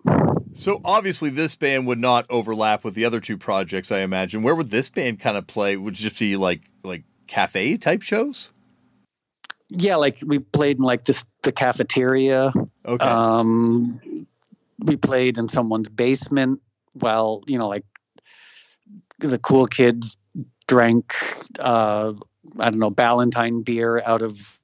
So 0.54 0.80
obviously, 0.84 1.30
this 1.30 1.56
band 1.56 1.86
would 1.86 1.98
not 1.98 2.26
overlap 2.30 2.84
with 2.84 2.94
the 2.94 3.04
other 3.04 3.20
two 3.20 3.36
projects. 3.36 3.92
I 3.92 4.00
imagine. 4.00 4.42
Where 4.42 4.54
would 4.54 4.70
this 4.70 4.88
band 4.88 5.20
kind 5.20 5.36
of 5.36 5.46
play? 5.46 5.76
Would 5.76 5.94
it 5.94 5.98
just 5.98 6.18
be 6.18 6.36
like 6.36 6.62
like 6.82 7.02
cafe 7.26 7.76
type 7.76 8.02
shows? 8.02 8.53
Yeah, 9.70 9.96
like 9.96 10.18
we 10.26 10.38
played 10.38 10.78
in 10.78 10.82
like 10.82 11.04
just 11.04 11.26
the 11.42 11.52
cafeteria. 11.52 12.52
Okay. 12.86 13.04
Um, 13.04 14.26
we 14.78 14.96
played 14.96 15.38
in 15.38 15.48
someone's 15.48 15.88
basement 15.88 16.60
while 16.92 17.42
you 17.46 17.58
know 17.58 17.68
like 17.68 17.84
the 19.18 19.38
cool 19.38 19.66
kids 19.66 20.16
drank 20.66 21.14
uh, 21.58 22.12
I 22.58 22.70
don't 22.70 22.78
know 22.78 22.90
Ballantine 22.90 23.62
beer 23.62 24.02
out 24.04 24.22
of 24.22 24.58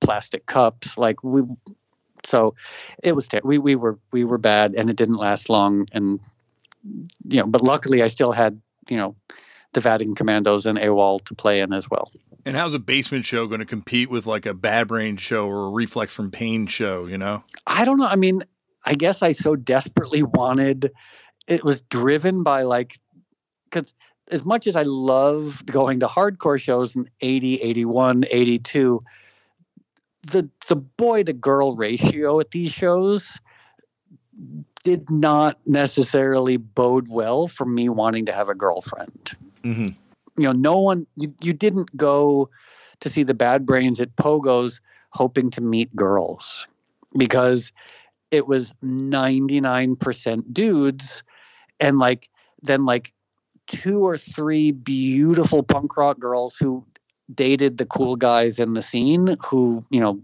plastic 0.00 0.46
cups. 0.46 0.96
Like 0.98 1.22
we, 1.22 1.42
so 2.24 2.54
it 3.02 3.12
was 3.12 3.28
we 3.44 3.58
we 3.58 3.76
were 3.76 3.98
we 4.12 4.24
were 4.24 4.38
bad, 4.38 4.74
and 4.74 4.90
it 4.90 4.96
didn't 4.96 5.16
last 5.16 5.48
long. 5.48 5.86
And 5.92 6.20
you 7.28 7.40
know, 7.40 7.46
but 7.46 7.62
luckily 7.62 8.02
I 8.02 8.08
still 8.08 8.32
had 8.32 8.60
you 8.88 8.96
know 8.96 9.14
the 9.72 9.80
Vatican 9.80 10.14
Commandos 10.14 10.66
and 10.66 10.78
AWOL 10.78 11.24
to 11.24 11.34
play 11.34 11.60
in 11.60 11.72
as 11.72 11.88
well. 11.90 12.10
And 12.44 12.56
how's 12.56 12.74
a 12.74 12.78
basement 12.78 13.24
show 13.24 13.46
going 13.46 13.60
to 13.60 13.66
compete 13.66 14.10
with 14.10 14.26
like 14.26 14.46
a 14.46 14.54
Bad 14.54 14.88
Brain 14.88 15.16
show 15.16 15.46
or 15.46 15.66
a 15.66 15.70
Reflex 15.70 16.14
from 16.14 16.30
Pain 16.30 16.66
show? 16.66 17.06
You 17.06 17.18
know, 17.18 17.44
I 17.66 17.84
don't 17.84 17.98
know. 17.98 18.06
I 18.06 18.16
mean, 18.16 18.44
I 18.84 18.94
guess 18.94 19.22
I 19.22 19.32
so 19.32 19.56
desperately 19.56 20.22
wanted. 20.22 20.92
It 21.46 21.64
was 21.64 21.82
driven 21.82 22.42
by 22.42 22.62
like 22.62 22.98
because 23.64 23.94
as 24.30 24.44
much 24.44 24.66
as 24.66 24.76
I 24.76 24.82
loved 24.82 25.70
going 25.70 26.00
to 26.00 26.06
hardcore 26.06 26.60
shows 26.60 26.96
in 26.96 27.08
80, 27.20 27.56
81, 27.56 28.24
82, 28.30 29.02
the 30.30 30.48
the 30.68 30.76
boy 30.76 31.22
to 31.24 31.32
girl 31.32 31.76
ratio 31.76 32.40
at 32.40 32.50
these 32.50 32.72
shows 32.72 33.38
did 34.82 35.10
not 35.10 35.58
necessarily 35.66 36.56
bode 36.56 37.08
well 37.08 37.48
for 37.48 37.66
me 37.66 37.88
wanting 37.88 38.26
to 38.26 38.32
have 38.32 38.48
a 38.48 38.54
girlfriend. 38.54 39.32
Mm-hmm. 39.62 39.88
You 40.36 40.44
know, 40.44 40.52
no 40.52 40.78
one 40.78 41.06
you, 41.16 41.32
you 41.42 41.52
didn't 41.52 41.94
go 41.96 42.48
to 43.00 43.08
see 43.08 43.22
the 43.22 43.34
Bad 43.34 43.66
Brains 43.66 44.00
at 44.00 44.14
Pogo's 44.16 44.80
hoping 45.10 45.50
to 45.50 45.60
meet 45.60 45.94
girls 45.96 46.66
because 47.16 47.72
it 48.30 48.46
was 48.46 48.72
99% 48.84 50.42
dudes 50.52 51.22
and 51.80 51.98
like 51.98 52.28
then 52.62 52.84
like 52.84 53.12
two 53.66 54.04
or 54.06 54.16
three 54.16 54.72
beautiful 54.72 55.62
punk 55.62 55.96
rock 55.96 56.18
girls 56.18 56.56
who 56.56 56.84
dated 57.34 57.78
the 57.78 57.86
cool 57.86 58.16
guys 58.16 58.58
in 58.58 58.74
the 58.74 58.82
scene 58.82 59.36
who 59.44 59.82
you 59.90 60.00
know 60.00 60.20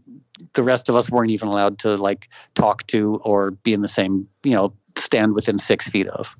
the 0.54 0.62
rest 0.62 0.88
of 0.88 0.96
us 0.96 1.10
weren't 1.10 1.30
even 1.30 1.48
allowed 1.48 1.78
to 1.78 1.96
like 1.96 2.28
talk 2.54 2.86
to 2.88 3.20
or 3.24 3.52
be 3.52 3.72
in 3.72 3.82
the 3.82 3.88
same 3.88 4.26
you 4.42 4.52
know 4.52 4.72
stand 4.96 5.34
within 5.34 5.58
six 5.58 5.88
feet 5.88 6.08
of 6.08 6.36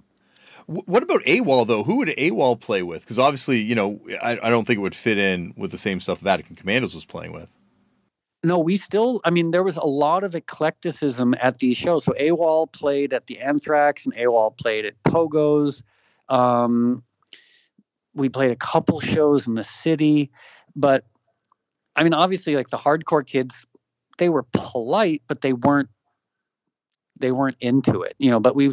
what 0.67 1.03
about 1.03 1.23
AWOL 1.25 1.67
though? 1.67 1.85
Who 1.85 1.97
would 1.97 2.09
AWOL 2.09 2.61
play 2.61 2.83
with? 2.83 3.03
Because 3.03 3.19
obviously, 3.19 3.61
you 3.61 3.75
know, 3.75 4.01
I, 4.21 4.39
I, 4.43 4.51
don't 4.51 4.67
think 4.67 4.79
it 4.79 4.81
would 4.81 4.97
fit 4.97 5.17
in 5.17 5.55
with 5.57 5.71
the 5.71 5.79
same 5.79 6.01
stuff 6.01 6.19
Vatican 6.19 6.57
Commandos 6.57 6.95
was 6.95 7.05
playing 7.05 7.33
with. 7.33 7.49
No, 8.43 8.59
we 8.59 8.77
still. 8.77 9.21
I 9.25 9.31
mean, 9.31 9.53
there 9.53 9.63
was 9.63 9.77
a 9.77 9.87
lot 9.87 10.25
of 10.25 10.35
eclecticism 10.35 11.35
at 11.41 11.59
these 11.59 11.77
shows. 11.77 12.05
So 12.05 12.13
AWOL 12.13 12.71
played 12.73 13.13
at 13.13 13.27
the 13.27 13.39
Anthrax, 13.39 14.07
and 14.07 14.15
AWOL 14.15 14.57
played 14.57 14.85
at 14.85 15.01
Pogo's. 15.05 15.83
Um, 16.29 17.03
we 18.15 18.29
played 18.29 18.51
a 18.51 18.57
couple 18.57 19.01
shows 19.01 19.47
in 19.47 19.55
the 19.55 19.65
city. 19.65 20.31
But 20.75 21.05
I 21.95 22.03
mean, 22.03 22.15
obviously, 22.15 22.57
like 22.57 22.69
the 22.69 22.77
hardcore 22.77 23.27
kids, 23.27 23.67
they 24.19 24.29
were 24.29 24.45
polite, 24.53 25.23
but 25.29 25.41
they 25.41 25.53
weren't 25.53 25.89
they 27.19 27.33
weren't 27.33 27.57
into 27.61 28.03
it, 28.03 28.15
you 28.19 28.31
know. 28.31 28.41
But 28.41 28.55
we, 28.55 28.73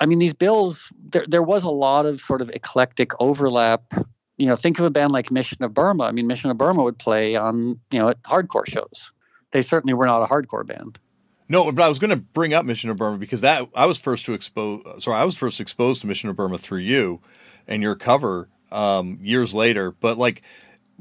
I 0.00 0.06
mean, 0.06 0.18
these 0.18 0.34
bills, 0.34 0.90
there 1.10 1.24
there 1.28 1.42
was 1.42 1.62
a 1.62 1.70
lot 1.70 2.06
of 2.06 2.20
sort 2.20 2.40
of 2.40 2.50
eclectic 2.50 3.12
overlap. 3.20 3.92
You 4.38 4.46
know, 4.46 4.56
think 4.56 4.78
of 4.78 4.86
a 4.86 4.90
band 4.90 5.12
like 5.12 5.30
Mission 5.30 5.62
of 5.62 5.74
Burma. 5.74 6.04
I 6.04 6.12
mean, 6.12 6.26
Mission 6.26 6.50
of 6.50 6.56
Burma 6.56 6.82
would 6.82 6.98
play 6.98 7.36
on 7.36 7.78
you 7.90 7.98
know 7.98 8.08
at 8.08 8.22
hardcore 8.22 8.66
shows. 8.66 9.12
They 9.50 9.62
certainly 9.62 9.94
were 9.94 10.06
not 10.06 10.22
a 10.22 10.26
hardcore 10.26 10.66
band. 10.66 10.98
No, 11.48 11.70
but 11.72 11.82
I 11.82 11.88
was 11.88 11.98
going 11.98 12.10
to 12.10 12.16
bring 12.16 12.54
up 12.54 12.64
Mission 12.64 12.90
of 12.90 12.96
Burma 12.96 13.18
because 13.18 13.40
that 13.40 13.68
I 13.74 13.84
was 13.84 13.98
first 13.98 14.24
to 14.26 14.32
expose. 14.32 15.02
Sorry, 15.04 15.16
I 15.16 15.24
was 15.24 15.36
first 15.36 15.60
exposed 15.60 16.00
to 16.00 16.06
Mission 16.06 16.30
of 16.30 16.36
Burma 16.36 16.58
through 16.58 16.78
you 16.78 17.20
and 17.66 17.82
your 17.82 17.96
cover 17.96 18.48
um, 18.70 19.18
years 19.20 19.52
later. 19.52 19.90
But 19.90 20.16
like, 20.16 20.42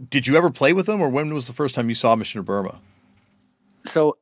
did 0.09 0.27
you 0.27 0.35
ever 0.35 0.49
play 0.49 0.73
with 0.73 0.87
them, 0.87 1.01
or 1.01 1.09
when 1.09 1.33
was 1.33 1.47
the 1.47 1.53
first 1.53 1.75
time 1.75 1.87
you 1.87 1.95
saw 1.95 2.15
Mission 2.15 2.39
of 2.39 2.45
Burma? 2.45 2.81
So, 3.85 4.17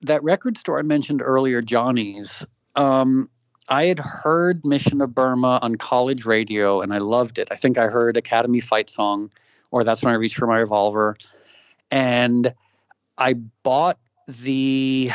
that 0.00 0.22
record 0.22 0.56
store 0.56 0.78
I 0.78 0.82
mentioned 0.82 1.22
earlier, 1.22 1.60
Johnny's. 1.60 2.44
Um, 2.74 3.28
I 3.68 3.86
had 3.86 3.98
heard 3.98 4.64
Mission 4.64 5.00
of 5.00 5.14
Burma 5.14 5.58
on 5.62 5.76
college 5.76 6.24
radio, 6.24 6.80
and 6.80 6.94
I 6.94 6.98
loved 6.98 7.38
it. 7.38 7.48
I 7.50 7.56
think 7.56 7.78
I 7.78 7.88
heard 7.88 8.16
Academy 8.16 8.60
Fight 8.60 8.88
Song, 8.88 9.30
or 9.70 9.82
that's 9.82 10.04
when 10.04 10.12
I 10.12 10.16
reached 10.16 10.36
for 10.36 10.46
my 10.46 10.58
revolver, 10.58 11.16
and 11.90 12.54
I 13.18 13.34
bought 13.62 13.98
the. 14.28 15.10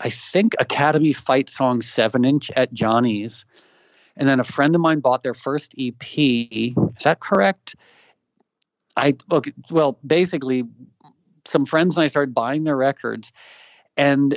I 0.00 0.10
think 0.10 0.54
Academy 0.60 1.12
Fight 1.12 1.50
Song 1.50 1.82
7 1.82 2.24
inch 2.24 2.52
at 2.54 2.72
Johnny's. 2.72 3.44
And 4.16 4.28
then 4.28 4.38
a 4.38 4.44
friend 4.44 4.74
of 4.76 4.80
mine 4.80 5.00
bought 5.00 5.22
their 5.22 5.34
first 5.34 5.74
EP. 5.78 6.00
Is 6.16 7.02
that 7.04 7.18
correct? 7.20 7.74
I 8.96 9.14
okay, 9.30 9.52
well, 9.70 9.98
basically, 10.06 10.64
some 11.44 11.64
friends 11.64 11.96
and 11.96 12.04
I 12.04 12.08
started 12.08 12.34
buying 12.34 12.64
their 12.64 12.76
records, 12.76 13.32
and 13.96 14.36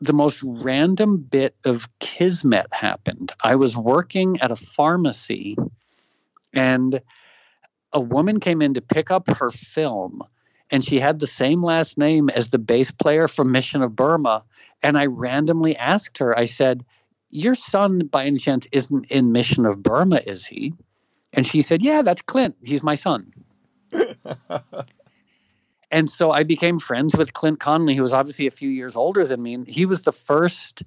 the 0.00 0.12
most 0.12 0.42
random 0.44 1.18
bit 1.18 1.56
of 1.64 1.88
kismet 1.98 2.66
happened. 2.72 3.32
I 3.42 3.56
was 3.56 3.76
working 3.76 4.40
at 4.40 4.52
a 4.52 4.56
pharmacy, 4.56 5.56
and 6.52 7.00
a 7.92 8.00
woman 8.00 8.40
came 8.40 8.62
in 8.62 8.74
to 8.74 8.80
pick 8.80 9.10
up 9.10 9.28
her 9.28 9.50
film, 9.50 10.22
and 10.70 10.84
she 10.84 11.00
had 11.00 11.18
the 11.18 11.26
same 11.26 11.62
last 11.62 11.98
name 11.98 12.28
as 12.30 12.50
the 12.50 12.58
bass 12.58 12.90
player 12.90 13.26
from 13.26 13.50
Mission 13.50 13.82
of 13.82 13.96
Burma. 13.96 14.44
And 14.82 14.96
I 14.96 15.06
randomly 15.06 15.76
asked 15.76 16.18
her, 16.18 16.38
I 16.38 16.44
said, 16.44 16.84
Your 17.30 17.54
son, 17.54 18.00
by 18.10 18.26
any 18.26 18.38
chance, 18.38 18.66
isn't 18.70 19.10
in 19.10 19.32
Mission 19.32 19.66
of 19.66 19.82
Burma, 19.82 20.20
is 20.26 20.46
he? 20.46 20.74
And 21.32 21.46
she 21.46 21.62
said, 21.62 21.82
Yeah, 21.82 22.02
that's 22.02 22.22
Clint. 22.22 22.56
He's 22.62 22.82
my 22.82 22.94
son. 22.94 23.32
and 25.90 26.10
so 26.10 26.30
I 26.32 26.42
became 26.42 26.78
friends 26.78 27.16
with 27.16 27.32
Clint 27.32 27.60
Conley, 27.60 27.94
who 27.94 28.02
was 28.02 28.12
obviously 28.12 28.46
a 28.46 28.50
few 28.50 28.68
years 28.68 28.96
older 28.96 29.26
than 29.26 29.42
me. 29.42 29.54
And 29.54 29.66
he 29.66 29.86
was 29.86 30.02
the 30.02 30.12
first 30.12 30.82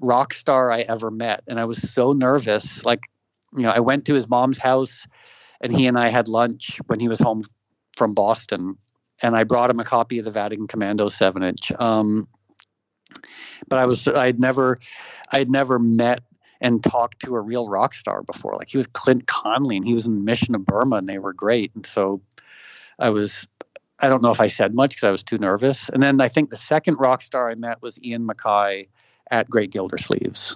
rock 0.00 0.32
star 0.32 0.70
I 0.72 0.80
ever 0.82 1.10
met. 1.10 1.42
And 1.46 1.60
I 1.60 1.64
was 1.64 1.90
so 1.90 2.12
nervous. 2.12 2.84
Like, 2.84 3.10
you 3.54 3.62
know, 3.62 3.70
I 3.70 3.80
went 3.80 4.06
to 4.06 4.14
his 4.14 4.28
mom's 4.30 4.58
house 4.58 5.06
and 5.60 5.76
he 5.76 5.86
and 5.86 5.98
I 5.98 6.08
had 6.08 6.28
lunch 6.28 6.80
when 6.86 7.00
he 7.00 7.08
was 7.08 7.20
home 7.20 7.42
from 7.96 8.14
Boston. 8.14 8.76
And 9.22 9.36
I 9.36 9.44
brought 9.44 9.70
him 9.70 9.80
a 9.80 9.84
copy 9.84 10.18
of 10.18 10.24
the 10.24 10.30
Vatican 10.30 10.66
Commando 10.66 11.08
7 11.08 11.42
inch. 11.42 11.72
Um, 11.78 12.28
but 13.68 13.78
I 13.78 13.86
was, 13.86 14.08
I'd 14.08 14.40
never, 14.40 14.78
I'd 15.32 15.50
never 15.50 15.78
met 15.78 16.22
and 16.60 16.82
talked 16.82 17.20
to 17.20 17.34
a 17.34 17.40
real 17.40 17.68
rock 17.68 17.94
star 17.94 18.22
before. 18.22 18.54
Like 18.56 18.68
he 18.68 18.78
was 18.78 18.86
Clint 18.86 19.26
Conley 19.26 19.76
and 19.76 19.86
he 19.86 19.94
was 19.94 20.06
in 20.06 20.24
Mission 20.24 20.54
of 20.54 20.64
Burma 20.64 20.96
and 20.96 21.08
they 21.08 21.18
were 21.18 21.32
great. 21.34 21.74
And 21.74 21.84
so 21.84 22.20
I 22.98 23.10
was, 23.10 23.48
I 24.00 24.08
don't 24.08 24.22
know 24.22 24.30
if 24.30 24.40
I 24.40 24.48
said 24.48 24.74
much 24.74 24.90
because 24.90 25.04
I 25.04 25.10
was 25.10 25.22
too 25.22 25.38
nervous. 25.38 25.88
And 25.88 26.02
then 26.02 26.20
I 26.20 26.28
think 26.28 26.50
the 26.50 26.56
second 26.56 26.96
rock 26.96 27.22
star 27.22 27.50
I 27.50 27.54
met 27.54 27.80
was 27.80 27.98
Ian 28.02 28.26
MacKaye 28.26 28.88
at 29.30 29.48
Great 29.48 29.72
Gildersleeves. 29.72 30.54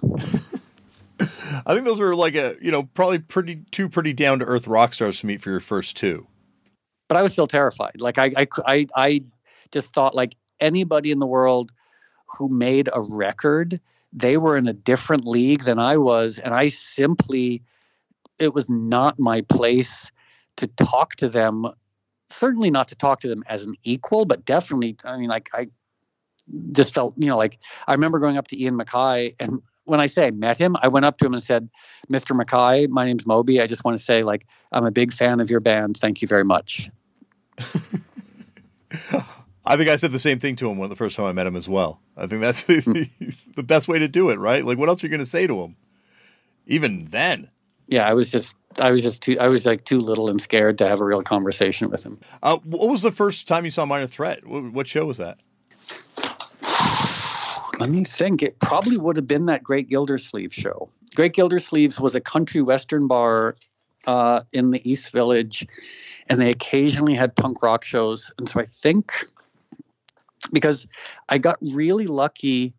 I 1.65 1.73
think 1.73 1.85
those 1.85 1.99
were 1.99 2.15
like 2.15 2.35
a, 2.35 2.55
you 2.61 2.71
know, 2.71 2.83
probably 2.83 3.19
pretty 3.19 3.63
two 3.71 3.89
pretty 3.89 4.13
down 4.13 4.39
to 4.39 4.45
earth 4.45 4.67
rock 4.67 4.93
stars 4.93 5.19
to 5.19 5.25
meet 5.25 5.41
for 5.41 5.49
your 5.49 5.59
first 5.59 5.97
two. 5.97 6.27
But 7.07 7.17
I 7.17 7.23
was 7.23 7.33
still 7.33 7.47
terrified. 7.47 7.99
Like 7.99 8.17
I, 8.17 8.31
I, 8.37 8.47
I, 8.65 8.87
I 8.95 9.23
just 9.71 9.93
thought 9.93 10.15
like 10.15 10.35
anybody 10.59 11.11
in 11.11 11.19
the 11.19 11.27
world 11.27 11.71
who 12.27 12.47
made 12.47 12.89
a 12.93 13.01
record, 13.01 13.79
they 14.13 14.37
were 14.37 14.57
in 14.57 14.67
a 14.67 14.73
different 14.73 15.25
league 15.25 15.63
than 15.63 15.79
I 15.79 15.97
was, 15.97 16.39
and 16.39 16.53
I 16.53 16.69
simply, 16.69 17.61
it 18.39 18.53
was 18.53 18.69
not 18.69 19.19
my 19.19 19.41
place 19.41 20.09
to 20.57 20.67
talk 20.67 21.15
to 21.17 21.27
them. 21.27 21.67
Certainly 22.31 22.71
not 22.71 22.87
to 22.89 22.95
talk 22.95 23.19
to 23.21 23.27
them 23.27 23.43
as 23.47 23.65
an 23.65 23.75
equal, 23.83 24.25
but 24.25 24.45
definitely, 24.45 24.95
I 25.03 25.17
mean, 25.17 25.29
like 25.29 25.49
I 25.53 25.67
just 26.71 26.93
felt, 26.93 27.13
you 27.17 27.27
know, 27.27 27.37
like 27.37 27.59
I 27.87 27.93
remember 27.93 28.19
going 28.19 28.37
up 28.37 28.47
to 28.49 28.61
Ian 28.61 28.77
MacKaye 28.77 29.35
and 29.39 29.61
when 29.85 29.99
I 29.99 30.05
say 30.05 30.27
I 30.27 30.31
met 30.31 30.57
him, 30.57 30.75
I 30.81 30.87
went 30.87 31.05
up 31.05 31.17
to 31.17 31.25
him 31.25 31.33
and 31.33 31.43
said, 31.43 31.69
Mr. 32.09 32.39
MacKaye, 32.39 32.87
my 32.89 33.05
name's 33.05 33.25
Moby. 33.25 33.61
I 33.61 33.67
just 33.67 33.83
want 33.83 33.97
to 33.97 34.03
say, 34.03 34.23
like, 34.23 34.45
I'm 34.71 34.85
a 34.85 34.91
big 34.91 35.11
fan 35.11 35.39
of 35.39 35.49
your 35.49 35.59
band. 35.59 35.97
Thank 35.97 36.21
you 36.21 36.27
very 36.27 36.45
much. 36.45 36.89
I 39.65 39.77
think 39.77 39.89
I 39.89 39.95
said 39.95 40.11
the 40.11 40.19
same 40.19 40.39
thing 40.39 40.55
to 40.57 40.69
him 40.69 40.77
when 40.77 40.89
the 40.89 40.95
first 40.95 41.15
time 41.15 41.25
I 41.25 41.33
met 41.33 41.47
him 41.47 41.55
as 41.55 41.69
well. 41.69 42.01
I 42.17 42.27
think 42.27 42.41
that's 42.41 42.63
the, 42.63 43.09
the 43.55 43.63
best 43.63 43.87
way 43.87 43.99
to 43.99 44.07
do 44.07 44.29
it, 44.29 44.39
right? 44.39 44.65
Like, 44.65 44.77
what 44.77 44.89
else 44.89 45.03
are 45.03 45.07
you 45.07 45.11
going 45.11 45.19
to 45.19 45.25
say 45.25 45.47
to 45.47 45.61
him? 45.61 45.75
Even 46.65 47.05
then. 47.05 47.49
Yeah, 47.91 48.07
I 48.07 48.13
was 48.13 48.31
just, 48.31 48.55
I 48.79 48.89
was 48.89 49.03
just 49.03 49.21
too, 49.21 49.37
I 49.37 49.49
was 49.49 49.65
like 49.65 49.83
too 49.83 49.99
little 49.99 50.29
and 50.29 50.41
scared 50.41 50.77
to 50.77 50.87
have 50.87 51.01
a 51.01 51.05
real 51.05 51.21
conversation 51.21 51.89
with 51.89 52.05
him. 52.05 52.17
Uh, 52.41 52.57
what 52.63 52.87
was 52.87 53.01
the 53.01 53.11
first 53.11 53.49
time 53.49 53.65
you 53.65 53.71
saw 53.71 53.85
Minor 53.85 54.07
Threat? 54.07 54.47
What, 54.47 54.71
what 54.71 54.87
show 54.87 55.05
was 55.05 55.17
that? 55.17 55.39
Let 57.79 57.89
me 57.89 58.05
think. 58.05 58.41
It 58.43 58.57
probably 58.61 58.95
would 58.95 59.17
have 59.17 59.27
been 59.27 59.47
that 59.47 59.61
Great 59.61 59.89
Gildersleeve 59.89 60.53
show. 60.53 60.89
Great 61.15 61.33
Gildersleeves 61.33 61.99
was 61.99 62.15
a 62.15 62.21
country 62.21 62.61
western 62.61 63.07
bar 63.07 63.57
uh, 64.07 64.43
in 64.53 64.71
the 64.71 64.89
East 64.89 65.11
Village, 65.11 65.67
and 66.29 66.39
they 66.39 66.49
occasionally 66.49 67.13
had 67.13 67.35
punk 67.35 67.61
rock 67.61 67.83
shows. 67.83 68.31
And 68.37 68.47
so 68.47 68.61
I 68.61 68.65
think 68.65 69.11
because 70.53 70.87
I 71.27 71.39
got 71.39 71.57
really 71.61 72.07
lucky. 72.07 72.73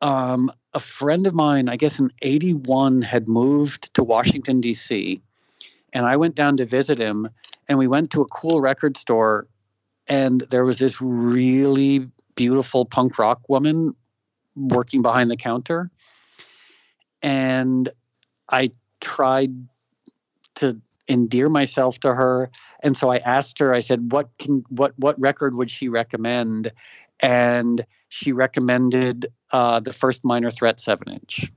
Um, 0.00 0.52
a 0.74 0.80
friend 0.80 1.26
of 1.26 1.34
mine, 1.34 1.68
I 1.68 1.76
guess 1.76 1.98
in 1.98 2.12
81, 2.22 3.02
had 3.02 3.28
moved 3.28 3.92
to 3.94 4.04
Washington, 4.04 4.60
D.C., 4.60 5.20
and 5.92 6.06
I 6.06 6.16
went 6.16 6.34
down 6.34 6.56
to 6.58 6.66
visit 6.66 6.98
him, 6.98 7.28
and 7.66 7.78
we 7.78 7.88
went 7.88 8.10
to 8.10 8.20
a 8.20 8.26
cool 8.26 8.60
record 8.60 8.96
store, 8.96 9.46
and 10.06 10.42
there 10.50 10.64
was 10.64 10.78
this 10.78 11.00
really 11.00 12.06
beautiful 12.34 12.84
punk 12.84 13.18
rock 13.18 13.40
woman 13.48 13.94
working 14.54 15.02
behind 15.02 15.30
the 15.30 15.36
counter. 15.36 15.90
And 17.22 17.88
I 18.48 18.70
tried 19.00 19.52
to 20.56 20.80
endear 21.08 21.48
myself 21.48 21.98
to 22.00 22.14
her. 22.14 22.50
And 22.82 22.96
so 22.96 23.10
I 23.10 23.18
asked 23.18 23.58
her, 23.58 23.74
I 23.74 23.80
said, 23.80 24.12
what 24.12 24.28
can 24.38 24.64
what 24.68 24.92
what 24.98 25.20
record 25.20 25.54
would 25.54 25.70
she 25.70 25.88
recommend? 25.88 26.70
And 27.20 27.84
she 28.08 28.32
recommended 28.32 29.26
uh, 29.52 29.80
the 29.80 29.92
first 29.92 30.24
minor 30.24 30.50
threat 30.50 30.80
seven 30.80 31.12
inch. 31.12 31.50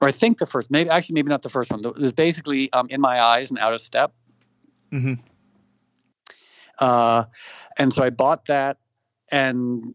Or 0.00 0.08
I 0.08 0.12
think 0.12 0.38
the 0.38 0.46
first, 0.46 0.70
maybe 0.70 0.90
actually 0.90 1.14
maybe 1.14 1.28
not 1.28 1.42
the 1.42 1.48
first 1.48 1.70
one. 1.70 1.84
It 1.84 1.96
was 1.96 2.12
basically 2.12 2.72
um, 2.72 2.86
in 2.88 3.00
my 3.00 3.20
eyes 3.20 3.50
and 3.50 3.58
out 3.58 3.74
of 3.74 3.80
step. 3.80 4.12
Mm-hmm. 4.92 5.14
Uh, 6.78 7.24
and 7.78 7.92
so 7.92 8.04
I 8.04 8.10
bought 8.10 8.46
that 8.46 8.78
and 9.30 9.94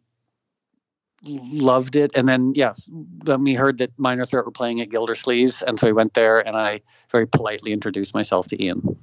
loved 1.26 1.96
it. 1.96 2.12
And 2.16 2.28
then, 2.28 2.52
yes, 2.54 2.89
then 3.24 3.44
we 3.44 3.54
heard 3.54 3.78
that 3.78 3.98
Minor 3.98 4.26
Threat 4.26 4.44
were 4.46 4.52
playing 4.52 4.82
at 4.82 4.89
Gildersleeves, 4.89 5.64
and 5.66 5.80
so 5.80 5.88
we 5.88 5.94
went 5.94 6.16
there, 6.16 6.46
and 6.46 6.58
I 6.58 6.82
very 7.12 7.26
politely 7.26 7.72
introduced 7.72 8.14
myself 8.14 8.48
to 8.50 8.62
Ian. 8.62 8.98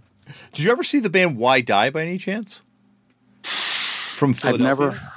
Did 0.53 0.65
you 0.65 0.71
ever 0.71 0.85
see 0.85 1.01
the 1.01 1.11
band 1.11 1.39
Why 1.39 1.63
Die 1.63 1.91
by 1.91 2.03
any 2.03 2.19
chance? 2.19 2.63
From 3.43 4.35
Philadelphia? 4.35 4.89
I've 4.89 4.95
never. 4.95 5.13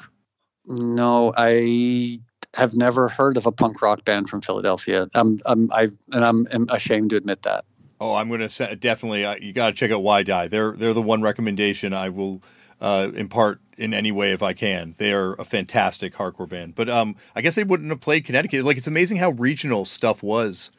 No, 0.65 1.33
I 1.35 2.19
have 2.53 2.75
never 2.75 3.09
heard 3.09 3.37
of 3.37 3.45
a 3.45 3.51
punk 3.51 3.81
rock 3.81 4.05
band 4.05 4.29
from 4.29 4.41
Philadelphia. 4.41 5.09
I'm, 5.13 5.39
I'm, 5.45 5.71
I, 5.71 5.89
and 6.11 6.25
I'm, 6.25 6.47
I'm 6.51 6.69
ashamed 6.69 7.09
to 7.11 7.15
admit 7.15 7.41
that. 7.43 7.65
Oh, 7.99 8.15
I'm 8.15 8.27
going 8.27 8.41
to 8.41 8.49
say 8.49 8.75
definitely. 8.75 9.25
Uh, 9.25 9.35
you 9.35 9.53
got 9.53 9.67
to 9.67 9.73
check 9.73 9.91
out 9.91 10.03
Why 10.03 10.23
Die. 10.23 10.47
They're 10.49 10.73
they're 10.73 10.93
the 10.93 11.01
one 11.01 11.21
recommendation 11.21 11.93
I 11.93 12.09
will 12.09 12.43
uh, 12.81 13.11
impart 13.15 13.61
in 13.77 13.93
any 13.93 14.11
way 14.11 14.33
if 14.33 14.43
I 14.43 14.51
can. 14.53 14.95
They 14.97 15.13
are 15.13 15.33
a 15.35 15.45
fantastic 15.45 16.13
hardcore 16.15 16.49
band. 16.49 16.75
But 16.75 16.89
um, 16.89 17.15
I 17.35 17.41
guess 17.41 17.55
they 17.55 17.63
wouldn't 17.63 17.89
have 17.89 18.01
played 18.01 18.25
Connecticut. 18.25 18.65
Like 18.65 18.77
it's 18.77 18.87
amazing 18.87 19.17
how 19.17 19.29
regional 19.31 19.85
stuff 19.85 20.21
was 20.21 20.69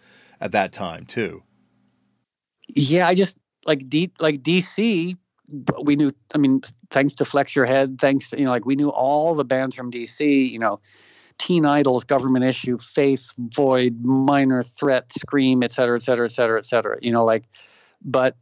at 0.41 0.53
that 0.53 0.73
time 0.73 1.07
too. 1.07 1.43
Yeah, 2.69 3.09
I 3.09 3.15
just 3.15 3.39
like 3.65 3.89
D 3.89 4.13
like 4.19 4.43
DC. 4.43 5.17
We 5.83 5.97
knew. 5.97 6.11
I 6.35 6.39
mean, 6.39 6.63
thanks 6.91 7.15
to 7.17 7.25
Flex 7.25 7.55
Your 7.55 7.67
Head, 7.67 7.99
thanks 8.01 8.31
to 8.31 8.39
you 8.39 8.45
know, 8.45 8.51
like 8.51 8.65
we 8.65 8.77
knew 8.77 8.91
all 8.91 9.35
the 9.35 9.45
bands 9.45 9.77
from 9.77 9.91
DC. 9.91 10.51
You 10.51 10.59
know, 10.59 10.81
Teen 11.39 11.67
Idles 11.67 12.05
Government 12.05 12.45
Issue, 12.45 12.79
Faith, 12.79 13.35
Void, 13.39 14.03
Minor 14.03 14.63
Threat, 14.63 15.13
Scream, 15.13 15.63
et 15.63 15.73
cetera, 15.73 15.97
et 15.97 16.03
cetera, 16.03 16.27
et 16.27 16.33
cetera, 16.33 16.59
et 16.59 16.65
cetera. 16.65 16.99
You 17.03 17.13
know, 17.13 17.25
like, 17.25 17.45
but 18.03 18.37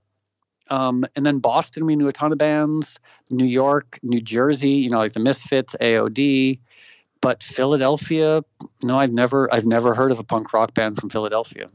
um, 0.72 1.04
and 1.16 1.26
then 1.26 1.38
Boston, 1.38 1.86
we 1.86 1.96
knew 1.96 2.08
a 2.08 2.12
ton 2.12 2.32
of 2.32 2.38
bands. 2.38 2.98
New 3.30 3.44
York, 3.44 3.98
New 4.02 4.20
Jersey, 4.20 4.70
you 4.70 4.90
know, 4.90 4.98
like 4.98 5.12
the 5.12 5.20
Misfits, 5.20 5.76
AOD. 5.80 6.58
But 7.20 7.42
Philadelphia, 7.42 8.42
no, 8.82 8.98
I've 8.98 9.12
never, 9.12 9.52
I've 9.54 9.66
never 9.66 9.94
heard 9.94 10.10
of 10.12 10.18
a 10.18 10.24
punk 10.24 10.52
rock 10.52 10.74
band 10.74 10.98
from 10.98 11.08
Philadelphia. 11.08 11.68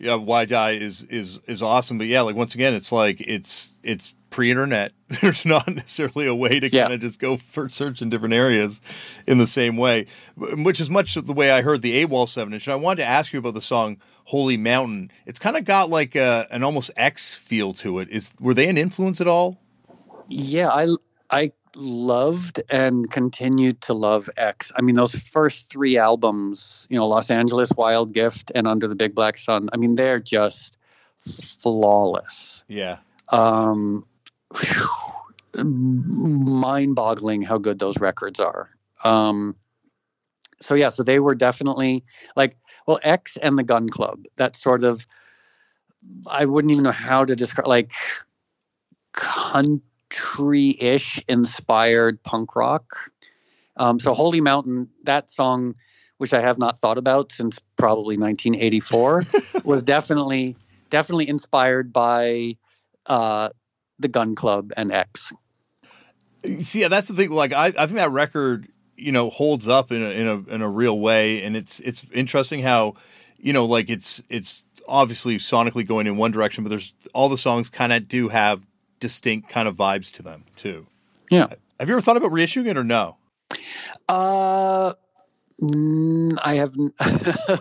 Yeah, 0.00 0.14
Why 0.14 0.46
Die 0.46 0.70
is 0.72 1.04
is 1.04 1.40
is 1.46 1.62
awesome, 1.62 1.98
but 1.98 2.06
yeah, 2.06 2.22
like 2.22 2.34
once 2.34 2.54
again, 2.54 2.72
it's 2.72 2.90
like 2.90 3.20
it's 3.20 3.74
it's 3.82 4.14
pre-internet. 4.30 4.92
There's 5.20 5.44
not 5.44 5.68
necessarily 5.68 6.26
a 6.26 6.34
way 6.34 6.58
to 6.58 6.68
yeah. 6.68 6.84
kind 6.84 6.94
of 6.94 7.00
just 7.00 7.18
go 7.18 7.36
for 7.36 7.68
search 7.68 8.00
in 8.00 8.08
different 8.08 8.32
areas 8.32 8.80
in 9.26 9.38
the 9.38 9.46
same 9.46 9.76
way, 9.76 10.06
which 10.36 10.80
is 10.80 10.88
much 10.88 11.14
the 11.14 11.32
way 11.34 11.50
I 11.50 11.60
heard 11.60 11.82
the 11.82 12.02
AWOL 12.04 12.28
seven 12.28 12.54
inch. 12.54 12.66
And 12.66 12.72
I 12.72 12.76
wanted 12.76 13.02
to 13.02 13.08
ask 13.08 13.32
you 13.32 13.38
about 13.38 13.54
the 13.54 13.60
song 13.60 13.98
Holy 14.24 14.56
Mountain. 14.56 15.10
It's 15.26 15.38
kind 15.38 15.56
of 15.56 15.64
got 15.66 15.90
like 15.90 16.14
a, 16.14 16.46
an 16.50 16.62
almost 16.62 16.90
X 16.96 17.34
feel 17.34 17.74
to 17.74 17.98
it. 17.98 18.08
Is 18.08 18.32
were 18.40 18.54
they 18.54 18.68
an 18.68 18.78
influence 18.78 19.20
at 19.20 19.26
all? 19.26 19.60
Yeah, 20.28 20.70
I 20.70 20.94
I 21.30 21.52
loved 21.76 22.60
and 22.68 23.10
continued 23.10 23.80
to 23.82 23.94
love 23.94 24.28
X. 24.36 24.72
I 24.76 24.82
mean, 24.82 24.94
those 24.94 25.14
first 25.14 25.70
three 25.70 25.96
albums, 25.96 26.86
you 26.90 26.96
know, 26.96 27.06
Los 27.06 27.30
Angeles, 27.30 27.70
Wild 27.76 28.12
Gift, 28.12 28.50
and 28.54 28.66
Under 28.66 28.88
the 28.88 28.94
Big 28.94 29.14
Black 29.14 29.38
Sun. 29.38 29.68
I 29.72 29.76
mean, 29.76 29.94
they're 29.94 30.20
just 30.20 30.76
flawless. 31.18 32.64
Yeah. 32.68 32.98
Um, 33.28 34.04
mind-boggling 35.56 37.42
how 37.42 37.58
good 37.58 37.78
those 37.78 37.98
records 37.98 38.40
are. 38.40 38.70
Um, 39.04 39.56
so 40.60 40.74
yeah, 40.74 40.88
so 40.88 41.02
they 41.02 41.20
were 41.20 41.34
definitely 41.34 42.04
like 42.36 42.56
well, 42.86 43.00
X 43.02 43.36
and 43.38 43.58
the 43.58 43.62
Gun 43.62 43.88
Club. 43.88 44.24
That 44.36 44.56
sort 44.56 44.84
of 44.84 45.06
I 46.30 46.44
wouldn't 46.44 46.70
even 46.70 46.84
know 46.84 46.92
how 46.92 47.24
to 47.24 47.34
describe 47.34 47.66
like 47.66 47.92
country-ish 50.10 51.22
inspired 51.28 52.22
punk 52.22 52.54
rock. 52.56 53.12
Um, 53.76 53.98
so 53.98 54.14
Holy 54.14 54.40
Mountain, 54.40 54.88
that 55.04 55.30
song, 55.30 55.74
which 56.18 56.34
I 56.34 56.40
have 56.40 56.58
not 56.58 56.78
thought 56.78 56.98
about 56.98 57.32
since 57.32 57.58
probably 57.76 58.18
1984, 58.18 59.24
was 59.64 59.82
definitely 59.82 60.56
definitely 60.90 61.28
inspired 61.28 61.92
by 61.92 62.56
uh, 63.06 63.50
the 63.98 64.08
Gun 64.08 64.34
Club 64.34 64.72
and 64.76 64.92
X. 64.92 65.32
See, 66.62 66.80
yeah, 66.80 66.88
that's 66.88 67.08
the 67.08 67.14
thing. 67.14 67.30
Like, 67.30 67.52
I, 67.52 67.66
I 67.66 67.86
think 67.86 67.94
that 67.94 68.10
record 68.10 68.68
you 68.96 69.12
know 69.12 69.30
holds 69.30 69.66
up 69.68 69.92
in 69.92 70.02
a 70.02 70.10
in 70.10 70.26
a 70.26 70.54
in 70.54 70.62
a 70.62 70.68
real 70.68 70.98
way, 70.98 71.42
and 71.42 71.56
it's 71.56 71.80
it's 71.80 72.04
interesting 72.10 72.60
how 72.60 72.94
you 73.38 73.52
know 73.52 73.64
like 73.64 73.88
it's 73.88 74.22
it's 74.28 74.64
obviously 74.88 75.36
sonically 75.36 75.86
going 75.86 76.06
in 76.06 76.16
one 76.16 76.32
direction, 76.32 76.64
but 76.64 76.70
there's 76.70 76.92
all 77.14 77.28
the 77.28 77.38
songs 77.38 77.70
kind 77.70 77.92
of 77.92 78.08
do 78.08 78.28
have 78.28 78.66
distinct 79.00 79.48
kind 79.48 79.66
of 79.66 79.76
vibes 79.76 80.12
to 80.12 80.22
them 80.22 80.44
too. 80.56 80.86
Yeah. 81.30 81.48
Have 81.78 81.88
you 81.88 81.94
ever 81.94 82.02
thought 82.02 82.16
about 82.16 82.30
reissuing 82.32 82.66
it 82.66 82.76
or 82.76 82.84
no? 82.84 83.16
Uh, 84.08 84.92
mm, 85.60 86.38
I 86.44 86.54
have. 86.54 86.74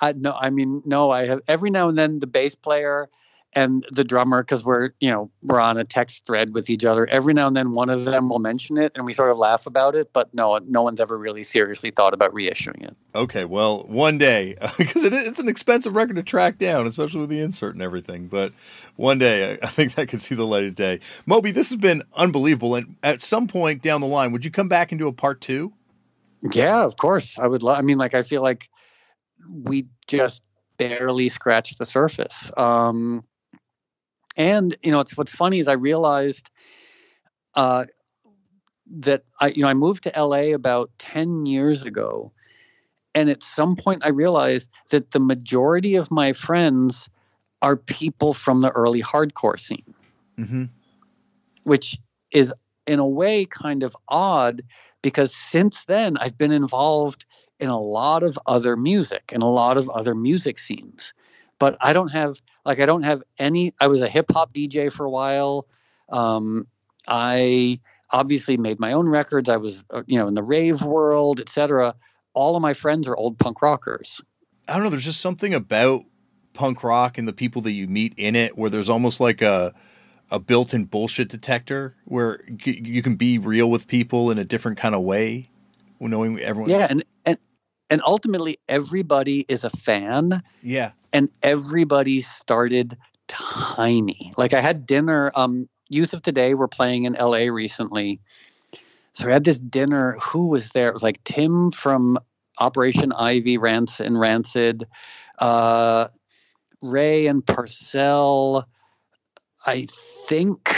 I 0.00 0.12
no. 0.12 0.32
I 0.32 0.50
mean, 0.50 0.82
no. 0.84 1.10
I 1.10 1.26
have 1.26 1.40
every 1.46 1.70
now 1.70 1.88
and 1.88 1.96
then 1.96 2.18
the 2.18 2.26
bass 2.26 2.54
player 2.54 3.08
and 3.54 3.86
the 3.90 4.04
drummer 4.04 4.42
because 4.42 4.64
we're 4.64 4.90
you 5.00 5.10
know 5.10 5.30
we're 5.42 5.60
on 5.60 5.76
a 5.76 5.84
text 5.84 6.26
thread 6.26 6.54
with 6.54 6.68
each 6.68 6.84
other. 6.84 7.06
Every 7.08 7.34
now 7.34 7.46
and 7.46 7.56
then 7.56 7.72
one 7.72 7.88
of 7.88 8.04
them 8.04 8.28
will 8.28 8.38
mention 8.38 8.78
it 8.78 8.92
and 8.94 9.04
we 9.04 9.12
sort 9.12 9.30
of 9.30 9.38
laugh 9.38 9.66
about 9.66 9.94
it 9.94 10.12
but 10.12 10.32
no 10.34 10.58
no 10.66 10.82
one's 10.82 11.00
ever 11.00 11.16
really 11.16 11.42
seriously 11.42 11.90
thought 11.90 12.14
about 12.14 12.32
reissuing 12.32 12.82
it. 12.84 12.96
Okay 13.14 13.44
well 13.44 13.84
one 13.84 14.18
day 14.18 14.56
because 14.78 15.04
it, 15.04 15.12
it's 15.12 15.38
an 15.38 15.48
expensive 15.48 15.94
record 15.94 16.16
to 16.16 16.22
track 16.22 16.58
down 16.58 16.86
especially 16.86 17.20
with 17.20 17.30
the 17.30 17.40
insert 17.40 17.74
and 17.74 17.82
everything 17.82 18.26
but 18.26 18.52
one 18.96 19.18
day 19.18 19.58
i 19.62 19.66
think 19.66 19.94
that 19.96 20.08
could 20.08 20.20
see 20.20 20.34
the 20.34 20.46
light 20.46 20.64
of 20.64 20.74
day. 20.74 21.00
Moby 21.26 21.52
this 21.52 21.70
has 21.70 21.78
been 21.78 22.02
unbelievable 22.14 22.74
and 22.74 22.96
at 23.02 23.22
some 23.22 23.46
point 23.46 23.82
down 23.82 24.00
the 24.00 24.06
line 24.06 24.32
would 24.32 24.44
you 24.44 24.50
come 24.50 24.68
back 24.68 24.92
and 24.92 24.98
do 24.98 25.08
a 25.08 25.12
part 25.12 25.40
two? 25.40 25.72
Yeah 26.52 26.84
of 26.84 26.96
course 26.96 27.38
i 27.38 27.46
would 27.46 27.62
love 27.62 27.78
i 27.78 27.82
mean 27.82 27.98
like 27.98 28.14
i 28.14 28.22
feel 28.22 28.42
like 28.42 28.68
we 29.64 29.86
just 30.06 30.42
barely 30.78 31.28
scratched 31.28 31.78
the 31.78 31.84
surface. 31.84 32.50
Um 32.56 33.24
and 34.36 34.76
you 34.82 34.90
know, 34.90 35.00
it's 35.00 35.16
what's 35.16 35.34
funny 35.34 35.58
is 35.58 35.68
I 35.68 35.74
realized 35.74 36.50
uh, 37.54 37.84
that 38.90 39.24
I 39.40 39.48
you 39.48 39.62
know 39.62 39.68
I 39.68 39.74
moved 39.74 40.04
to 40.04 40.12
LA 40.16 40.54
about 40.54 40.90
ten 40.98 41.46
years 41.46 41.82
ago, 41.82 42.32
and 43.14 43.30
at 43.30 43.42
some 43.42 43.76
point 43.76 44.04
I 44.04 44.08
realized 44.08 44.70
that 44.90 45.12
the 45.12 45.20
majority 45.20 45.94
of 45.94 46.10
my 46.10 46.32
friends 46.32 47.08
are 47.62 47.76
people 47.76 48.34
from 48.34 48.60
the 48.60 48.70
early 48.70 49.02
hardcore 49.02 49.58
scene, 49.58 49.94
mm-hmm. 50.38 50.64
which 51.62 51.98
is 52.30 52.52
in 52.86 52.98
a 52.98 53.06
way 53.06 53.46
kind 53.46 53.82
of 53.82 53.96
odd 54.08 54.62
because 55.02 55.34
since 55.34 55.86
then 55.86 56.16
I've 56.18 56.36
been 56.36 56.52
involved 56.52 57.24
in 57.60 57.68
a 57.68 57.80
lot 57.80 58.22
of 58.22 58.38
other 58.46 58.76
music 58.76 59.30
and 59.32 59.42
a 59.42 59.46
lot 59.46 59.76
of 59.76 59.88
other 59.90 60.14
music 60.14 60.58
scenes, 60.58 61.14
but 61.58 61.76
I 61.80 61.92
don't 61.92 62.08
have 62.08 62.36
like 62.64 62.80
I 62.80 62.86
don't 62.86 63.02
have 63.02 63.22
any. 63.38 63.74
I 63.80 63.88
was 63.88 64.02
a 64.02 64.08
hip 64.08 64.26
hop 64.32 64.52
DJ 64.52 64.92
for 64.92 65.04
a 65.04 65.10
while. 65.10 65.66
Um, 66.08 66.66
I 67.06 67.80
obviously 68.10 68.56
made 68.56 68.80
my 68.80 68.92
own 68.92 69.08
records. 69.08 69.48
I 69.48 69.56
was, 69.56 69.84
uh, 69.90 70.02
you 70.06 70.18
know, 70.18 70.28
in 70.28 70.34
the 70.34 70.42
rave 70.42 70.82
world, 70.82 71.40
etc. 71.40 71.94
All 72.32 72.56
of 72.56 72.62
my 72.62 72.72
friends 72.72 73.06
are 73.06 73.16
old 73.16 73.38
punk 73.38 73.60
rockers. 73.60 74.20
I 74.68 74.74
don't 74.74 74.84
know. 74.84 74.90
There's 74.90 75.04
just 75.04 75.20
something 75.20 75.52
about 75.52 76.04
punk 76.54 76.82
rock 76.84 77.18
and 77.18 77.28
the 77.28 77.32
people 77.32 77.60
that 77.62 77.72
you 77.72 77.86
meet 77.86 78.14
in 78.16 78.34
it, 78.36 78.56
where 78.56 78.70
there's 78.70 78.88
almost 78.88 79.20
like 79.20 79.42
a 79.42 79.74
a 80.30 80.40
built-in 80.40 80.86
bullshit 80.86 81.28
detector, 81.28 81.94
where 82.06 82.40
you 82.64 83.02
can 83.02 83.14
be 83.16 83.36
real 83.36 83.70
with 83.70 83.86
people 83.86 84.30
in 84.30 84.38
a 84.38 84.44
different 84.44 84.78
kind 84.78 84.94
of 84.94 85.02
way, 85.02 85.50
knowing 86.00 86.40
everyone. 86.40 86.70
Yeah, 86.70 86.86
and 86.88 87.04
and 87.26 87.36
and 87.90 88.00
ultimately 88.06 88.58
everybody 88.68 89.44
is 89.48 89.64
a 89.64 89.70
fan. 89.70 90.42
Yeah 90.62 90.92
and 91.14 91.30
everybody 91.42 92.20
started 92.20 92.98
tiny. 93.28 94.32
Like 94.36 94.52
I 94.52 94.60
had 94.60 94.84
dinner. 94.84 95.32
Um, 95.34 95.68
Youth 95.88 96.12
of 96.12 96.22
Today 96.22 96.54
were 96.54 96.68
playing 96.68 97.04
in 97.04 97.14
L.A. 97.16 97.50
recently, 97.50 98.20
so 99.12 99.28
I 99.28 99.32
had 99.32 99.44
this 99.44 99.60
dinner. 99.60 100.18
Who 100.20 100.48
was 100.48 100.70
there? 100.70 100.88
It 100.88 100.94
was 100.94 101.02
like 101.02 101.22
Tim 101.24 101.70
from 101.70 102.18
Operation 102.58 103.12
Ivy, 103.12 103.56
Rancid, 103.58 104.06
and 104.06 104.18
Rancid, 104.18 104.84
uh, 105.38 106.08
Ray 106.82 107.26
and 107.26 107.46
Porcell. 107.46 108.64
I 109.66 109.86
think 110.26 110.74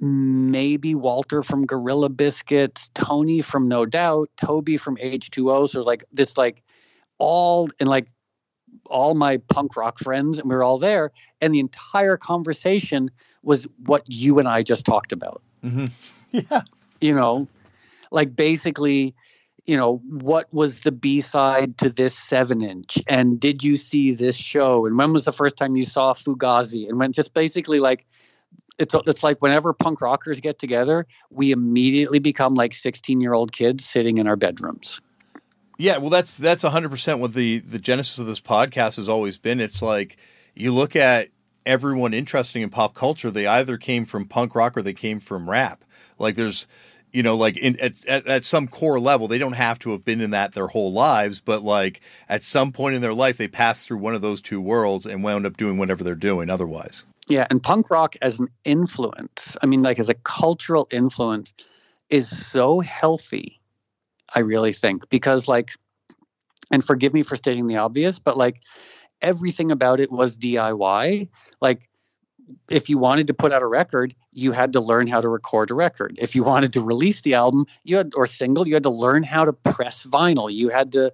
maybe 0.00 0.94
Walter 0.94 1.42
from 1.42 1.64
Gorilla 1.64 2.08
Biscuits, 2.08 2.90
Tony 2.94 3.40
from 3.40 3.68
No 3.68 3.86
Doubt, 3.86 4.30
Toby 4.36 4.76
from 4.76 4.96
H2O. 4.96 5.68
So 5.68 5.82
like 5.82 6.04
this, 6.12 6.36
like 6.36 6.62
all 7.18 7.68
and 7.78 7.88
like 7.88 8.08
all 8.86 9.14
my 9.14 9.36
punk 9.48 9.76
rock 9.76 9.98
friends 9.98 10.38
and 10.38 10.48
we 10.48 10.54
were 10.54 10.64
all 10.64 10.78
there 10.78 11.12
and 11.40 11.54
the 11.54 11.60
entire 11.60 12.16
conversation 12.16 13.10
was 13.42 13.66
what 13.86 14.02
you 14.06 14.38
and 14.38 14.48
i 14.48 14.62
just 14.62 14.84
talked 14.84 15.12
about. 15.12 15.42
Mm-hmm. 15.64 15.86
yeah. 16.32 16.62
You 17.00 17.14
know 17.14 17.48
like 18.10 18.34
basically 18.34 19.14
you 19.66 19.76
know 19.76 19.98
what 20.08 20.52
was 20.52 20.80
the 20.80 20.92
b-side 20.92 21.78
to 21.78 21.88
this 21.88 22.16
seven 22.16 22.62
inch 22.62 22.98
and 23.08 23.38
did 23.38 23.62
you 23.62 23.76
see 23.76 24.12
this 24.12 24.36
show? 24.36 24.86
And 24.86 24.96
when 24.98 25.12
was 25.12 25.24
the 25.24 25.32
first 25.32 25.56
time 25.56 25.76
you 25.76 25.84
saw 25.84 26.12
fugazi? 26.12 26.88
And 26.88 26.98
when 26.98 27.12
just 27.12 27.34
basically 27.34 27.78
like 27.78 28.06
it's 28.78 28.94
it's 29.06 29.22
like 29.22 29.40
whenever 29.42 29.72
punk 29.72 30.00
rockers 30.00 30.40
get 30.40 30.58
together 30.58 31.06
we 31.30 31.52
immediately 31.52 32.18
become 32.18 32.54
like 32.54 32.74
16 32.74 33.20
year 33.20 33.34
old 33.34 33.52
kids 33.52 33.84
sitting 33.84 34.18
in 34.18 34.26
our 34.26 34.36
bedrooms 34.36 35.00
yeah, 35.80 35.96
well, 35.96 36.10
that's 36.10 36.36
that's 36.36 36.62
hundred 36.62 36.90
percent 36.90 37.20
what 37.20 37.32
the 37.32 37.58
the 37.58 37.78
genesis 37.78 38.18
of 38.18 38.26
this 38.26 38.40
podcast 38.40 38.96
has 38.96 39.08
always 39.08 39.38
been. 39.38 39.60
It's 39.60 39.80
like 39.80 40.18
you 40.54 40.72
look 40.72 40.94
at 40.94 41.28
everyone 41.64 42.12
interesting 42.12 42.60
in 42.60 42.68
pop 42.68 42.94
culture; 42.94 43.30
they 43.30 43.46
either 43.46 43.78
came 43.78 44.04
from 44.04 44.26
punk 44.26 44.54
rock 44.54 44.76
or 44.76 44.82
they 44.82 44.92
came 44.92 45.20
from 45.20 45.48
rap. 45.48 45.82
Like 46.18 46.34
there's, 46.34 46.66
you 47.12 47.22
know, 47.22 47.34
like 47.34 47.56
in, 47.56 47.80
at, 47.80 48.04
at 48.04 48.26
at 48.26 48.44
some 48.44 48.68
core 48.68 49.00
level, 49.00 49.26
they 49.26 49.38
don't 49.38 49.54
have 49.54 49.78
to 49.78 49.92
have 49.92 50.04
been 50.04 50.20
in 50.20 50.32
that 50.32 50.52
their 50.52 50.66
whole 50.66 50.92
lives, 50.92 51.40
but 51.40 51.62
like 51.62 52.02
at 52.28 52.44
some 52.44 52.72
point 52.72 52.94
in 52.94 53.00
their 53.00 53.14
life, 53.14 53.38
they 53.38 53.48
passed 53.48 53.86
through 53.86 53.98
one 53.98 54.14
of 54.14 54.20
those 54.20 54.42
two 54.42 54.60
worlds 54.60 55.06
and 55.06 55.24
wound 55.24 55.46
up 55.46 55.56
doing 55.56 55.78
whatever 55.78 56.04
they're 56.04 56.14
doing. 56.14 56.50
Otherwise, 56.50 57.06
yeah, 57.26 57.46
and 57.48 57.62
punk 57.62 57.90
rock 57.90 58.16
as 58.20 58.38
an 58.38 58.48
influence, 58.64 59.56
I 59.62 59.66
mean, 59.66 59.80
like 59.80 59.98
as 59.98 60.10
a 60.10 60.14
cultural 60.14 60.88
influence, 60.90 61.54
is 62.10 62.28
so 62.28 62.80
healthy 62.80 63.59
I 64.34 64.40
really 64.40 64.72
think, 64.72 65.08
because 65.08 65.48
like, 65.48 65.72
and 66.70 66.84
forgive 66.84 67.12
me 67.12 67.22
for 67.22 67.36
stating 67.36 67.66
the 67.66 67.76
obvious, 67.76 68.18
but 68.18 68.36
like 68.36 68.62
everything 69.22 69.70
about 69.70 70.00
it 70.00 70.10
was 70.12 70.36
DIY. 70.36 71.28
Like, 71.60 71.88
if 72.68 72.88
you 72.88 72.98
wanted 72.98 73.26
to 73.28 73.34
put 73.34 73.52
out 73.52 73.62
a 73.62 73.66
record, 73.66 74.14
you 74.32 74.52
had 74.52 74.72
to 74.72 74.80
learn 74.80 75.06
how 75.06 75.20
to 75.20 75.28
record 75.28 75.70
a 75.70 75.74
record. 75.74 76.16
If 76.20 76.34
you 76.34 76.42
wanted 76.42 76.72
to 76.72 76.80
release 76.80 77.20
the 77.20 77.34
album, 77.34 77.66
you 77.84 77.96
had 77.96 78.12
or 78.14 78.26
single, 78.26 78.66
you 78.66 78.74
had 78.74 78.82
to 78.84 78.90
learn 78.90 79.22
how 79.22 79.44
to 79.44 79.52
press 79.52 80.04
vinyl. 80.04 80.52
You 80.52 80.68
had 80.68 80.92
to 80.92 81.12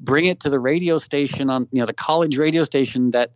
bring 0.00 0.26
it 0.26 0.40
to 0.40 0.50
the 0.50 0.60
radio 0.60 0.98
station 0.98 1.50
on 1.50 1.68
you 1.72 1.80
know 1.80 1.86
the 1.86 1.92
college 1.92 2.38
radio 2.38 2.64
station 2.64 3.10
that 3.10 3.32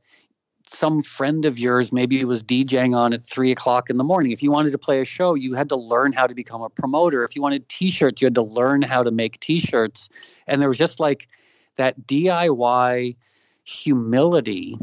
some 0.73 1.03
friend 1.03 1.45
of 1.45 1.59
yours 1.59 1.93
maybe 1.93 2.25
was 2.25 2.43
DJing 2.43 2.97
on 2.97 3.13
at 3.13 3.23
three 3.23 3.51
o'clock 3.51 3.91
in 3.91 3.99
the 3.99 4.05
morning. 4.05 4.33
If 4.33 4.43
you 4.43 4.51
wanted 4.51 4.73
to 4.73 4.79
play 4.79 5.01
a 5.01 5.05
show, 5.05 5.35
you 5.35 5.55
had 5.55 5.69
to 5.69 5.77
learn 5.77 6.13
how 6.13 6.27
to 6.27 6.35
become 6.35 6.63
a 6.63 6.71
promoter. 6.71 7.25
If 7.25 7.37
you 7.37 7.43
wanted 7.43 7.69
T-shirts, 7.69 8.23
you 8.23 8.27
had 8.27 8.35
to 8.37 8.43
learn 8.43 8.83
how 8.83 9.03
to 9.03 9.11
make 9.11 9.39
T-shirts. 9.41 10.09
And 10.47 10.61
there 10.61 10.69
was 10.69 10.79
just 10.79 10.99
like 10.99 11.29
that 11.77 12.07
DIY 12.07 13.17
humility. 13.65 14.79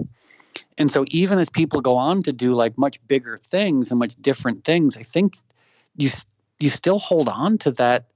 And 0.78 0.92
so 0.92 1.06
even 1.08 1.40
as 1.40 1.50
people 1.50 1.82
go 1.82 1.96
on 1.96 2.24
to 2.24 2.32
do 2.32 2.54
like 2.54 2.78
much 2.78 3.06
bigger 3.08 3.38
things 3.38 3.92
and 3.92 4.00
much 4.00 4.16
different 4.22 4.64
things, 4.64 4.96
I 4.96 5.04
think 5.04 5.38
you 5.98 6.10
you 6.60 6.70
still 6.70 7.00
hold 7.00 7.30
on 7.30 7.58
to 7.60 7.72
that 7.72 8.14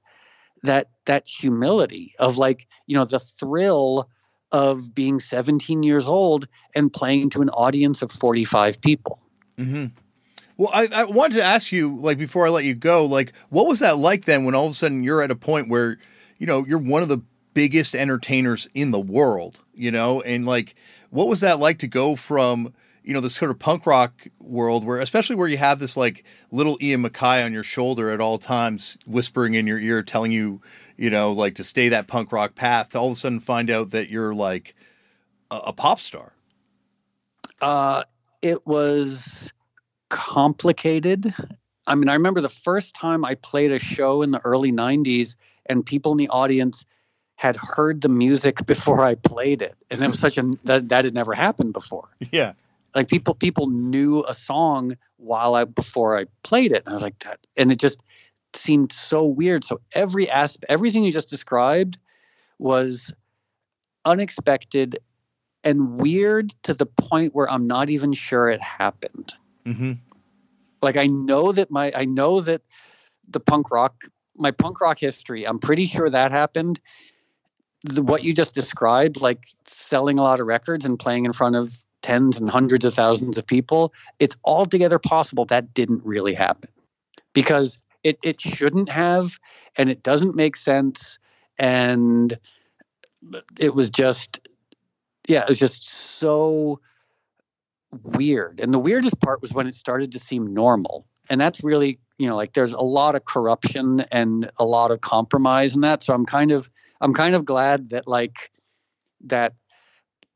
that 0.64 0.90
that 1.06 1.28
humility 1.28 2.14
of 2.20 2.38
like 2.38 2.68
you 2.88 2.96
know 2.96 3.06
the 3.06 3.20
thrill 3.20 4.10
of 4.54 4.94
being 4.96 5.20
17 5.20 5.84
years 5.84 6.08
old 6.08 6.48
and 6.76 6.94
playing 6.94 7.32
to 7.32 7.42
an 7.42 7.50
audience 7.50 8.02
of 8.02 8.12
45 8.12 8.80
people. 8.80 9.20
Mm-hmm. 9.58 9.88
Well, 10.56 10.70
I, 10.72 10.88
I 10.94 11.04
wanted 11.06 11.36
to 11.38 11.44
ask 11.44 11.72
you, 11.72 11.98
like, 11.98 12.20
before 12.20 12.46
I 12.46 12.50
let 12.50 12.64
you 12.64 12.76
go, 12.76 13.06
like, 13.06 13.34
what 13.50 13.68
was 13.68 13.80
that 13.80 13.98
like 13.98 14.26
then 14.26 14.46
when 14.46 14.54
all 14.54 14.66
of 14.66 14.72
a 14.72 14.76
sudden 14.76 15.04
you're 15.04 15.24
at 15.24 15.32
a 15.32 15.36
point 15.36 15.68
where, 15.68 15.98
you 16.38 16.46
know, 16.46 16.64
you're 16.66 16.78
one 16.78 17.02
of 17.02 17.10
the 17.10 17.22
biggest 17.56 17.96
entertainers 17.96 18.68
in 18.76 18.92
the 18.92 19.00
world, 19.00 19.62
you 19.74 19.92
know, 19.92 20.22
and 20.22 20.46
like, 20.46 20.76
what 21.10 21.28
was 21.28 21.40
that 21.42 21.60
like 21.60 21.80
to 21.80 21.88
go 21.88 22.16
from, 22.16 22.74
you 23.04 23.14
know, 23.14 23.20
this 23.20 23.36
sort 23.36 23.52
of 23.52 23.60
punk 23.60 23.86
rock 23.86 24.28
world 24.40 24.86
where, 24.86 25.00
especially 25.00 25.36
where 25.36 25.48
you 25.48 25.58
have 25.58 25.80
this 25.80 25.98
like 25.98 26.24
little 26.52 26.78
Ian 26.82 27.04
MacKaye 27.04 27.46
on 27.46 27.54
your 27.54 27.64
shoulder 27.64 28.10
at 28.10 28.22
all 28.22 28.38
times, 28.38 28.98
whispering 29.06 29.54
in 29.56 29.68
your 29.68 29.80
ear, 29.80 30.02
telling 30.02 30.32
you, 30.32 30.62
you 30.98 31.10
know, 31.10 31.32
like 31.32 31.56
to 31.56 31.64
stay 31.64 31.90
that 31.90 32.08
punk 32.08 32.32
rock 32.32 32.56
path, 32.56 32.90
to 32.92 33.00
all 33.00 33.08
of 33.08 33.14
a 33.14 33.16
sudden 33.16 33.40
find 33.40 33.70
out 33.70 33.92
that 33.92 34.10
you're 34.10 34.34
like 34.34 34.76
a, 35.52 35.58
a 35.68 35.74
pop 35.74 36.00
star? 36.00 36.34
Uh, 37.62 38.04
it 38.42 38.66
was 38.66 39.52
complicated. 40.10 41.34
I 41.88 41.96
mean, 41.96 42.10
I 42.10 42.14
remember 42.14 42.40
the 42.40 42.50
first 42.50 42.96
time 42.96 43.26
I 43.26 43.36
played 43.36 43.72
a 43.72 43.80
show 43.80 44.22
in 44.22 44.32
the 44.32 44.40
early 44.46 44.72
90s 44.72 45.36
and 45.66 45.86
people 45.86 46.12
in 46.12 46.18
the 46.18 46.30
audience 46.30 46.86
had 47.36 47.56
heard 47.56 48.02
the 48.02 48.10
music 48.10 48.66
before 48.66 49.02
I 49.02 49.16
played 49.16 49.62
it. 49.62 49.76
And 49.92 50.02
it 50.02 50.08
was 50.08 50.20
such 50.20 50.38
a 50.38 50.58
that, 50.64 50.90
that 50.90 51.06
had 51.06 51.14
never 51.14 51.34
happened 51.34 51.74
before. 51.74 52.10
Yeah. 52.32 52.54
Like 52.96 53.08
people 53.08 53.34
people 53.34 53.70
knew 53.70 54.24
a 54.28 54.34
song 54.34 54.94
while 55.18 55.56
I 55.56 55.66
before 55.66 56.18
I 56.18 56.26
played 56.44 56.72
it. 56.72 56.84
And 56.86 56.90
I 56.90 56.94
was 56.94 57.04
like 57.04 57.20
that 57.20 57.40
and 57.58 57.72
it 57.72 57.80
just 57.80 58.00
seemed 58.56 58.92
so 58.92 59.24
weird. 59.24 59.64
So 59.64 59.80
every 59.94 60.30
aspect, 60.30 60.72
everything 60.72 61.04
you 61.04 61.12
just 61.12 61.30
described 61.30 61.98
was 62.60 63.12
unexpected 64.06 65.00
and 65.64 66.00
weird 66.00 66.52
to 66.64 66.74
the 66.74 66.86
point 66.86 67.34
where 67.34 67.50
I'm 67.50 67.68
not 67.68 67.90
even 67.90 68.14
sure 68.14 68.50
it 68.50 68.62
happened. 68.62 69.34
Mm-hmm. 69.66 69.94
Like 70.82 70.98
I 70.98 71.08
know 71.08 71.52
that 71.52 71.72
my 71.72 71.92
I 71.96 72.06
know 72.06 72.42
that 72.42 72.62
the 73.28 73.40
punk 73.40 73.72
rock 73.72 74.04
my 74.38 74.52
punk 74.52 74.82
rock 74.82 75.00
history. 75.00 75.48
I'm 75.48 75.60
pretty 75.60 75.86
sure 75.86 76.10
that 76.10 76.32
happened. 76.32 76.80
The, 77.84 78.02
what 78.02 78.24
you 78.24 78.34
just 78.34 78.54
described, 78.54 79.22
like 79.22 79.46
selling 79.66 80.18
a 80.18 80.22
lot 80.22 80.40
of 80.40 80.48
records 80.48 80.86
and 80.86 80.98
playing 80.98 81.26
in 81.26 81.34
front 81.34 81.56
of 81.56 81.84
tens 82.04 82.40
and 82.40 82.50
hundreds 82.50 82.86
of 82.86 82.94
thousands 82.94 83.38
of 83.38 83.48
people, 83.48 83.92
it's 84.20 84.38
altogether 84.46 85.00
possible 85.00 85.46
that 85.46 85.74
didn't 85.74 86.06
really 86.06 86.34
happen 86.34 86.70
because 87.34 87.80
it, 88.04 88.20
it 88.24 88.40
shouldn't 88.40 88.90
have 88.90 89.40
and 89.78 89.90
it 89.90 90.04
doesn't 90.04 90.36
make 90.36 90.56
sense. 90.56 91.18
And 91.58 92.38
it 93.60 93.74
was 93.74 93.90
just, 93.90 94.40
yeah, 95.28 95.44
it 95.44 95.50
was 95.50 95.60
just 95.60 95.88
so 95.88 96.80
weird. 98.04 98.60
And 98.60 98.74
the 98.74 98.80
weirdest 98.80 99.20
part 99.22 99.42
was 99.42 99.54
when 99.54 99.68
it 99.68 99.76
started 99.76 100.12
to 100.12 100.20
seem 100.20 100.54
normal. 100.54 101.08
And 101.30 101.40
that's 101.40 101.64
really, 101.64 102.00
you 102.18 102.28
know, 102.28 102.36
like 102.36 102.54
there's 102.54 102.74
a 102.74 102.82
lot 102.82 103.16
of 103.16 103.26
corruption 103.26 104.02
and 104.12 104.52
a 104.58 104.66
lot 104.66 104.92
of 104.92 105.02
compromise 105.02 105.74
in 105.74 105.82
that. 105.82 106.04
So 106.04 106.14
I'm 106.14 106.26
kind 106.26 106.52
of, 106.52 106.70
I'm 107.02 107.14
kind 107.14 107.34
of 107.36 107.46
glad 107.46 107.90
that 107.90 108.08
like 108.08 108.52
that 109.26 109.54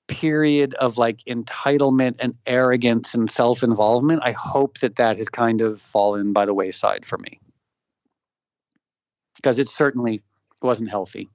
period 0.08 0.74
of 0.76 0.98
like 0.98 1.20
entitlement 1.28 2.16
and 2.20 2.34
arrogance 2.46 3.14
and 3.14 3.30
self-involvement 3.30 4.22
i 4.24 4.32
hope 4.32 4.78
that 4.80 4.96
that 4.96 5.18
has 5.18 5.30
kind 5.30 5.62
of 5.62 5.82
fallen 5.82 6.34
by 6.34 6.46
the 6.46 6.54
wayside 6.54 7.06
for 7.06 7.18
me 7.18 7.40
because 9.36 9.60
it 9.60 9.70
certainly 9.70 10.22
wasn't 10.62 10.90
healthy 10.90 11.30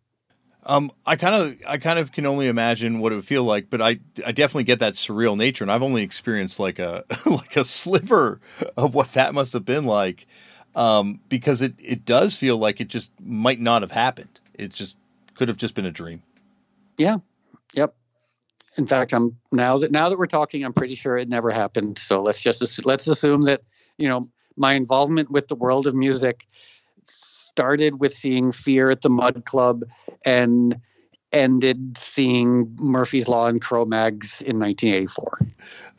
um, 0.65 0.93
I 1.05 1.17
kind 1.17 1.35
of, 1.35 1.59
I 1.67 1.79
kind 1.79 1.99
of 1.99 2.13
can 2.13 2.25
only 2.25 2.47
imagine 2.47 3.01
what 3.01 3.13
it 3.13 3.17
would 3.17 3.27
feel 3.27 3.43
like, 3.43 3.69
but 3.69 3.83
I, 3.83 3.99
I 4.25 4.31
definitely 4.31 4.65
get 4.65 4.79
that 4.79 4.93
surreal 4.93 5.37
nature, 5.37 5.65
and 5.65 5.73
I've 5.73 5.83
only 5.83 6.03
experienced 6.03 6.61
like 6.61 6.79
a, 6.79 7.05
like 7.27 7.57
a 7.57 7.65
sliver 7.65 8.41
of 8.77 8.95
what 8.95 9.13
that 9.15 9.35
must 9.35 9.55
have 9.55 9.65
been 9.65 9.87
like, 9.87 10.27
um, 10.77 11.21
because 11.29 11.63
it, 11.63 11.75
it 11.79 12.05
does 12.05 12.37
feel 12.37 12.59
like 12.59 12.81
it 12.81 12.89
just 12.89 13.11
might 13.21 13.61
not 13.61 13.83
have 13.83 13.91
happened. 13.91 14.41
It 14.55 14.73
just 14.73 14.97
could 15.35 15.49
have 15.49 15.57
just 15.57 15.75
been 15.75 15.87
a 15.87 15.91
dream. 15.91 16.23
Yeah. 16.97 17.17
Yep. 17.75 17.95
In 18.77 18.87
fact, 18.87 19.13
I'm 19.13 19.37
now 19.51 19.79
that 19.79 19.91
now 19.91 20.09
that 20.09 20.19
we're 20.19 20.27
talking, 20.27 20.65
I'm 20.65 20.73
pretty 20.73 20.95
sure 20.95 21.17
it 21.17 21.29
never 21.29 21.51
happened. 21.51 21.99
So 21.99 22.23
let's 22.23 22.41
just 22.41 22.85
let's 22.87 23.07
assume 23.07 23.43
that 23.43 23.63
you 23.99 24.09
know 24.09 24.29
my 24.57 24.75
involvement 24.75 25.31
with 25.31 25.49
the 25.49 25.55
world 25.55 25.87
of 25.87 25.95
music 25.95 26.47
started 27.03 28.01
with 28.01 28.15
seeing 28.15 28.51
Fear 28.51 28.91
at 28.91 29.03
the 29.03 29.11
Mud 29.11 29.45
Club 29.45 29.85
and 30.25 30.81
ended 31.33 31.97
seeing 31.97 32.75
Murphy's 32.79 33.29
Law 33.29 33.47
and 33.47 33.61
Cro-Mags 33.61 34.43
in 34.43 34.59
1984. 34.59 35.39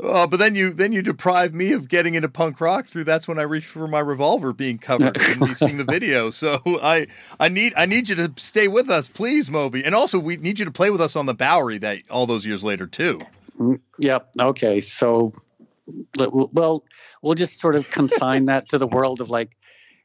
Uh, 0.04 0.28
but 0.28 0.38
then 0.38 0.56
you 0.56 0.74
then 0.74 0.92
you 0.92 1.02
deprive 1.02 1.54
me 1.54 1.72
of 1.72 1.88
getting 1.88 2.16
into 2.16 2.30
punk 2.30 2.60
rock 2.60 2.86
through 2.86 3.04
that's 3.04 3.28
when 3.28 3.40
I 3.40 3.44
reached 3.44 3.68
for 3.68 3.88
my 3.88 4.00
revolver 4.00 4.54
being 4.54 4.78
covered 4.78 5.20
and 5.22 5.58
seeing 5.58 5.78
the 5.78 5.86
video. 5.86 6.30
So 6.30 6.62
I 6.66 7.08
I 7.40 7.50
need 7.50 7.74
I 7.78 7.86
need 7.86 8.10
you 8.10 8.16
to 8.16 8.34
stay 8.38 8.68
with 8.68 8.90
us, 8.90 9.08
please, 9.08 9.50
Moby. 9.50 9.84
And 9.84 9.96
also 9.96 10.20
we 10.20 10.38
need 10.38 10.60
you 10.60 10.66
to 10.66 10.72
play 10.72 10.90
with 10.90 11.02
us 11.02 11.16
on 11.16 11.26
the 11.26 11.34
Bowery 11.34 11.78
that 11.80 12.00
all 12.10 12.26
those 12.26 12.46
years 12.46 12.64
later 12.64 12.86
too. 12.86 13.22
Mm, 13.60 13.80
yep. 14.00 14.30
Okay. 14.40 14.82
So 14.82 15.34
well, 16.18 16.84
we'll 17.22 17.36
just 17.36 17.60
sort 17.60 17.76
of 17.76 17.90
consign 17.92 18.46
that 18.46 18.70
to 18.70 18.78
the 18.78 18.88
world 18.88 19.22
of 19.22 19.30
like 19.30 19.56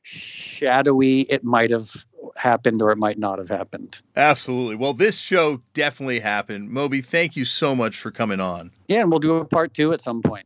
shadowy 0.03 1.20
it 1.22 1.45
might 1.45 1.70
have 1.70 1.91
happened 2.39 2.80
or 2.80 2.91
it 2.91 2.99
might 2.99 3.18
not 3.18 3.39
have 3.39 3.49
happened. 3.49 4.01
Absolutely. 4.16 4.76
Well, 4.76 4.95
this 4.95 5.18
show 5.18 5.62
definitely 5.74 6.20
happened. 6.20 6.70
Moby, 6.70 7.01
thank 7.01 7.36
you 7.36 7.45
so 7.45 7.74
much 7.74 7.99
for 7.99 8.11
coming 8.11 8.41
on. 8.41 8.72
Yeah, 8.89 9.03
and 9.03 9.11
we'll 9.11 9.20
do 9.20 9.36
a 9.36 9.45
part 9.45 9.74
two 9.74 9.93
at 9.93 10.01
some 10.01 10.22
point. 10.22 10.45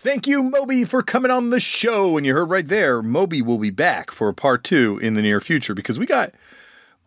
Thank 0.00 0.26
you, 0.26 0.42
Moby, 0.42 0.84
for 0.84 1.02
coming 1.02 1.30
on 1.30 1.50
the 1.50 1.60
show. 1.60 2.16
And 2.16 2.24
you 2.24 2.32
heard 2.32 2.48
right 2.48 2.66
there, 2.66 3.02
Moby 3.02 3.42
will 3.42 3.58
be 3.58 3.70
back 3.70 4.10
for 4.10 4.28
a 4.28 4.34
part 4.34 4.64
two 4.64 4.98
in 5.02 5.14
the 5.14 5.22
near 5.22 5.40
future 5.40 5.74
because 5.74 5.98
we 5.98 6.06
got 6.06 6.32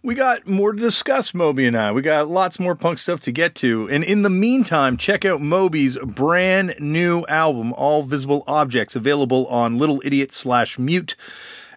we 0.03 0.15
got 0.15 0.47
more 0.47 0.73
to 0.73 0.79
discuss, 0.79 1.33
Moby 1.33 1.65
and 1.65 1.77
I. 1.77 1.91
We 1.91 2.01
got 2.01 2.27
lots 2.27 2.59
more 2.59 2.75
punk 2.75 2.97
stuff 2.97 3.19
to 3.21 3.31
get 3.31 3.53
to. 3.55 3.87
And 3.89 4.03
in 4.03 4.23
the 4.23 4.29
meantime, 4.29 4.97
check 4.97 5.25
out 5.25 5.41
Moby's 5.41 5.97
brand 5.99 6.75
new 6.79 7.23
album, 7.27 7.73
All 7.73 8.01
Visible 8.01 8.43
Objects, 8.47 8.95
available 8.95 9.45
on 9.47 9.77
Little 9.77 10.01
Idiot 10.03 10.33
slash 10.33 10.79
Mute. 10.79 11.15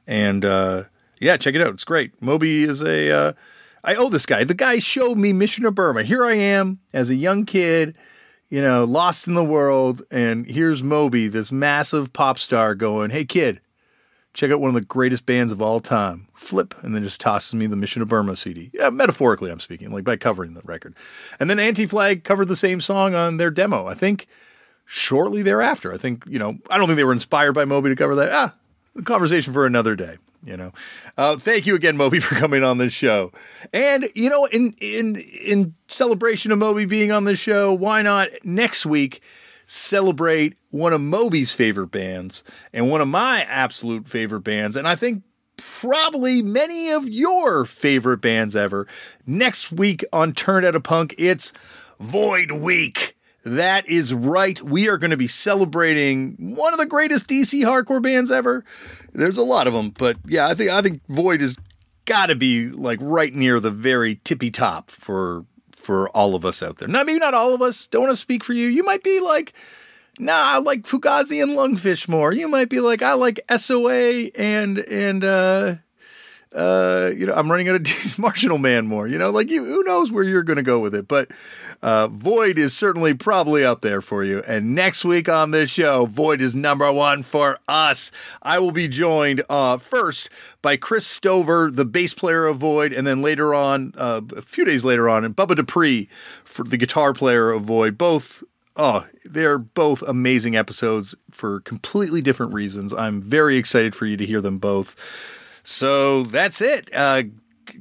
And 0.06 0.44
uh, 0.44 0.84
yeah, 1.20 1.36
check 1.36 1.54
it 1.54 1.60
out. 1.60 1.74
It's 1.74 1.84
great. 1.84 2.20
Moby 2.22 2.64
is 2.64 2.82
a. 2.82 3.10
Uh, 3.10 3.32
I 3.82 3.94
owe 3.96 4.08
this 4.08 4.24
guy. 4.24 4.44
The 4.44 4.54
guy 4.54 4.78
showed 4.78 5.18
me 5.18 5.34
Mission 5.34 5.66
of 5.66 5.74
Burma. 5.74 6.04
Here 6.04 6.24
I 6.24 6.34
am 6.34 6.78
as 6.94 7.10
a 7.10 7.14
young 7.14 7.44
kid, 7.44 7.94
you 8.48 8.62
know, 8.62 8.84
lost 8.84 9.28
in 9.28 9.34
the 9.34 9.44
world. 9.44 10.02
And 10.10 10.46
here's 10.46 10.82
Moby, 10.82 11.28
this 11.28 11.52
massive 11.52 12.14
pop 12.14 12.38
star, 12.38 12.74
going, 12.74 13.10
hey, 13.10 13.26
kid, 13.26 13.60
check 14.34 14.50
out 14.50 14.60
one 14.60 14.68
of 14.68 14.74
the 14.74 14.80
greatest 14.82 15.24
bands 15.24 15.52
of 15.52 15.62
all 15.62 15.80
time. 15.80 16.26
Flip, 16.34 16.74
and 16.82 16.94
then 16.94 17.02
just 17.02 17.20
tosses 17.20 17.54
me 17.54 17.66
the 17.66 17.76
Mission 17.76 18.02
of 18.02 18.08
Burma 18.08 18.36
CD. 18.36 18.70
Yeah, 18.74 18.90
metaphorically, 18.90 19.50
I'm 19.50 19.60
speaking, 19.60 19.90
like 19.90 20.04
by 20.04 20.16
covering 20.16 20.52
the 20.52 20.60
record. 20.64 20.94
And 21.40 21.48
then 21.48 21.58
Anti 21.58 21.86
Flag 21.86 22.24
covered 22.24 22.48
the 22.48 22.56
same 22.56 22.80
song 22.80 23.14
on 23.14 23.38
their 23.38 23.50
demo. 23.50 23.86
I 23.86 23.94
think 23.94 24.26
shortly 24.84 25.42
thereafter. 25.42 25.94
I 25.94 25.96
think 25.96 26.24
you 26.26 26.38
know. 26.38 26.58
I 26.68 26.76
don't 26.76 26.88
think 26.88 26.96
they 26.96 27.04
were 27.04 27.12
inspired 27.12 27.52
by 27.52 27.64
Moby 27.64 27.88
to 27.88 27.96
cover 27.96 28.14
that. 28.16 28.30
Ah, 28.32 28.54
conversation 29.04 29.54
for 29.54 29.64
another 29.64 29.94
day. 29.94 30.16
You 30.44 30.56
know. 30.58 30.72
Uh, 31.16 31.38
thank 31.38 31.66
you 31.66 31.74
again, 31.74 31.96
Moby, 31.96 32.20
for 32.20 32.34
coming 32.34 32.62
on 32.62 32.78
this 32.78 32.92
show. 32.92 33.32
And 33.72 34.08
you 34.14 34.28
know, 34.28 34.44
in 34.46 34.74
in 34.80 35.16
in 35.16 35.74
celebration 35.88 36.52
of 36.52 36.58
Moby 36.58 36.84
being 36.84 37.12
on 37.12 37.24
this 37.24 37.38
show, 37.38 37.72
why 37.72 38.02
not 38.02 38.28
next 38.42 38.84
week? 38.84 39.22
Celebrate 39.66 40.54
one 40.70 40.92
of 40.92 41.00
Moby's 41.00 41.52
favorite 41.52 41.88
bands 41.88 42.42
and 42.72 42.90
one 42.90 43.00
of 43.00 43.08
my 43.08 43.42
absolute 43.42 44.08
favorite 44.08 44.40
bands. 44.40 44.76
And 44.76 44.86
I 44.88 44.96
think 44.96 45.22
probably 45.56 46.42
many 46.42 46.90
of 46.90 47.08
your 47.08 47.64
favorite 47.64 48.18
bands 48.18 48.56
ever. 48.56 48.86
Next 49.26 49.72
week 49.72 50.04
on 50.12 50.32
Turned 50.32 50.66
Out 50.66 50.74
a 50.74 50.80
Punk, 50.80 51.14
it's 51.18 51.52
Void 52.00 52.52
Week. 52.52 53.16
That 53.44 53.88
is 53.88 54.14
right. 54.14 54.60
We 54.62 54.88
are 54.88 54.96
going 54.96 55.10
to 55.10 55.18
be 55.18 55.26
celebrating 55.28 56.36
one 56.56 56.72
of 56.72 56.78
the 56.78 56.86
greatest 56.86 57.28
DC 57.28 57.62
hardcore 57.62 58.02
bands 58.02 58.30
ever. 58.30 58.64
There's 59.12 59.36
a 59.36 59.42
lot 59.42 59.66
of 59.66 59.74
them, 59.74 59.90
but 59.90 60.16
yeah, 60.26 60.48
I 60.48 60.54
think 60.54 60.70
I 60.70 60.80
think 60.80 61.02
Void 61.08 61.42
has 61.42 61.56
got 62.06 62.26
to 62.26 62.34
be 62.34 62.68
like 62.70 62.98
right 63.02 63.34
near 63.34 63.60
the 63.60 63.70
very 63.70 64.20
tippy 64.24 64.50
top 64.50 64.90
for 64.90 65.44
for 65.84 66.08
all 66.10 66.34
of 66.34 66.44
us 66.44 66.62
out 66.62 66.78
there. 66.78 66.88
Not 66.88 67.06
maybe 67.06 67.18
not 67.18 67.34
all 67.34 67.54
of 67.54 67.62
us. 67.62 67.86
Don't 67.86 68.02
want 68.02 68.12
to 68.12 68.20
speak 68.20 68.42
for 68.42 68.52
you. 68.52 68.68
You 68.68 68.82
might 68.82 69.02
be 69.02 69.20
like, 69.20 69.52
nah, 70.18 70.54
I 70.54 70.58
like 70.58 70.82
Fugazi 70.82 71.42
and 71.42 71.52
Lungfish 71.52 72.08
more. 72.08 72.32
You 72.32 72.48
might 72.48 72.68
be 72.68 72.80
like, 72.80 73.02
I 73.02 73.14
like 73.14 73.40
SOA 73.54 74.30
and 74.34 74.78
and 74.78 75.24
uh 75.24 75.76
uh, 76.54 77.10
you 77.16 77.26
know, 77.26 77.34
I'm 77.34 77.50
running 77.50 77.68
out 77.68 77.74
of 77.74 78.18
Marginal 78.18 78.58
Man 78.58 78.86
more. 78.86 79.08
You 79.08 79.18
know, 79.18 79.30
like 79.30 79.50
you, 79.50 79.64
who 79.64 79.82
knows 79.82 80.12
where 80.12 80.22
you're 80.22 80.42
going 80.42 80.56
to 80.56 80.62
go 80.62 80.78
with 80.78 80.94
it? 80.94 81.08
But 81.08 81.30
uh, 81.82 82.08
Void 82.08 82.58
is 82.58 82.74
certainly 82.74 83.12
probably 83.12 83.64
up 83.64 83.80
there 83.80 84.00
for 84.00 84.22
you. 84.22 84.42
And 84.46 84.74
next 84.74 85.04
week 85.04 85.28
on 85.28 85.50
this 85.50 85.70
show, 85.70 86.06
Void 86.06 86.40
is 86.40 86.54
number 86.54 86.90
one 86.92 87.22
for 87.22 87.58
us. 87.66 88.12
I 88.42 88.58
will 88.60 88.72
be 88.72 88.86
joined 88.86 89.42
uh, 89.48 89.78
first 89.78 90.28
by 90.62 90.76
Chris 90.76 91.06
Stover, 91.06 91.70
the 91.70 91.84
bass 91.84 92.14
player 92.14 92.46
of 92.46 92.58
Void, 92.58 92.92
and 92.92 93.06
then 93.06 93.20
later 93.20 93.54
on, 93.54 93.92
uh, 93.96 94.20
a 94.36 94.42
few 94.42 94.64
days 94.64 94.84
later 94.84 95.08
on, 95.08 95.24
and 95.24 95.34
Bubba 95.34 95.56
Dupree, 95.56 96.08
for 96.44 96.64
the 96.64 96.76
guitar 96.76 97.12
player 97.12 97.50
of 97.50 97.62
Void. 97.62 97.98
Both 97.98 98.44
Oh, 98.76 99.06
they're 99.24 99.58
both 99.58 100.02
amazing 100.02 100.56
episodes 100.56 101.14
for 101.30 101.60
completely 101.60 102.20
different 102.20 102.52
reasons. 102.52 102.92
I'm 102.92 103.22
very 103.22 103.56
excited 103.56 103.94
for 103.94 104.04
you 104.04 104.16
to 104.16 104.26
hear 104.26 104.40
them 104.40 104.58
both. 104.58 104.96
So 105.64 106.22
that's 106.22 106.60
it. 106.60 106.94
Uh, 106.94 107.24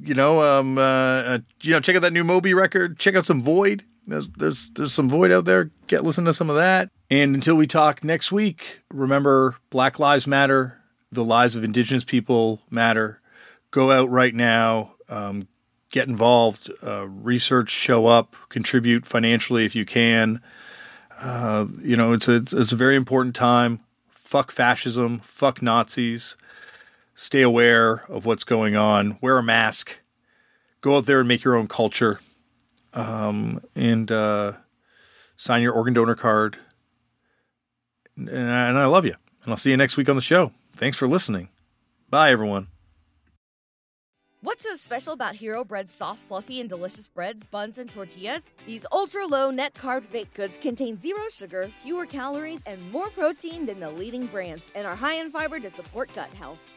you 0.00 0.14
know, 0.14 0.42
um, 0.42 0.78
uh, 0.78 0.80
uh, 0.80 1.38
you 1.62 1.72
know, 1.72 1.80
check 1.80 1.94
out 1.94 2.02
that 2.02 2.12
new 2.12 2.24
Moby 2.24 2.54
record. 2.54 2.98
Check 2.98 3.14
out 3.14 3.26
some 3.26 3.42
Void. 3.42 3.84
There's, 4.06 4.30
there's 4.30 4.70
there's 4.70 4.92
some 4.92 5.08
Void 5.08 5.30
out 5.30 5.44
there. 5.44 5.70
Get 5.86 6.02
listen 6.02 6.24
to 6.24 6.34
some 6.34 6.50
of 6.50 6.56
that. 6.56 6.90
And 7.10 7.34
until 7.34 7.54
we 7.54 7.66
talk 7.66 8.02
next 8.02 8.32
week, 8.32 8.80
remember 8.90 9.56
Black 9.70 9.98
Lives 9.98 10.26
Matter. 10.26 10.80
The 11.12 11.24
lives 11.24 11.54
of 11.54 11.62
Indigenous 11.62 12.04
people 12.04 12.62
matter. 12.70 13.20
Go 13.70 13.92
out 13.92 14.10
right 14.10 14.34
now. 14.34 14.94
Um, 15.08 15.46
get 15.92 16.08
involved. 16.08 16.72
Uh, 16.82 17.06
research. 17.06 17.70
Show 17.70 18.06
up. 18.06 18.34
Contribute 18.48 19.06
financially 19.06 19.64
if 19.64 19.76
you 19.76 19.84
can. 19.84 20.40
Uh, 21.20 21.66
you 21.82 21.96
know, 21.96 22.12
it's 22.12 22.26
a, 22.26 22.36
it's 22.36 22.72
a 22.72 22.76
very 22.76 22.96
important 22.96 23.36
time. 23.36 23.80
Fuck 24.08 24.50
fascism. 24.50 25.20
Fuck 25.20 25.62
Nazis 25.62 26.34
stay 27.14 27.42
aware 27.42 28.04
of 28.08 28.26
what's 28.26 28.44
going 28.44 28.76
on, 28.76 29.18
wear 29.20 29.38
a 29.38 29.42
mask, 29.42 30.00
go 30.80 30.96
out 30.96 31.06
there 31.06 31.20
and 31.20 31.28
make 31.28 31.44
your 31.44 31.56
own 31.56 31.68
culture, 31.68 32.20
um, 32.92 33.60
and 33.74 34.10
uh, 34.10 34.52
sign 35.36 35.62
your 35.62 35.72
organ 35.72 35.94
donor 35.94 36.14
card. 36.14 36.58
And, 38.16 38.50
I 38.50 38.84
love 38.86 39.04
you. 39.04 39.14
And 39.42 39.52
I'll 39.52 39.56
see 39.56 39.70
you 39.70 39.76
next 39.76 39.96
week 39.96 40.08
on 40.08 40.16
the 40.16 40.22
show. 40.22 40.52
Thanks 40.76 40.96
for 40.96 41.08
listening. 41.08 41.48
Bye, 42.08 42.30
everyone. 42.30 42.68
What's 44.40 44.62
so 44.62 44.76
special 44.76 45.14
about 45.14 45.36
Hero 45.36 45.64
Bread's 45.64 45.90
soft, 45.90 46.20
fluffy, 46.20 46.60
and 46.60 46.68
delicious 46.68 47.08
breads, 47.08 47.44
buns, 47.44 47.78
and 47.78 47.88
tortillas? 47.88 48.50
These 48.66 48.84
ultra 48.92 49.24
low 49.26 49.50
net 49.50 49.72
carb 49.72 50.10
baked 50.12 50.34
goods 50.34 50.58
contain 50.58 50.98
zero 50.98 51.22
sugar, 51.32 51.70
fewer 51.82 52.04
calories, 52.04 52.60
and 52.66 52.92
more 52.92 53.08
protein 53.08 53.64
than 53.64 53.80
the 53.80 53.90
leading 53.90 54.26
brands, 54.26 54.66
and 54.74 54.86
are 54.86 54.94
high 54.94 55.14
in 55.14 55.30
fiber 55.30 55.58
to 55.60 55.70
support 55.70 56.14
gut 56.14 56.32
health. 56.34 56.58